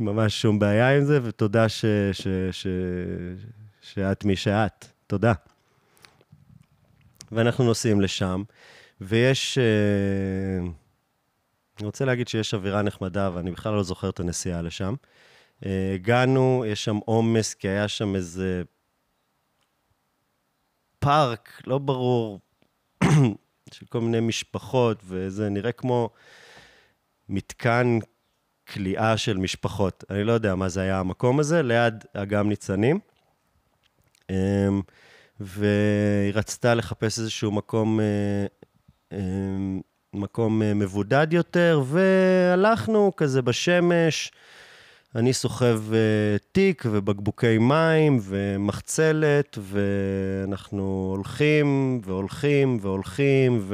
ממש 0.00 0.42
שום 0.42 0.58
בעיה 0.58 0.96
עם 0.96 1.04
זה, 1.04 1.20
ותודה 1.22 1.68
ש, 1.68 1.84
ש, 2.12 2.26
ש, 2.52 2.66
שאת 3.80 4.24
מי 4.24 4.36
שאת. 4.36 4.86
תודה. 5.06 5.32
ואנחנו 7.32 7.64
נוסעים 7.64 8.00
לשם, 8.00 8.42
ויש... 9.00 9.58
Uh, 9.58 10.70
אני 11.78 11.86
רוצה 11.86 12.04
להגיד 12.04 12.28
שיש 12.28 12.54
אווירה 12.54 12.82
נחמדה, 12.82 13.30
ואני 13.34 13.50
בכלל 13.50 13.72
לא 13.72 13.82
זוכר 13.82 14.10
את 14.10 14.20
הנסיעה 14.20 14.62
לשם. 14.62 14.94
אה, 15.66 15.92
הגענו, 15.94 16.64
יש 16.66 16.84
שם 16.84 16.96
עומס, 16.96 17.54
כי 17.54 17.68
היה 17.68 17.88
שם 17.88 18.14
איזה 18.16 18.62
פארק, 21.00 21.62
לא 21.66 21.78
ברור, 21.78 22.40
של 23.72 23.86
כל 23.88 24.00
מיני 24.00 24.20
משפחות, 24.20 25.02
וזה 25.04 25.48
נראה 25.48 25.72
כמו 25.72 26.10
מתקן 27.28 27.98
כליאה 28.68 29.16
של 29.16 29.36
משפחות. 29.36 30.04
אני 30.10 30.24
לא 30.24 30.32
יודע 30.32 30.54
מה 30.54 30.68
זה 30.68 30.80
היה 30.80 31.00
המקום 31.00 31.40
הזה, 31.40 31.62
ליד 31.62 32.04
אגם 32.14 32.48
ניצנים. 32.48 32.98
אמ, 34.30 34.80
והיא 35.40 36.32
רצתה 36.34 36.74
לחפש 36.74 37.18
איזשהו 37.18 37.52
מקום 37.52 38.00
אה, 38.00 38.46
אמ, 39.12 39.80
מקום 40.14 40.62
אה, 40.62 40.74
מבודד 40.74 41.32
יותר, 41.32 41.82
והלכנו 41.86 43.12
כזה 43.16 43.42
בשמש. 43.42 44.32
אני 45.14 45.32
סוחב 45.32 45.80
uh, 45.90 45.94
תיק 46.52 46.84
ובקבוקי 46.90 47.58
מים 47.58 48.18
ומחצלת, 48.22 49.58
ואנחנו 49.60 51.12
הולכים 51.16 52.00
והולכים 52.04 52.78
והולכים, 52.80 53.66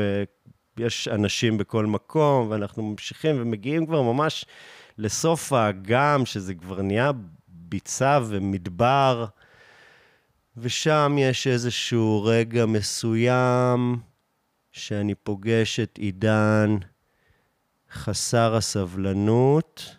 ויש 0.77 1.09
אנשים 1.09 1.59
בכל 1.59 1.87
מקום, 1.87 2.51
ואנחנו 2.51 2.83
ממשיכים 2.83 3.37
ומגיעים 3.39 3.87
כבר 3.87 4.03
ממש 4.03 4.45
לסוף 4.99 5.53
האגם, 5.53 6.27
שזה 6.27 6.55
כבר 6.55 6.83
נהיה 6.83 7.11
ביצה 7.49 8.19
ומדבר, 8.27 9.27
ושם 10.57 11.17
יש 11.19 11.47
איזשהו 11.47 12.25
רגע 12.25 12.67
מסוים 12.67 13.97
שאני 14.73 15.15
פוגש 15.15 15.81
את 15.81 15.99
עידן 15.99 16.77
חסר 17.93 18.55
הסבלנות, 18.55 19.96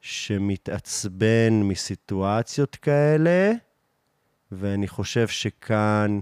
שמתעצבן 0.00 1.62
מסיטואציות 1.62 2.76
כאלה, 2.76 3.52
ואני 4.52 4.88
חושב 4.88 5.28
שכאן 5.28 6.20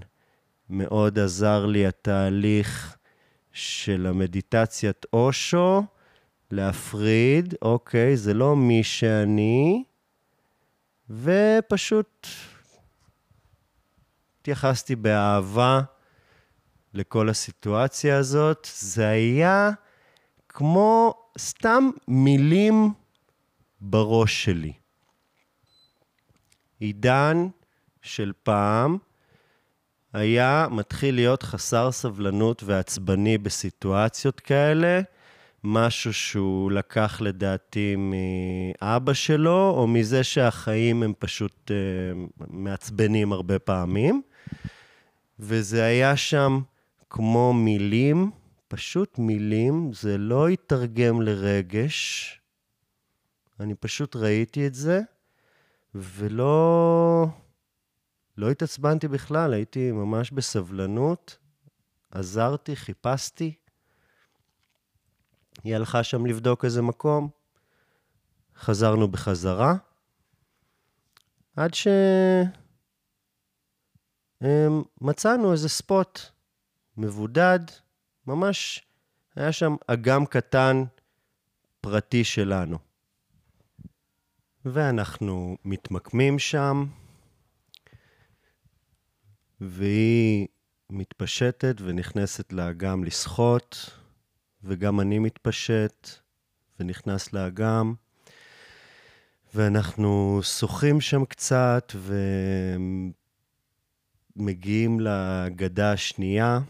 מאוד 0.71 1.19
עזר 1.19 1.67
לי 1.67 1.87
התהליך 1.87 2.97
של 3.53 4.07
המדיטציית 4.07 5.07
אושו, 5.13 5.83
להפריד, 6.51 7.55
אוקיי, 7.63 8.17
זה 8.17 8.35
לא 8.35 8.57
מי 8.57 8.85
שאני, 8.85 9.85
ופשוט 11.11 12.27
התייחסתי 14.41 14.97
באהבה 14.97 15.81
לכל 16.95 17.29
הסיטואציה 17.29 18.19
הזאת, 18.19 18.69
זה 18.75 19.09
היה 19.09 19.71
כמו 20.49 21.15
סתם 21.39 21.91
מילים 22.09 22.93
בראש 23.81 24.45
שלי. 24.45 24.73
עידן 26.81 27.49
של 28.03 28.33
פעם 28.43 28.99
היה 30.13 30.67
מתחיל 30.71 31.15
להיות 31.15 31.43
חסר 31.43 31.93
סבלנות 31.93 32.63
ועצבני 32.63 33.39
בסיטואציות 33.39 34.41
כאלה, 34.41 35.01
משהו 35.65 36.13
שהוא 36.13 36.73
לקח 36.73 37.21
לדעתי 37.21 37.97
מאבא 37.99 39.13
שלו, 39.13 39.71
או 39.77 39.87
מזה 39.87 40.25
שהחיים 40.25 41.03
הם 41.03 41.13
פשוט 41.19 41.71
uh, 41.71 42.45
מעצבנים 42.51 43.33
הרבה 43.33 43.59
פעמים. 43.59 44.23
וזה 45.39 45.85
היה 45.85 46.17
שם 46.17 46.61
כמו 47.11 47.53
מילים, 47.53 48.31
פשוט 48.69 49.19
מילים, 49.19 49.91
זה 49.93 50.19
לא 50.19 50.51
יתרגם 50.51 51.23
לרגש. 51.23 52.38
אני 53.61 53.75
פשוט 53.75 54.17
ראיתי 54.17 54.67
את 54.67 54.75
זה, 54.75 55.01
ולא... 55.95 57.27
לא 58.37 58.51
התעצבנתי 58.51 59.09
בכלל, 59.09 59.53
הייתי 59.53 59.93
ממש 59.93 60.31
בסבלנות, 60.31 61.39
עזרתי, 62.11 62.77
חיפשתי. 62.77 63.55
היא 65.65 65.75
הלכה 65.75 66.03
שם 66.03 66.27
לבדוק 66.27 66.65
איזה 66.65 66.83
מקום, 66.83 67.29
חזרנו 68.57 69.09
בחזרה, 69.09 69.75
עד 71.57 71.71
שמצאנו 74.41 75.53
איזה 75.53 75.69
ספוט 75.69 76.21
מבודד, 76.97 77.61
ממש 78.27 78.87
היה 79.37 79.53
שם 79.53 79.77
אגם 79.87 80.27
קטן 80.27 80.85
פרטי 81.81 82.25
שלנו. 82.25 82.88
ואנחנו 84.73 85.57
מתמקמים 85.65 86.39
שם, 86.39 86.87
והיא 89.61 90.47
מתפשטת 90.91 91.77
ונכנסת 91.81 92.53
לאגם 92.53 93.05
לשחות, 93.05 93.91
וגם 94.65 95.01
אני 95.01 95.19
מתפשט 95.19 96.09
ונכנס 96.81 97.33
לאגם, 97.33 97.95
ואנחנו 99.55 100.41
שוחים 100.43 101.01
שם 101.01 101.25
קצת, 101.25 101.93
מגיעים 104.37 105.01
לגדה 105.01 105.93
השנייה 105.93 106.61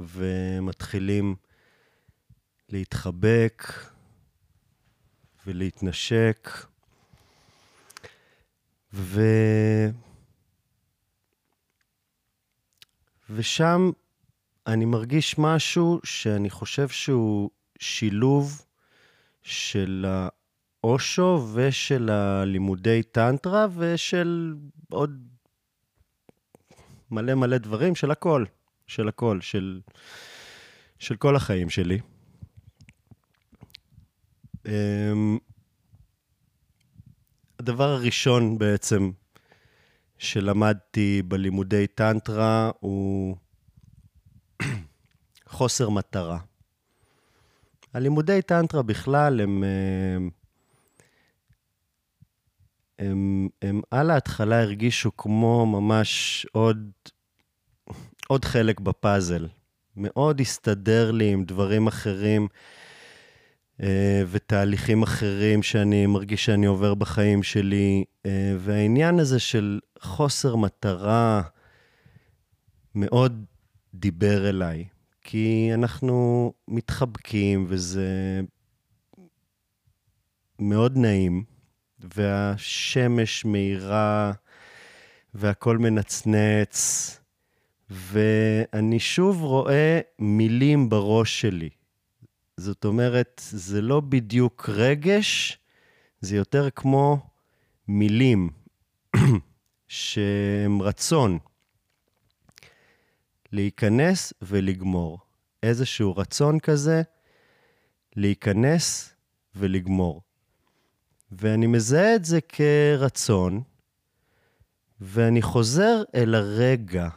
ומתחילים 0.00 1.36
להתחבק 2.68 3.62
ולהתנשק. 5.46 6.50
ו... 8.92 9.20
ושם 13.30 13.90
אני 14.66 14.84
מרגיש 14.84 15.38
משהו 15.38 16.00
שאני 16.04 16.50
חושב 16.50 16.88
שהוא 16.88 17.50
שילוב 17.78 18.64
של 19.42 20.06
האושו 20.84 21.48
ושל 21.54 22.10
הלימודי 22.10 23.02
טנטרה 23.02 23.66
ושל 23.76 24.54
עוד 24.90 25.28
מלא 27.10 27.34
מלא 27.34 27.58
דברים, 27.58 27.94
של 27.94 28.10
הכל, 28.10 28.44
של 28.86 29.08
הכל, 29.08 29.40
של, 29.40 29.80
של 30.98 31.16
כל 31.16 31.36
החיים 31.36 31.70
שלי. 31.70 31.98
אמ, 34.66 35.38
הדבר 37.58 37.88
הראשון 37.88 38.58
בעצם 38.58 39.10
שלמדתי 40.18 41.22
בלימודי 41.22 41.86
טנטרה 41.86 42.70
הוא 42.80 43.36
חוסר 45.48 45.88
מטרה. 45.88 46.38
הלימודי 47.94 48.42
טנטרה 48.42 48.82
בכלל 48.82 49.40
הם, 49.40 49.64
הם, 49.64 50.30
הם, 52.98 53.48
הם 53.62 53.80
על 53.90 54.10
ההתחלה 54.10 54.62
הרגישו 54.62 55.16
כמו 55.16 55.66
ממש 55.66 56.46
עוד, 56.52 56.90
עוד 58.28 58.44
חלק 58.44 58.80
בפאזל. 58.80 59.48
מאוד 59.96 60.40
הסתדר 60.40 61.10
לי 61.10 61.32
עם 61.32 61.44
דברים 61.44 61.86
אחרים. 61.86 62.48
אה, 63.82 64.22
ותהליכים 64.30 65.02
אחרים 65.02 65.62
שאני 65.62 66.06
מרגיש 66.06 66.44
שאני 66.44 66.66
עובר 66.66 66.94
בחיים 66.94 67.42
שלי. 67.42 68.04
אה, 68.26 68.56
והעניין 68.58 69.18
הזה 69.18 69.38
של 69.38 69.80
חוסר 70.00 70.56
מטרה 70.56 71.42
מאוד 72.94 73.44
דיבר 73.94 74.48
אליי, 74.48 74.84
כי 75.22 75.70
אנחנו 75.74 76.52
מתחבקים 76.68 77.66
וזה 77.68 78.40
מאוד 80.58 80.96
נעים, 80.96 81.44
והשמש 82.00 83.44
מאירה 83.44 84.32
והכל 85.34 85.78
מנצנץ, 85.78 87.20
ואני 87.90 88.98
שוב 88.98 89.42
רואה 89.42 90.00
מילים 90.18 90.88
בראש 90.88 91.40
שלי. 91.40 91.70
זאת 92.56 92.84
אומרת, 92.84 93.42
זה 93.50 93.82
לא 93.82 94.00
בדיוק 94.00 94.68
רגש, 94.68 95.58
זה 96.20 96.36
יותר 96.36 96.70
כמו 96.70 97.26
מילים 97.88 98.50
שהם 99.88 100.82
רצון 100.82 101.38
להיכנס 103.52 104.32
ולגמור. 104.42 105.18
איזשהו 105.62 106.16
רצון 106.16 106.60
כזה 106.60 107.02
להיכנס 108.16 109.14
ולגמור. 109.54 110.22
ואני 111.32 111.66
מזהה 111.66 112.14
את 112.14 112.24
זה 112.24 112.40
כרצון, 112.40 113.62
ואני 115.00 115.42
חוזר 115.42 116.02
אל 116.14 116.34
הרגע 116.34 117.08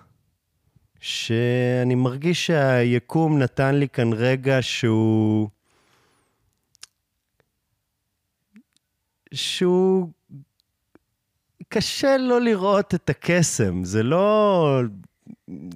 שאני 1.00 1.96
מרגיש 1.96 2.46
שהיקום 2.46 3.40
נתן 3.40 3.76
לי 3.76 3.90
כאן 3.90 4.14
רגע 4.14 4.58
שהוא... 4.62 5.50
שהוא... 9.34 10.08
קשה 11.70 12.18
לא 12.18 12.42
לראות 12.42 12.96
את 12.96 13.10
הקסם, 13.10 13.84
זה 13.84 14.04
לא 14.04 14.82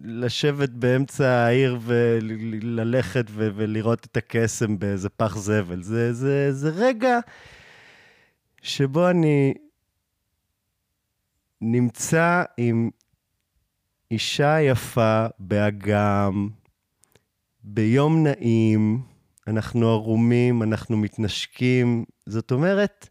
לשבת 0.04 0.70
באמצע 0.70 1.30
העיר 1.30 1.80
וללכת 1.82 3.26
ו- 3.30 3.50
ולראות 3.56 4.06
את 4.06 4.18
הקסם 4.18 4.80
באיזה 4.80 5.10
פח 5.10 5.38
זבל. 5.38 5.84
זה, 5.84 6.14
זה, 6.14 6.54
זה 6.54 6.70
רגע 6.70 7.20
שבו 8.62 9.10
אני 9.10 9.54
נמצא 11.62 12.44
עם 12.58 12.90
אישה 14.12 14.62
יפה 14.62 15.26
באגם, 15.40 16.50
ביום 17.64 18.24
נעים, 18.24 19.02
אנחנו 19.48 19.90
ערומים, 19.90 20.64
אנחנו 20.64 20.98
מתנשקים. 20.98 22.06
זאת 22.26 22.52
אומרת, 22.52 23.10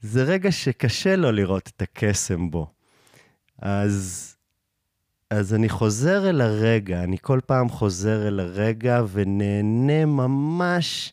זה 0.00 0.22
רגע 0.22 0.52
שקשה 0.52 1.16
לו 1.16 1.32
לראות 1.32 1.70
את 1.76 1.82
הקסם 1.82 2.50
בו. 2.50 2.66
אז, 3.62 4.36
אז 5.30 5.54
אני 5.54 5.68
חוזר 5.68 6.30
אל 6.30 6.40
הרגע, 6.40 7.04
אני 7.04 7.16
כל 7.22 7.40
פעם 7.46 7.68
חוזר 7.68 8.28
אל 8.28 8.40
הרגע 8.40 9.02
ונהנה 9.12 10.04
ממש, 10.04 11.12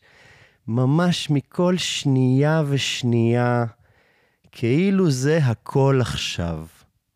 ממש 0.68 1.30
מכל 1.30 1.78
שנייה 1.78 2.64
ושנייה, 2.68 3.66
כאילו 4.52 5.12
זה 5.12 5.38
הכל 5.38 5.98
עכשיו. 6.02 6.66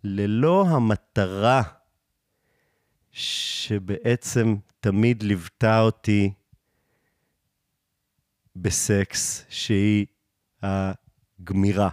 ללא 0.07 0.65
המטרה 0.67 1.61
שבעצם 3.11 4.55
תמיד 4.79 5.23
ליוותה 5.23 5.79
אותי 5.79 6.33
בסקס, 8.55 9.45
שהיא 9.49 10.05
הגמירה. 10.63 11.89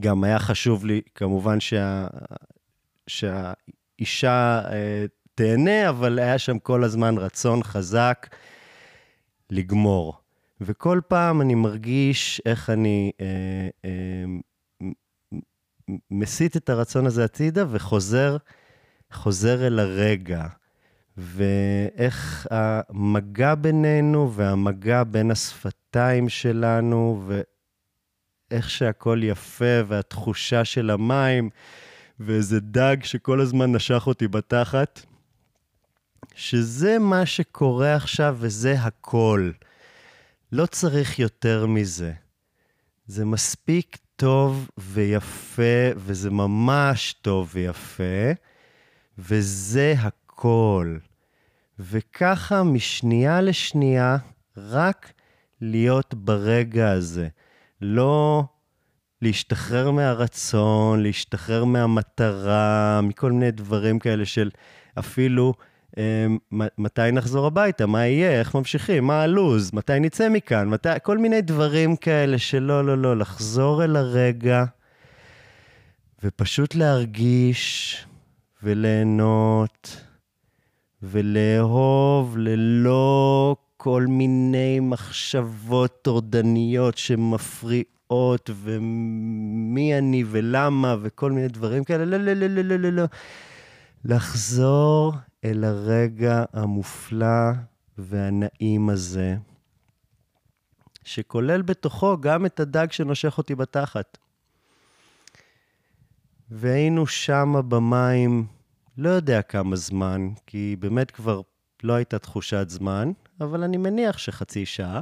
גם 0.00 0.24
היה 0.24 0.38
חשוב 0.38 0.84
לי, 0.84 1.00
כמובן, 1.14 1.60
שה, 1.60 2.06
שהאישה 3.06 4.62
אה, 4.72 5.04
תהנה, 5.34 5.88
אבל 5.88 6.18
היה 6.18 6.38
שם 6.38 6.58
כל 6.58 6.84
הזמן 6.84 7.18
רצון 7.18 7.62
חזק 7.62 8.34
לגמור. 9.50 10.14
וכל 10.60 11.00
פעם 11.08 11.40
אני 11.40 11.54
מרגיש 11.54 12.42
איך 12.46 12.70
אני 12.70 13.12
אה, 13.20 13.68
אה, 13.84 14.24
מסיט 16.10 16.56
את 16.56 16.70
הרצון 16.70 17.06
הזה 17.06 17.24
הצידה 17.24 17.64
וחוזר 17.70 18.36
חוזר 19.12 19.66
אל 19.66 19.78
הרגע. 19.78 20.46
ואיך 21.16 22.46
המגע 22.50 23.54
בינינו 23.54 24.32
והמגע 24.32 25.04
בין 25.04 25.30
השפתיים 25.30 26.28
שלנו, 26.28 27.28
ואיך 28.50 28.70
שהכל 28.70 29.20
יפה, 29.22 29.80
והתחושה 29.86 30.64
של 30.64 30.90
המים, 30.90 31.50
ואיזה 32.20 32.60
דג 32.60 32.96
שכל 33.02 33.40
הזמן 33.40 33.72
נשך 33.72 34.06
אותי 34.06 34.28
בתחת, 34.28 35.00
שזה 36.34 36.98
מה 36.98 37.26
שקורה 37.26 37.94
עכשיו 37.94 38.36
וזה 38.40 38.72
הכל. 38.72 39.50
לא 40.52 40.66
צריך 40.66 41.18
יותר 41.18 41.66
מזה. 41.66 42.12
זה 43.06 43.24
מספיק 43.24 43.98
טוב 44.22 44.70
ויפה, 44.78 45.92
וזה 45.96 46.30
ממש 46.30 47.12
טוב 47.12 47.50
ויפה, 47.54 48.32
וזה 49.18 49.94
הכל. 49.98 50.96
וככה 51.78 52.62
משנייה 52.62 53.40
לשנייה, 53.40 54.16
רק 54.56 55.12
להיות 55.60 56.14
ברגע 56.14 56.90
הזה. 56.90 57.28
לא 57.80 58.44
להשתחרר 59.22 59.90
מהרצון, 59.90 61.02
להשתחרר 61.02 61.64
מהמטרה, 61.64 63.00
מכל 63.02 63.32
מיני 63.32 63.50
דברים 63.50 63.98
כאלה 63.98 64.26
של 64.26 64.50
אפילו 64.98 65.54
מתי 66.78 67.12
נחזור 67.12 67.46
הביתה, 67.46 67.86
מה 67.86 68.06
יהיה, 68.06 68.38
איך 68.40 68.54
ממשיכים, 68.54 69.04
מה 69.04 69.22
הלו"ז, 69.22 69.70
מתי 69.74 70.00
נצא 70.00 70.28
מכאן, 70.28 70.68
מתי, 70.68 70.88
כל 71.02 71.18
מיני 71.18 71.40
דברים 71.40 71.96
כאלה 71.96 72.38
שלא, 72.38 72.84
לא, 72.84 72.98
לא, 72.98 73.16
לחזור 73.16 73.84
אל 73.84 73.96
הרגע 73.96 74.64
ופשוט 76.24 76.74
להרגיש 76.74 77.96
וליהנות 78.62 79.96
ולאהוב 81.02 82.36
ללא 82.38 83.56
כל 83.76 84.06
מיני 84.08 84.80
מחשבות 84.80 85.98
טורדניות 86.02 86.98
שמפריעות 86.98 88.50
ומי 88.62 89.98
אני 89.98 90.24
ולמה 90.30 90.96
וכל 91.02 91.32
מיני 91.32 91.48
דברים 91.48 91.84
כאלה, 91.84 92.04
לא, 92.04 92.16
לא, 92.16 92.32
לא, 92.32 92.46
לא, 92.46 92.62
לא, 92.62 92.76
לא, 92.76 92.90
לא. 92.90 93.04
לחזור 94.04 95.12
אל 95.44 95.64
הרגע 95.64 96.44
המופלא 96.52 97.52
והנעים 97.98 98.88
הזה, 98.88 99.36
שכולל 101.04 101.62
בתוכו 101.62 102.20
גם 102.20 102.46
את 102.46 102.60
הדג 102.60 102.86
שנושך 102.90 103.38
אותי 103.38 103.54
בתחת. 103.54 104.18
והיינו 106.50 107.06
שמה 107.06 107.62
במים 107.62 108.46
לא 108.98 109.08
יודע 109.08 109.42
כמה 109.42 109.76
זמן, 109.76 110.28
כי 110.46 110.76
באמת 110.78 111.10
כבר 111.10 111.40
לא 111.82 111.92
הייתה 111.92 112.18
תחושת 112.18 112.66
זמן, 112.68 113.12
אבל 113.40 113.62
אני 113.62 113.76
מניח 113.76 114.18
שחצי 114.18 114.66
שעה, 114.66 115.00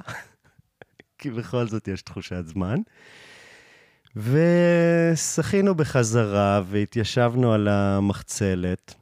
כי 1.19 1.31
בכל 1.31 1.69
זאת 1.69 1.89
יש 1.89 2.03
תחושת 2.03 2.47
זמן. 2.47 2.77
ושחינו 4.17 5.75
בחזרה 5.75 6.63
והתיישבנו 6.67 7.53
על 7.53 7.69
המחצלת, 7.69 8.95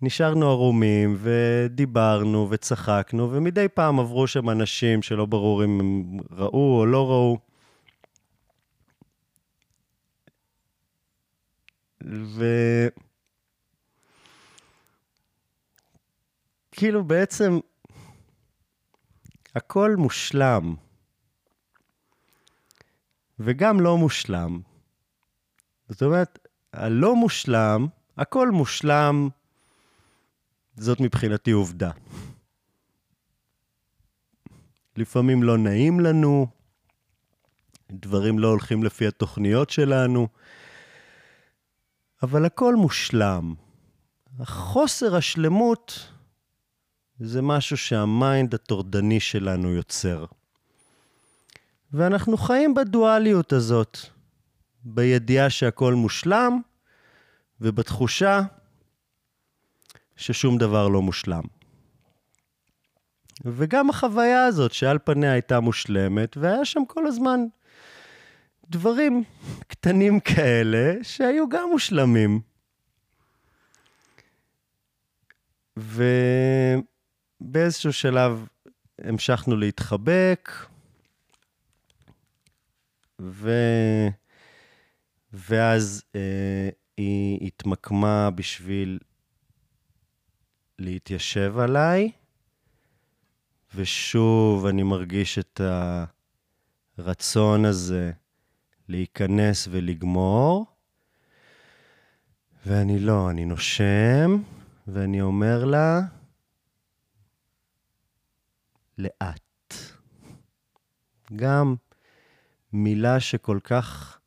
ונשארנו 0.00 0.50
ערומים, 0.50 1.16
ודיברנו 1.18 2.48
וצחקנו, 2.50 3.32
ומדי 3.32 3.68
פעם 3.68 4.00
עברו 4.00 4.26
שם 4.26 4.50
אנשים 4.50 5.02
שלא 5.02 5.26
ברור 5.26 5.64
אם 5.64 5.80
הם 5.80 6.16
ראו 6.30 6.80
או 6.80 6.86
לא 6.86 7.10
ראו. 7.10 7.38
ו... 12.04 12.44
כאילו 16.72 17.04
בעצם 17.04 17.58
הכל 19.54 19.94
מושלם, 19.98 20.74
וגם 23.38 23.80
לא 23.80 23.98
מושלם. 23.98 24.60
זאת 25.88 26.02
אומרת, 26.02 26.45
הלא 26.76 27.16
מושלם, 27.16 27.86
הכל 28.16 28.50
מושלם, 28.50 29.28
זאת 30.76 31.00
מבחינתי 31.00 31.50
עובדה. 31.50 31.90
לפעמים 34.96 35.42
לא 35.42 35.58
נעים 35.58 36.00
לנו, 36.00 36.46
דברים 37.90 38.38
לא 38.38 38.48
הולכים 38.48 38.84
לפי 38.84 39.06
התוכניות 39.06 39.70
שלנו, 39.70 40.28
אבל 42.22 42.44
הכל 42.44 42.74
מושלם. 42.74 43.54
החוסר 44.38 45.16
השלמות 45.16 46.08
זה 47.20 47.42
משהו 47.42 47.76
שהמיינד 47.76 48.54
הטורדני 48.54 49.20
שלנו 49.20 49.72
יוצר. 49.74 50.24
ואנחנו 51.92 52.36
חיים 52.36 52.74
בדואליות 52.74 53.52
הזאת, 53.52 53.98
בידיעה 54.88 55.50
שהכל 55.50 55.94
מושלם, 55.94 56.60
ובתחושה 57.60 58.40
ששום 60.16 60.58
דבר 60.58 60.88
לא 60.88 61.02
מושלם. 61.02 61.42
וגם 63.44 63.90
החוויה 63.90 64.44
הזאת 64.44 64.72
שעל 64.72 64.98
פניה 65.04 65.32
הייתה 65.32 65.60
מושלמת, 65.60 66.36
והיה 66.36 66.64
שם 66.64 66.84
כל 66.88 67.06
הזמן 67.06 67.40
דברים 68.70 69.24
קטנים 69.66 70.20
כאלה 70.20 70.94
שהיו 71.02 71.48
גם 71.48 71.68
מושלמים. 71.70 72.40
ובאיזשהו 77.40 77.92
שלב 77.92 78.46
המשכנו 78.98 79.56
להתחבק, 79.56 80.52
ו... 83.20 83.50
ואז 85.36 86.02
אה, 86.14 86.68
היא 86.96 87.46
התמקמה 87.46 88.30
בשביל 88.30 88.98
להתיישב 90.78 91.58
עליי, 91.58 92.10
ושוב 93.74 94.66
אני 94.66 94.82
מרגיש 94.82 95.38
את 95.38 95.60
הרצון 96.98 97.64
הזה 97.64 98.12
להיכנס 98.88 99.68
ולגמור, 99.70 100.66
ואני 102.66 102.98
לא, 102.98 103.30
אני 103.30 103.44
נושם, 103.44 104.42
ואני 104.88 105.20
אומר 105.20 105.64
לה, 105.64 106.00
לאט. 108.98 109.74
גם 111.36 111.74
מילה 112.72 113.20
שכל 113.20 113.58
כך 113.64 114.18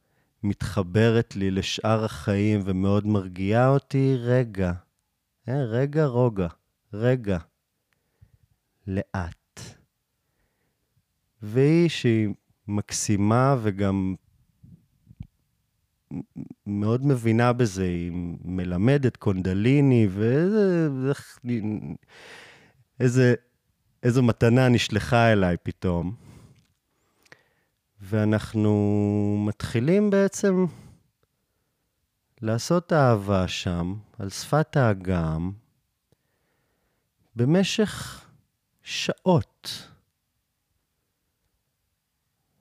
מתחברת 0.43 1.35
לי 1.35 1.51
לשאר 1.51 2.05
החיים 2.05 2.61
ומאוד 2.65 3.07
מרגיעה 3.07 3.69
אותי, 3.69 4.15
רגע. 4.19 4.71
אה, 5.49 5.63
רגע, 5.63 6.05
רוגע. 6.05 6.47
רגע. 6.93 7.37
לאט. 8.87 9.59
והיא 11.41 11.89
שהיא 11.89 12.29
מקסימה 12.67 13.55
וגם 13.61 14.15
מאוד 16.67 17.05
מבינה 17.05 17.53
בזה, 17.53 17.83
היא 17.83 18.11
מלמדת 18.43 19.17
קונדליני, 19.17 20.07
ואיזה... 20.11 20.89
איזה, 22.99 23.35
איזו 24.03 24.23
מתנה 24.23 24.69
נשלחה 24.69 25.31
אליי 25.31 25.57
פתאום. 25.63 26.28
ואנחנו 28.01 29.43
מתחילים 29.47 30.09
בעצם 30.09 30.65
לעשות 32.41 32.93
אהבה 32.93 33.47
שם, 33.47 33.95
על 34.19 34.29
שפת 34.29 34.77
האגם, 34.77 35.51
במשך 37.35 38.25
שעות. 38.83 39.87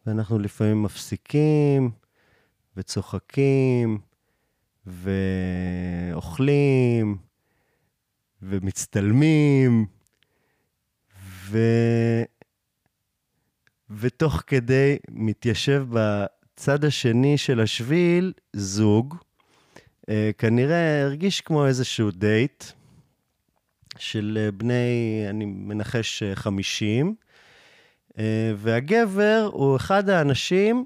ואנחנו 0.07 0.39
לפעמים 0.39 0.83
מפסיקים, 0.83 1.91
וצוחקים, 2.77 3.99
ואוכלים, 6.07 7.19
ומצטלמים, 8.43 9.87
ו... 11.21 11.59
ותוך 13.91 14.43
כדי 14.47 14.97
מתיישב 15.11 15.87
בצד 15.91 16.85
השני 16.85 17.39
של 17.39 17.61
השביל 17.61 18.33
זוג, 18.53 19.17
אה, 20.09 20.31
כנראה 20.39 21.03
הרגיש 21.03 21.41
כמו 21.41 21.67
איזשהו 21.67 22.11
דייט 22.11 22.65
של 23.99 24.39
אה, 24.41 24.51
בני, 24.51 25.25
אני 25.31 25.45
מנחש, 25.45 26.23
50, 26.35 27.15
אה, 28.19 28.53
והגבר 28.57 29.51
הוא 29.53 29.77
אחד 29.77 30.09
האנשים 30.09 30.85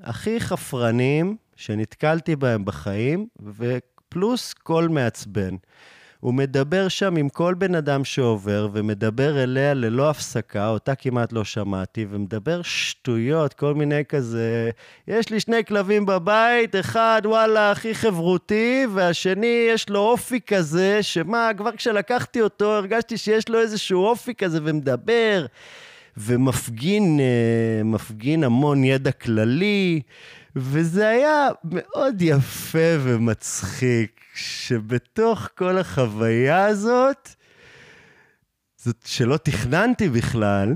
הכי 0.00 0.40
חפרנים 0.40 1.36
שנתקלתי 1.56 2.36
בהם 2.36 2.64
בחיים, 2.64 3.26
ופלוס 3.42 4.52
קול 4.52 4.88
מעצבן. 4.88 5.56
הוא 6.20 6.34
מדבר 6.34 6.88
שם 6.88 7.16
עם 7.16 7.28
כל 7.28 7.54
בן 7.54 7.74
אדם 7.74 8.04
שעובר, 8.04 8.68
ומדבר 8.72 9.42
אליה 9.42 9.74
ללא 9.74 10.10
הפסקה, 10.10 10.68
אותה 10.68 10.94
כמעט 10.94 11.32
לא 11.32 11.44
שמעתי, 11.44 12.06
ומדבר 12.10 12.62
שטויות, 12.62 13.54
כל 13.54 13.74
מיני 13.74 14.04
כזה... 14.04 14.70
יש 15.08 15.30
לי 15.30 15.40
שני 15.40 15.64
כלבים 15.64 16.06
בבית, 16.06 16.76
אחד, 16.76 17.22
וואלה, 17.24 17.70
הכי 17.70 17.94
חברותי, 17.94 18.86
והשני, 18.94 19.66
יש 19.68 19.88
לו 19.88 20.00
אופי 20.00 20.40
כזה, 20.46 21.02
שמה, 21.02 21.50
כבר 21.56 21.76
כשלקחתי 21.76 22.40
אותו, 22.40 22.72
הרגשתי 22.72 23.16
שיש 23.16 23.48
לו 23.48 23.60
איזשהו 23.60 24.04
אופי 24.04 24.34
כזה, 24.34 24.58
ומדבר. 24.62 25.46
ומפגין 26.16 27.20
אה, 27.20 27.84
מפגין 27.84 28.44
המון 28.44 28.84
ידע 28.84 29.12
כללי, 29.12 30.00
וזה 30.56 31.08
היה 31.08 31.48
מאוד 31.64 32.22
יפה 32.22 32.96
ומצחיק, 33.02 34.20
שבתוך 34.34 35.48
כל 35.54 35.78
החוויה 35.78 36.64
הזאת, 36.64 37.28
זאת 38.76 38.96
שלא 39.04 39.36
תכננתי 39.36 40.08
בכלל, 40.08 40.74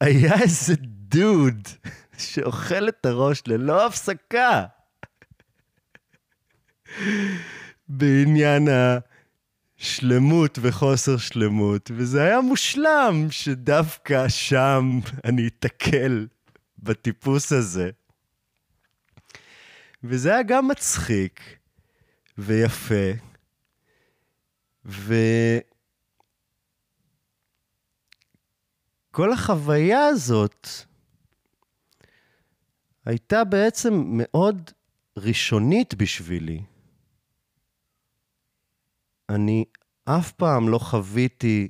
היה 0.00 0.40
איזה 0.42 0.74
דוד 0.80 1.68
שאוכל 2.18 2.88
את 2.88 3.06
הראש 3.06 3.42
ללא 3.46 3.86
הפסקה. 3.86 4.64
בעניין 7.88 8.68
ה... 8.68 8.98
שלמות 9.76 10.58
וחוסר 10.62 11.16
שלמות, 11.16 11.90
וזה 11.94 12.22
היה 12.22 12.40
מושלם 12.40 13.26
שדווקא 13.30 14.28
שם 14.28 15.00
אני 15.24 15.46
אתקל 15.46 16.26
בטיפוס 16.78 17.52
הזה. 17.52 17.90
וזה 20.04 20.32
היה 20.32 20.42
גם 20.42 20.68
מצחיק 20.68 21.40
ויפה, 22.38 23.10
וכל 24.84 25.22
החוויה 29.32 30.06
הזאת 30.06 30.66
הייתה 33.04 33.44
בעצם 33.44 33.94
מאוד 34.06 34.70
ראשונית 35.16 35.94
בשבילי. 35.94 36.62
אני 39.28 39.64
אף 40.04 40.32
פעם 40.32 40.68
לא 40.68 40.78
חוויתי 40.78 41.68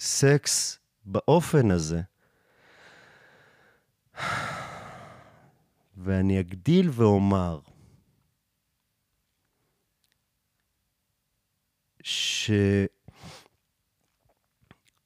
סקס 0.00 0.78
באופן 1.04 1.70
הזה. 1.70 2.00
ואני 6.02 6.40
אגדיל 6.40 6.90
ואומר 6.92 7.60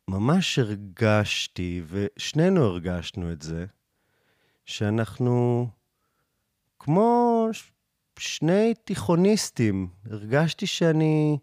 שממש 0.08 0.58
הרגשתי, 0.58 1.82
ושנינו 1.86 2.64
הרגשנו 2.64 3.32
את 3.32 3.42
זה, 3.42 3.66
שאנחנו 4.64 5.68
כמו 6.78 7.48
שני 8.18 8.74
תיכוניסטים. 8.74 9.88
הרגשתי 10.10 10.66
שאני 10.66 11.38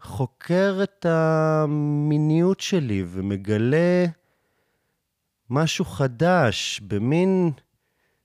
חוקר 0.00 0.80
את 0.82 1.06
המיניות 1.06 2.60
שלי 2.60 3.04
ומגלה 3.06 4.04
משהו 5.50 5.84
חדש, 5.84 6.80
במין 6.80 7.50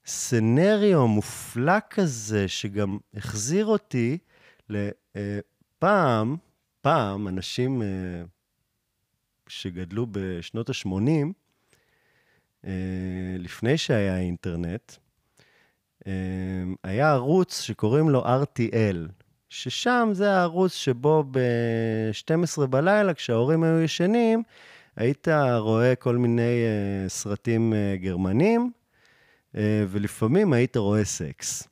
סנריו 0.06 1.08
מופלא 1.08 1.80
כזה, 1.90 2.48
שגם 2.48 2.98
החזיר 3.14 3.66
אותי 3.66 4.18
לפעם, 4.70 6.36
פעם, 6.82 7.28
אנשים 7.28 7.82
אה, 7.82 7.88
שגדלו 9.48 10.08
בשנות 10.12 10.70
ה-80, 10.70 11.28
אה, 12.66 12.72
לפני 13.40 13.78
שהיה 13.78 14.20
אינטרנט, 14.20 14.92
אה, 16.08 16.12
היה 16.84 17.12
ערוץ 17.12 17.62
שקוראים 17.62 18.10
לו 18.10 18.24
RTL, 18.26 18.98
ששם 19.50 20.10
זה 20.12 20.32
הערוץ 20.32 20.74
שבו 20.74 21.24
ב-12 21.32 22.66
בלילה, 22.66 23.14
כשההורים 23.14 23.64
היו 23.64 23.82
ישנים, 23.82 24.44
היית 24.96 25.28
רואה 25.58 25.96
כל 25.96 26.18
מיני 26.18 26.66
סרטים 27.08 27.74
גרמנים, 28.02 28.72
ולפעמים 29.90 30.54
היית 30.54 30.78
רואה 30.78 31.06
סקס. 31.06 31.68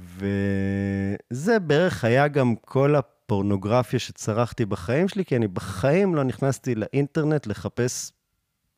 וזה 0.00 1.58
בערך 1.58 2.04
היה 2.04 2.28
גם 2.28 2.54
כל 2.56 2.94
הפורנוגרפיה 2.94 3.98
שצרכתי 3.98 4.64
בחיים 4.64 5.08
שלי, 5.08 5.24
כי 5.24 5.36
אני 5.36 5.48
בחיים 5.48 6.14
לא 6.14 6.24
נכנסתי 6.24 6.74
לאינטרנט 6.74 7.46
לחפש 7.46 8.12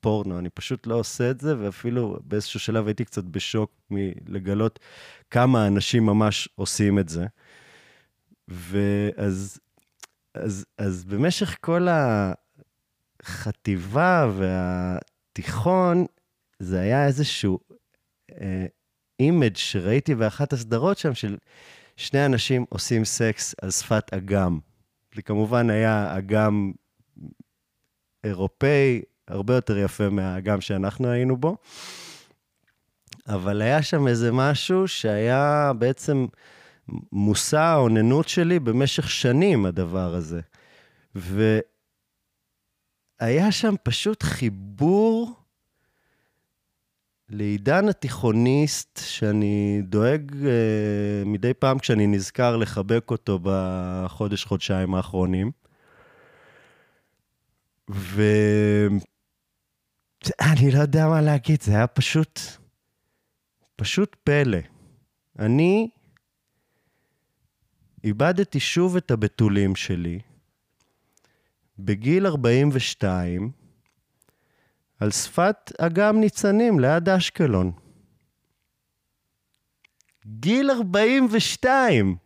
פורנו, 0.00 0.38
אני 0.38 0.50
פשוט 0.50 0.86
לא 0.86 0.94
עושה 0.94 1.30
את 1.30 1.40
זה, 1.40 1.58
ואפילו 1.58 2.18
באיזשהו 2.24 2.60
שלב 2.60 2.86
הייתי 2.86 3.04
קצת 3.04 3.24
בשוק 3.24 3.70
מלגלות 3.90 4.78
כמה 5.30 5.66
אנשים 5.66 6.06
ממש 6.06 6.48
עושים 6.54 6.98
את 6.98 7.08
זה. 7.08 7.26
ואז 8.48 9.58
אז, 10.36 10.66
אז 10.78 11.04
במשך 11.04 11.56
כל 11.60 11.88
החטיבה 13.22 14.30
והתיכון, 14.36 16.06
זה 16.58 16.80
היה 16.80 17.06
איזשהו 17.06 17.58
אה, 18.40 18.66
image 19.20 19.56
שראיתי 19.56 20.14
באחת 20.14 20.52
הסדרות 20.52 20.98
שם, 20.98 21.14
של 21.14 21.36
שני 21.96 22.26
אנשים 22.26 22.64
עושים 22.68 23.04
סקס 23.04 23.54
על 23.62 23.70
שפת 23.70 24.14
אגם. 24.14 24.58
זה 25.14 25.22
כמובן 25.22 25.70
היה 25.70 26.18
אגם 26.18 26.72
אירופאי, 28.24 29.02
הרבה 29.28 29.54
יותר 29.54 29.78
יפה 29.78 30.10
מהאגם 30.10 30.60
שאנחנו 30.60 31.10
היינו 31.10 31.36
בו. 31.36 31.56
אבל 33.28 33.62
היה 33.62 33.82
שם 33.82 34.08
איזה 34.08 34.32
משהו 34.32 34.88
שהיה 34.88 35.72
בעצם 35.78 36.26
מושא 37.12 37.58
האוננות 37.58 38.28
שלי 38.28 38.58
במשך 38.58 39.10
שנים, 39.10 39.66
הדבר 39.66 40.14
הזה. 40.14 40.40
והיה 41.14 41.52
שם 43.52 43.74
פשוט 43.82 44.22
חיבור 44.22 45.05
לעידן 47.28 47.88
התיכוניסט, 47.88 49.00
שאני 49.04 49.82
דואג 49.82 50.32
uh, 50.32 50.36
מדי 51.24 51.54
פעם 51.54 51.78
כשאני 51.78 52.06
נזכר 52.06 52.56
לחבק 52.56 53.10
אותו 53.10 53.38
בחודש-חודשיים 53.42 54.94
האחרונים. 54.94 55.50
ואני 57.88 59.00
לא 60.72 60.78
יודע 60.78 61.06
מה 61.06 61.20
להגיד, 61.20 61.62
זה 61.62 61.72
היה 61.72 61.86
פשוט, 61.86 62.40
פשוט 63.76 64.16
פלא. 64.24 64.58
אני 65.38 65.88
איבדתי 68.04 68.60
שוב 68.60 68.96
את 68.96 69.10
הבתולים 69.10 69.76
שלי 69.76 70.18
בגיל 71.78 72.26
42 72.26 73.50
על 75.00 75.10
שפת 75.10 75.72
אגם 75.78 76.20
ניצנים 76.20 76.80
ליד 76.80 77.08
אשקלון. 77.08 77.72
גיל 80.26 80.70
42! 80.70 82.16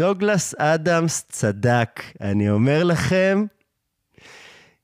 דוגלס 0.00 0.54
אדמס 0.54 1.24
צדק. 1.28 2.00
אני 2.20 2.50
אומר 2.50 2.84
לכם, 2.84 3.44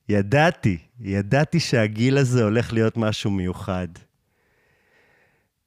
ידעתי, 0.09 0.79
ידעתי 1.01 1.61
שהגיל 1.61 2.19
הזה 2.19 2.43
הולך 2.45 2.73
להיות 2.73 2.97
משהו 2.97 3.31
מיוחד. 3.31 3.89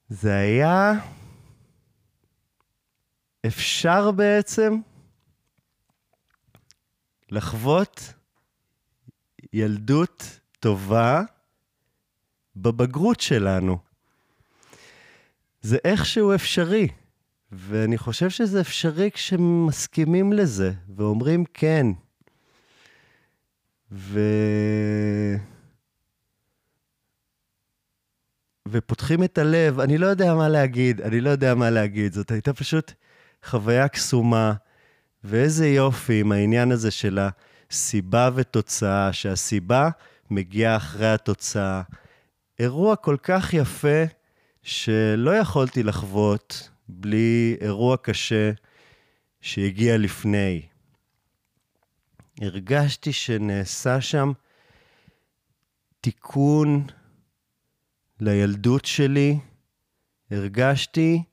זה 0.09 0.35
היה... 0.35 0.93
אפשר 3.45 4.11
בעצם 4.11 4.79
לחוות 7.31 8.13
ילדות 9.53 10.39
טובה 10.64 11.22
בבגרות 12.55 13.20
שלנו. 13.20 13.78
זה 15.61 15.78
איכשהו 15.86 16.36
אפשרי, 16.36 16.88
ואני 17.51 17.97
חושב 17.97 18.30
שזה 18.30 18.61
אפשרי 18.61 19.11
כשמסכימים 19.11 20.34
לזה 20.34 20.72
ואומרים 20.95 21.43
כן. 21.53 21.88
ו... 23.91 24.20
ופותחים 28.68 29.24
את 29.24 29.38
הלב, 29.38 29.80
אני 29.80 29.97
לא 29.97 30.07
יודע 30.07 30.34
מה 30.34 30.49
להגיד, 30.49 31.01
אני 31.01 31.22
לא 31.22 31.30
יודע 31.30 31.55
מה 31.55 31.70
להגיד. 31.70 32.14
זאת 32.14 32.32
הייתה 32.32 32.53
פשוט 32.53 32.91
חוויה 33.45 33.88
קסומה, 33.88 34.53
ואיזה 35.24 35.68
יופי 35.68 36.20
עם 36.20 36.32
העניין 36.32 36.72
הזה 36.72 36.91
של 36.91 37.20
הסיבה 37.70 38.30
ותוצאה, 38.36 39.14
שהסיבה 39.14 39.89
מגיעה 40.36 40.77
אחרי 40.77 41.13
התוצאה. 41.13 41.81
אירוע 42.59 42.95
כל 42.95 43.17
כך 43.23 43.53
יפה, 43.53 44.03
שלא 44.63 45.36
יכולתי 45.36 45.84
לחוות 45.84 46.69
בלי 46.88 47.57
אירוע 47.61 47.97
קשה 47.97 48.51
שהגיע 49.41 49.97
לפני. 49.97 50.61
הרגשתי 52.41 53.13
שנעשה 53.13 54.01
שם 54.01 54.31
תיקון 56.01 56.88
לילדות 58.19 58.86
שלי. 58.86 59.39
הרגשתי 60.31 61.23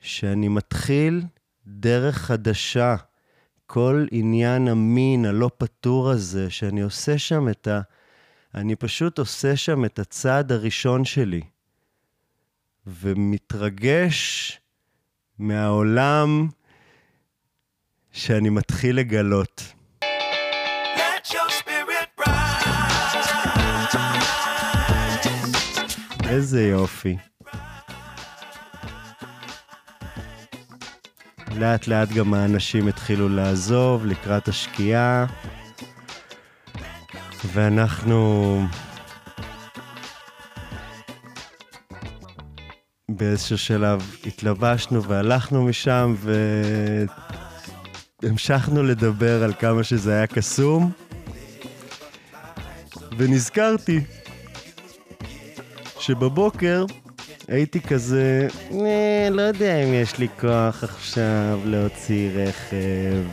שאני 0.00 0.48
מתחיל 0.48 1.22
דרך 1.66 2.16
חדשה. 2.18 2.96
כל 3.66 4.06
עניין 4.10 4.68
המין 4.68 5.24
הלא 5.24 5.50
פתור 5.58 6.10
הזה, 6.10 6.50
שאני 6.50 6.80
עושה 6.80 7.18
שם 7.18 7.48
את 7.48 7.66
ה... 7.66 7.80
אני 8.54 8.76
פשוט 8.76 9.18
עושה 9.18 9.56
שם 9.56 9.84
את 9.84 9.98
הצעד 9.98 10.52
הראשון 10.52 11.04
שלי, 11.04 11.40
ומתרגש 12.86 14.60
מהעולם 15.38 16.48
שאני 18.12 18.48
מתחיל 18.48 18.96
לגלות. 18.96 19.62
איזה 26.28 26.62
יופי. 26.62 27.16
לאט 31.56 31.86
לאט 31.86 32.08
גם 32.08 32.34
האנשים 32.34 32.88
התחילו 32.88 33.28
לעזוב 33.28 34.06
לקראת 34.06 34.48
השקיעה, 34.48 35.26
ואנחנו 37.44 38.60
באיזשהו 43.08 43.58
שלב 43.58 44.16
התלבשנו 44.26 45.04
והלכנו 45.04 45.64
משם 45.64 46.14
והמשכנו 48.22 48.82
לדבר 48.82 49.44
על 49.44 49.52
כמה 49.52 49.84
שזה 49.84 50.12
היה 50.12 50.26
קסום, 50.26 50.92
ונזכרתי 53.16 54.00
שבבוקר 56.00 56.84
הייתי 57.48 57.80
כזה, 57.80 58.48
אה, 58.72 59.28
לא 59.30 59.42
יודע 59.42 59.84
אם 59.84 59.94
יש 59.94 60.18
לי 60.18 60.28
כוח 60.40 60.84
עכשיו 60.84 61.60
להוציא 61.64 62.30
רכב. 62.34 63.24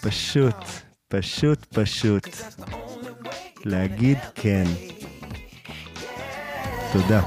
פשוט, 0.00 0.54
פשוט, 1.08 1.64
פשוט. 1.64 2.28
להגיד 3.64 4.18
כן. 4.34 4.64
תודה. 6.92 7.22